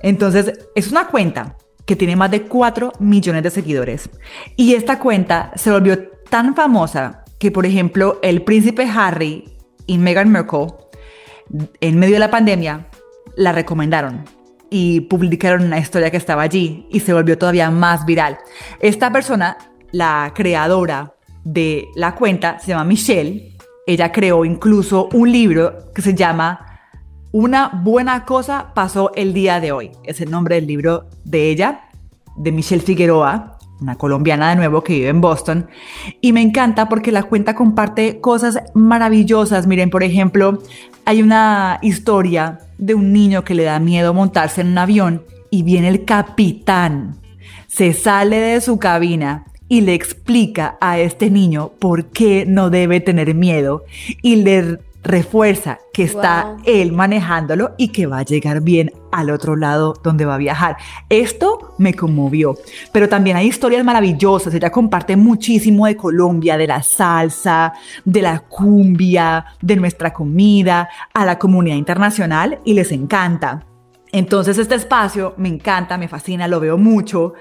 Entonces, 0.00 0.58
es 0.74 0.90
una 0.90 1.08
cuenta 1.08 1.58
que 1.84 1.96
tiene 1.96 2.16
más 2.16 2.30
de 2.30 2.44
4 2.44 2.92
millones 2.98 3.42
de 3.42 3.50
seguidores. 3.50 4.08
Y 4.56 4.72
esta 4.72 4.98
cuenta 4.98 5.52
se 5.54 5.70
volvió 5.70 6.08
tan 6.30 6.56
famosa 6.56 7.24
que, 7.38 7.50
por 7.50 7.66
ejemplo, 7.66 8.18
el 8.22 8.40
príncipe 8.40 8.88
Harry 8.90 9.44
y 9.86 9.98
Meghan 9.98 10.32
Markle, 10.32 10.68
en 11.82 11.98
medio 11.98 12.14
de 12.14 12.20
la 12.20 12.30
pandemia, 12.30 12.88
la 13.36 13.52
recomendaron. 13.52 14.24
y 14.70 15.02
publicaron 15.02 15.62
una 15.62 15.78
historia 15.78 16.10
que 16.10 16.16
estaba 16.16 16.42
allí 16.42 16.88
y 16.90 16.98
se 17.00 17.12
volvió 17.12 17.38
todavía 17.38 17.70
más 17.70 18.06
viral. 18.06 18.38
Esta 18.80 19.12
persona, 19.12 19.56
la 19.94 20.32
creadora 20.34 21.14
de 21.44 21.88
la 21.94 22.16
cuenta, 22.16 22.58
se 22.58 22.68
llama 22.68 22.84
Michelle. 22.84 23.56
Ella 23.86 24.10
creó 24.10 24.44
incluso 24.44 25.08
un 25.12 25.30
libro 25.30 25.92
que 25.94 26.02
se 26.02 26.14
llama 26.14 26.80
Una 27.30 27.68
buena 27.68 28.24
cosa 28.24 28.72
pasó 28.74 29.12
el 29.14 29.32
día 29.32 29.60
de 29.60 29.70
hoy. 29.70 29.92
Es 30.02 30.20
el 30.20 30.32
nombre 30.32 30.56
del 30.56 30.66
libro 30.66 31.06
de 31.24 31.50
ella, 31.50 31.90
de 32.36 32.50
Michelle 32.50 32.82
Figueroa, 32.82 33.58
una 33.80 33.94
colombiana 33.94 34.50
de 34.50 34.56
nuevo 34.56 34.82
que 34.82 34.94
vive 34.94 35.10
en 35.10 35.20
Boston. 35.20 35.68
Y 36.20 36.32
me 36.32 36.42
encanta 36.42 36.88
porque 36.88 37.12
la 37.12 37.22
cuenta 37.22 37.54
comparte 37.54 38.20
cosas 38.20 38.58
maravillosas. 38.74 39.68
Miren, 39.68 39.90
por 39.90 40.02
ejemplo, 40.02 40.58
hay 41.04 41.22
una 41.22 41.78
historia 41.82 42.58
de 42.78 42.94
un 42.94 43.12
niño 43.12 43.44
que 43.44 43.54
le 43.54 43.62
da 43.62 43.78
miedo 43.78 44.12
montarse 44.12 44.62
en 44.62 44.68
un 44.68 44.78
avión 44.78 45.22
y 45.50 45.62
viene 45.62 45.86
el 45.86 46.04
capitán, 46.04 47.20
se 47.68 47.92
sale 47.92 48.40
de 48.40 48.60
su 48.60 48.78
cabina 48.80 49.44
y 49.68 49.80
le 49.80 49.94
explica 49.94 50.76
a 50.80 50.98
este 50.98 51.30
niño 51.30 51.72
por 51.78 52.06
qué 52.06 52.44
no 52.46 52.70
debe 52.70 53.00
tener 53.00 53.34
miedo 53.34 53.84
y 54.22 54.36
le 54.36 54.78
refuerza 55.04 55.78
que 55.92 56.02
está 56.02 56.54
Wow. 56.56 56.62
él 56.64 56.92
manejándolo 56.92 57.74
y 57.76 57.88
que 57.88 58.06
va 58.06 58.18
a 58.18 58.24
llegar 58.24 58.62
bien 58.62 58.90
al 59.12 59.30
otro 59.30 59.54
lado 59.54 59.94
donde 60.02 60.24
va 60.24 60.34
a 60.34 60.38
viajar. 60.38 60.76
Esto 61.08 61.74
me 61.78 61.94
conmovió, 61.94 62.56
pero 62.90 63.08
también 63.08 63.36
hay 63.36 63.46
historias 63.46 63.84
maravillosas. 63.84 64.54
Ella 64.54 64.70
comparte 64.70 65.16
muchísimo 65.16 65.86
de 65.86 65.96
Colombia, 65.96 66.56
de 66.56 66.66
la 66.66 66.82
salsa, 66.82 67.74
de 68.04 68.22
la 68.22 68.40
cumbia, 68.40 69.44
de 69.60 69.76
nuestra 69.76 70.12
comida, 70.12 70.88
a 71.12 71.24
la 71.24 71.38
comunidad 71.38 71.76
internacional 71.76 72.60
y 72.64 72.72
les 72.72 72.90
encanta. 72.90 73.66
Entonces 74.10 74.58
este 74.58 74.74
espacio 74.74 75.34
me 75.36 75.48
encanta, 75.48 75.98
me 75.98 76.08
fascina, 76.08 76.48
lo 76.48 76.60
veo 76.60 76.78
mucho 76.78 77.34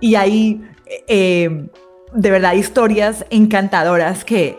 y 0.00 0.14
hay 0.14 0.62
eh, 1.06 1.68
de 2.12 2.30
verdad 2.30 2.54
historias 2.54 3.26
encantadoras 3.30 4.24
que 4.24 4.56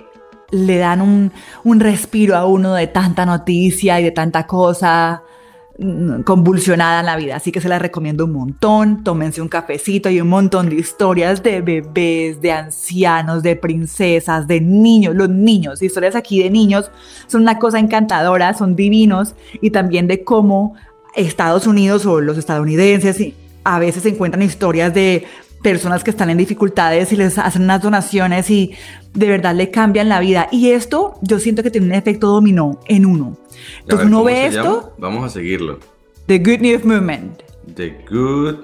le 0.51 0.77
dan 0.77 1.01
un, 1.01 1.31
un 1.63 1.79
respiro 1.79 2.35
a 2.35 2.45
uno 2.45 2.73
de 2.73 2.87
tanta 2.87 3.25
noticia 3.25 3.99
y 3.99 4.03
de 4.03 4.11
tanta 4.11 4.47
cosa 4.47 5.23
mm, 5.77 6.21
convulsionada 6.21 7.01
en 7.01 7.05
la 7.05 7.15
vida. 7.17 7.35
Así 7.35 7.51
que 7.51 7.61
se 7.61 7.69
las 7.69 7.81
recomiendo 7.81 8.25
un 8.25 8.33
montón. 8.33 9.03
Tómense 9.03 9.41
un 9.41 9.47
cafecito 9.47 10.09
y 10.09 10.21
un 10.21 10.29
montón 10.29 10.69
de 10.69 10.75
historias 10.75 11.43
de 11.43 11.61
bebés, 11.61 12.41
de 12.41 12.51
ancianos, 12.51 13.43
de 13.43 13.55
princesas, 13.55 14.47
de 14.47 14.61
niños. 14.61 15.15
Los 15.15 15.29
niños, 15.29 15.81
historias 15.81 16.15
aquí 16.15 16.41
de 16.41 16.49
niños 16.49 16.91
son 17.27 17.43
una 17.43 17.59
cosa 17.59 17.79
encantadora, 17.79 18.53
son 18.53 18.75
divinos 18.75 19.35
y 19.61 19.69
también 19.69 20.07
de 20.07 20.23
cómo 20.23 20.75
Estados 21.15 21.67
Unidos 21.67 22.05
o 22.05 22.21
los 22.21 22.37
estadounidenses 22.37 23.33
a 23.63 23.79
veces 23.79 24.05
encuentran 24.05 24.41
historias 24.41 24.93
de 24.93 25.25
personas 25.61 26.03
que 26.03 26.09
están 26.11 26.29
en 26.29 26.37
dificultades 26.37 27.11
y 27.11 27.15
les 27.17 27.37
hacen 27.37 27.63
unas 27.63 27.81
donaciones 27.81 28.49
y 28.49 28.73
de 29.13 29.27
verdad 29.27 29.55
le 29.55 29.71
cambian 29.71 30.09
la 30.09 30.19
vida. 30.19 30.47
Y 30.51 30.69
esto 30.71 31.15
yo 31.21 31.39
siento 31.39 31.63
que 31.63 31.71
tiene 31.71 31.87
un 31.87 31.93
efecto 31.93 32.27
dominó 32.27 32.79
en 32.87 33.05
uno. 33.05 33.37
Entonces 33.81 33.99
ver, 33.99 34.07
uno 34.07 34.17
¿cómo 34.17 34.25
ve 34.25 34.45
esto, 34.47 34.63
llama? 34.63 34.89
Vamos 34.97 35.25
a 35.25 35.29
seguirlo. 35.29 35.79
The 36.27 36.39
Good 36.39 36.59
News 36.61 36.85
Movement. 36.85 37.41
The 37.75 38.05
Good 38.09 38.55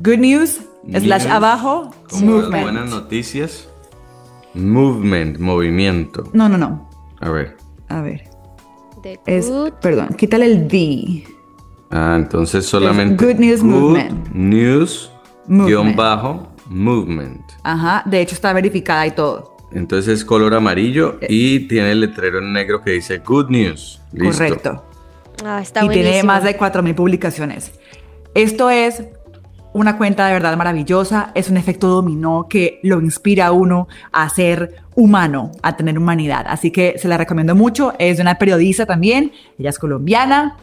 Good 0.00 0.18
News, 0.18 0.60
slash 0.90 1.22
News, 1.22 1.26
abajo, 1.26 1.90
como 2.10 2.32
movement. 2.32 2.62
buenas 2.64 2.90
noticias. 2.90 3.68
Movement, 4.54 5.38
movimiento. 5.38 6.24
No, 6.32 6.48
no, 6.48 6.56
no. 6.58 6.88
A 7.20 7.30
ver. 7.30 7.56
A 7.88 8.00
ver. 8.02 8.24
The 9.02 9.18
Es, 9.26 9.50
good- 9.50 9.72
perdón, 9.80 10.08
quítale 10.16 10.46
el 10.46 10.68
D. 10.68 11.24
Ah, 11.90 12.14
entonces 12.18 12.66
solamente 12.66 13.24
Good 13.24 13.36
News 13.38 13.62
Movement. 13.62 14.28
News 14.34 15.10
Movement. 15.48 15.68
guion 15.68 15.96
bajo 15.96 16.48
movement. 16.68 17.40
Ajá, 17.62 18.02
de 18.06 18.20
hecho 18.20 18.34
está 18.34 18.52
verificada 18.52 19.06
y 19.06 19.12
todo. 19.12 19.56
Entonces 19.72 20.14
es 20.20 20.24
color 20.24 20.54
amarillo 20.54 21.18
Eh. 21.20 21.26
y 21.28 21.60
tiene 21.68 21.92
el 21.92 22.00
letrero 22.00 22.38
en 22.38 22.52
negro 22.52 22.82
que 22.82 22.92
dice 22.92 23.18
Good 23.18 23.50
News. 23.50 24.00
Listo. 24.12 24.32
Correcto. 24.44 24.84
Ah, 25.44 25.60
está 25.60 25.84
y 25.84 25.88
tiene 25.88 26.02
buenísimo. 26.08 26.32
más 26.32 26.44
de 26.44 26.56
4.000 26.56 26.94
publicaciones. 26.94 27.72
Esto 28.34 28.70
es 28.70 29.02
una 29.72 29.98
cuenta 29.98 30.26
de 30.26 30.32
verdad 30.32 30.56
maravillosa, 30.56 31.32
es 31.34 31.50
un 31.50 31.58
efecto 31.58 31.88
dominó 31.88 32.46
que 32.48 32.80
lo 32.82 33.00
inspira 33.02 33.46
a 33.48 33.52
uno 33.52 33.88
a 34.12 34.28
ser 34.30 34.76
humano, 34.94 35.52
a 35.62 35.76
tener 35.76 35.98
humanidad. 35.98 36.46
Así 36.48 36.70
que 36.70 36.94
se 36.98 37.08
la 37.08 37.18
recomiendo 37.18 37.54
mucho, 37.54 37.92
es 37.98 38.16
de 38.16 38.22
una 38.22 38.36
periodista 38.38 38.86
también, 38.86 39.32
ella 39.58 39.68
es 39.70 39.78
colombiana. 39.78 40.56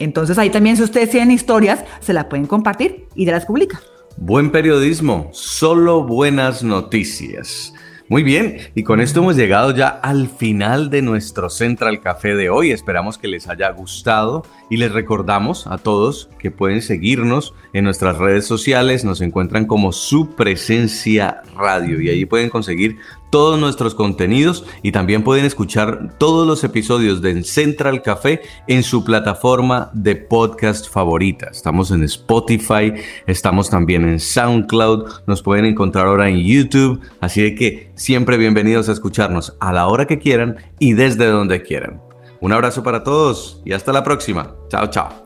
Entonces 0.00 0.36
ahí 0.38 0.50
también 0.50 0.76
si 0.76 0.82
ustedes 0.82 1.10
tienen 1.10 1.30
historias, 1.30 1.84
se 2.00 2.12
la 2.12 2.28
pueden 2.28 2.46
compartir 2.46 3.06
y 3.14 3.24
ya 3.24 3.32
las 3.32 3.46
publica. 3.46 3.80
Buen 4.18 4.50
periodismo, 4.50 5.28
solo 5.32 6.02
buenas 6.02 6.62
noticias. 6.62 7.74
Muy 8.08 8.22
bien, 8.22 8.58
y 8.74 8.82
con 8.82 9.00
esto 9.00 9.20
hemos 9.20 9.36
llegado 9.36 9.72
ya 9.72 9.88
al 9.88 10.28
final 10.28 10.88
de 10.88 11.02
nuestro 11.02 11.50
Central 11.50 12.00
Café 12.00 12.34
de 12.34 12.48
hoy. 12.48 12.70
Esperamos 12.70 13.18
que 13.18 13.28
les 13.28 13.46
haya 13.46 13.68
gustado 13.72 14.42
y 14.70 14.78
les 14.78 14.92
recordamos 14.92 15.66
a 15.66 15.76
todos 15.76 16.30
que 16.38 16.50
pueden 16.50 16.80
seguirnos 16.80 17.52
en 17.74 17.84
nuestras 17.84 18.16
redes 18.16 18.46
sociales. 18.46 19.04
Nos 19.04 19.20
encuentran 19.20 19.66
como 19.66 19.92
su 19.92 20.30
presencia 20.34 21.42
radio 21.56 22.00
y 22.00 22.08
ahí 22.08 22.24
pueden 22.24 22.50
conseguir 22.50 22.98
todos 23.30 23.58
nuestros 23.58 23.94
contenidos 23.94 24.64
y 24.82 24.92
también 24.92 25.22
pueden 25.22 25.44
escuchar 25.44 26.16
todos 26.18 26.46
los 26.46 26.62
episodios 26.64 27.20
de 27.22 27.42
Central 27.42 28.02
Café 28.02 28.40
en 28.66 28.82
su 28.82 29.04
plataforma 29.04 29.90
de 29.92 30.16
podcast 30.16 30.88
favorita. 30.88 31.48
Estamos 31.50 31.90
en 31.90 32.02
Spotify, 32.04 32.92
estamos 33.26 33.68
también 33.70 34.08
en 34.08 34.20
SoundCloud, 34.20 35.22
nos 35.26 35.42
pueden 35.42 35.64
encontrar 35.64 36.06
ahora 36.06 36.28
en 36.28 36.38
YouTube, 36.38 37.00
así 37.20 37.42
de 37.42 37.54
que 37.54 37.92
siempre 37.94 38.36
bienvenidos 38.36 38.88
a 38.88 38.92
escucharnos 38.92 39.56
a 39.60 39.72
la 39.72 39.86
hora 39.88 40.06
que 40.06 40.18
quieran 40.18 40.56
y 40.78 40.92
desde 40.92 41.26
donde 41.26 41.62
quieran. 41.62 42.00
Un 42.40 42.52
abrazo 42.52 42.82
para 42.82 43.02
todos 43.02 43.60
y 43.64 43.72
hasta 43.72 43.92
la 43.92 44.04
próxima. 44.04 44.54
Chao, 44.68 44.86
chao. 44.88 45.25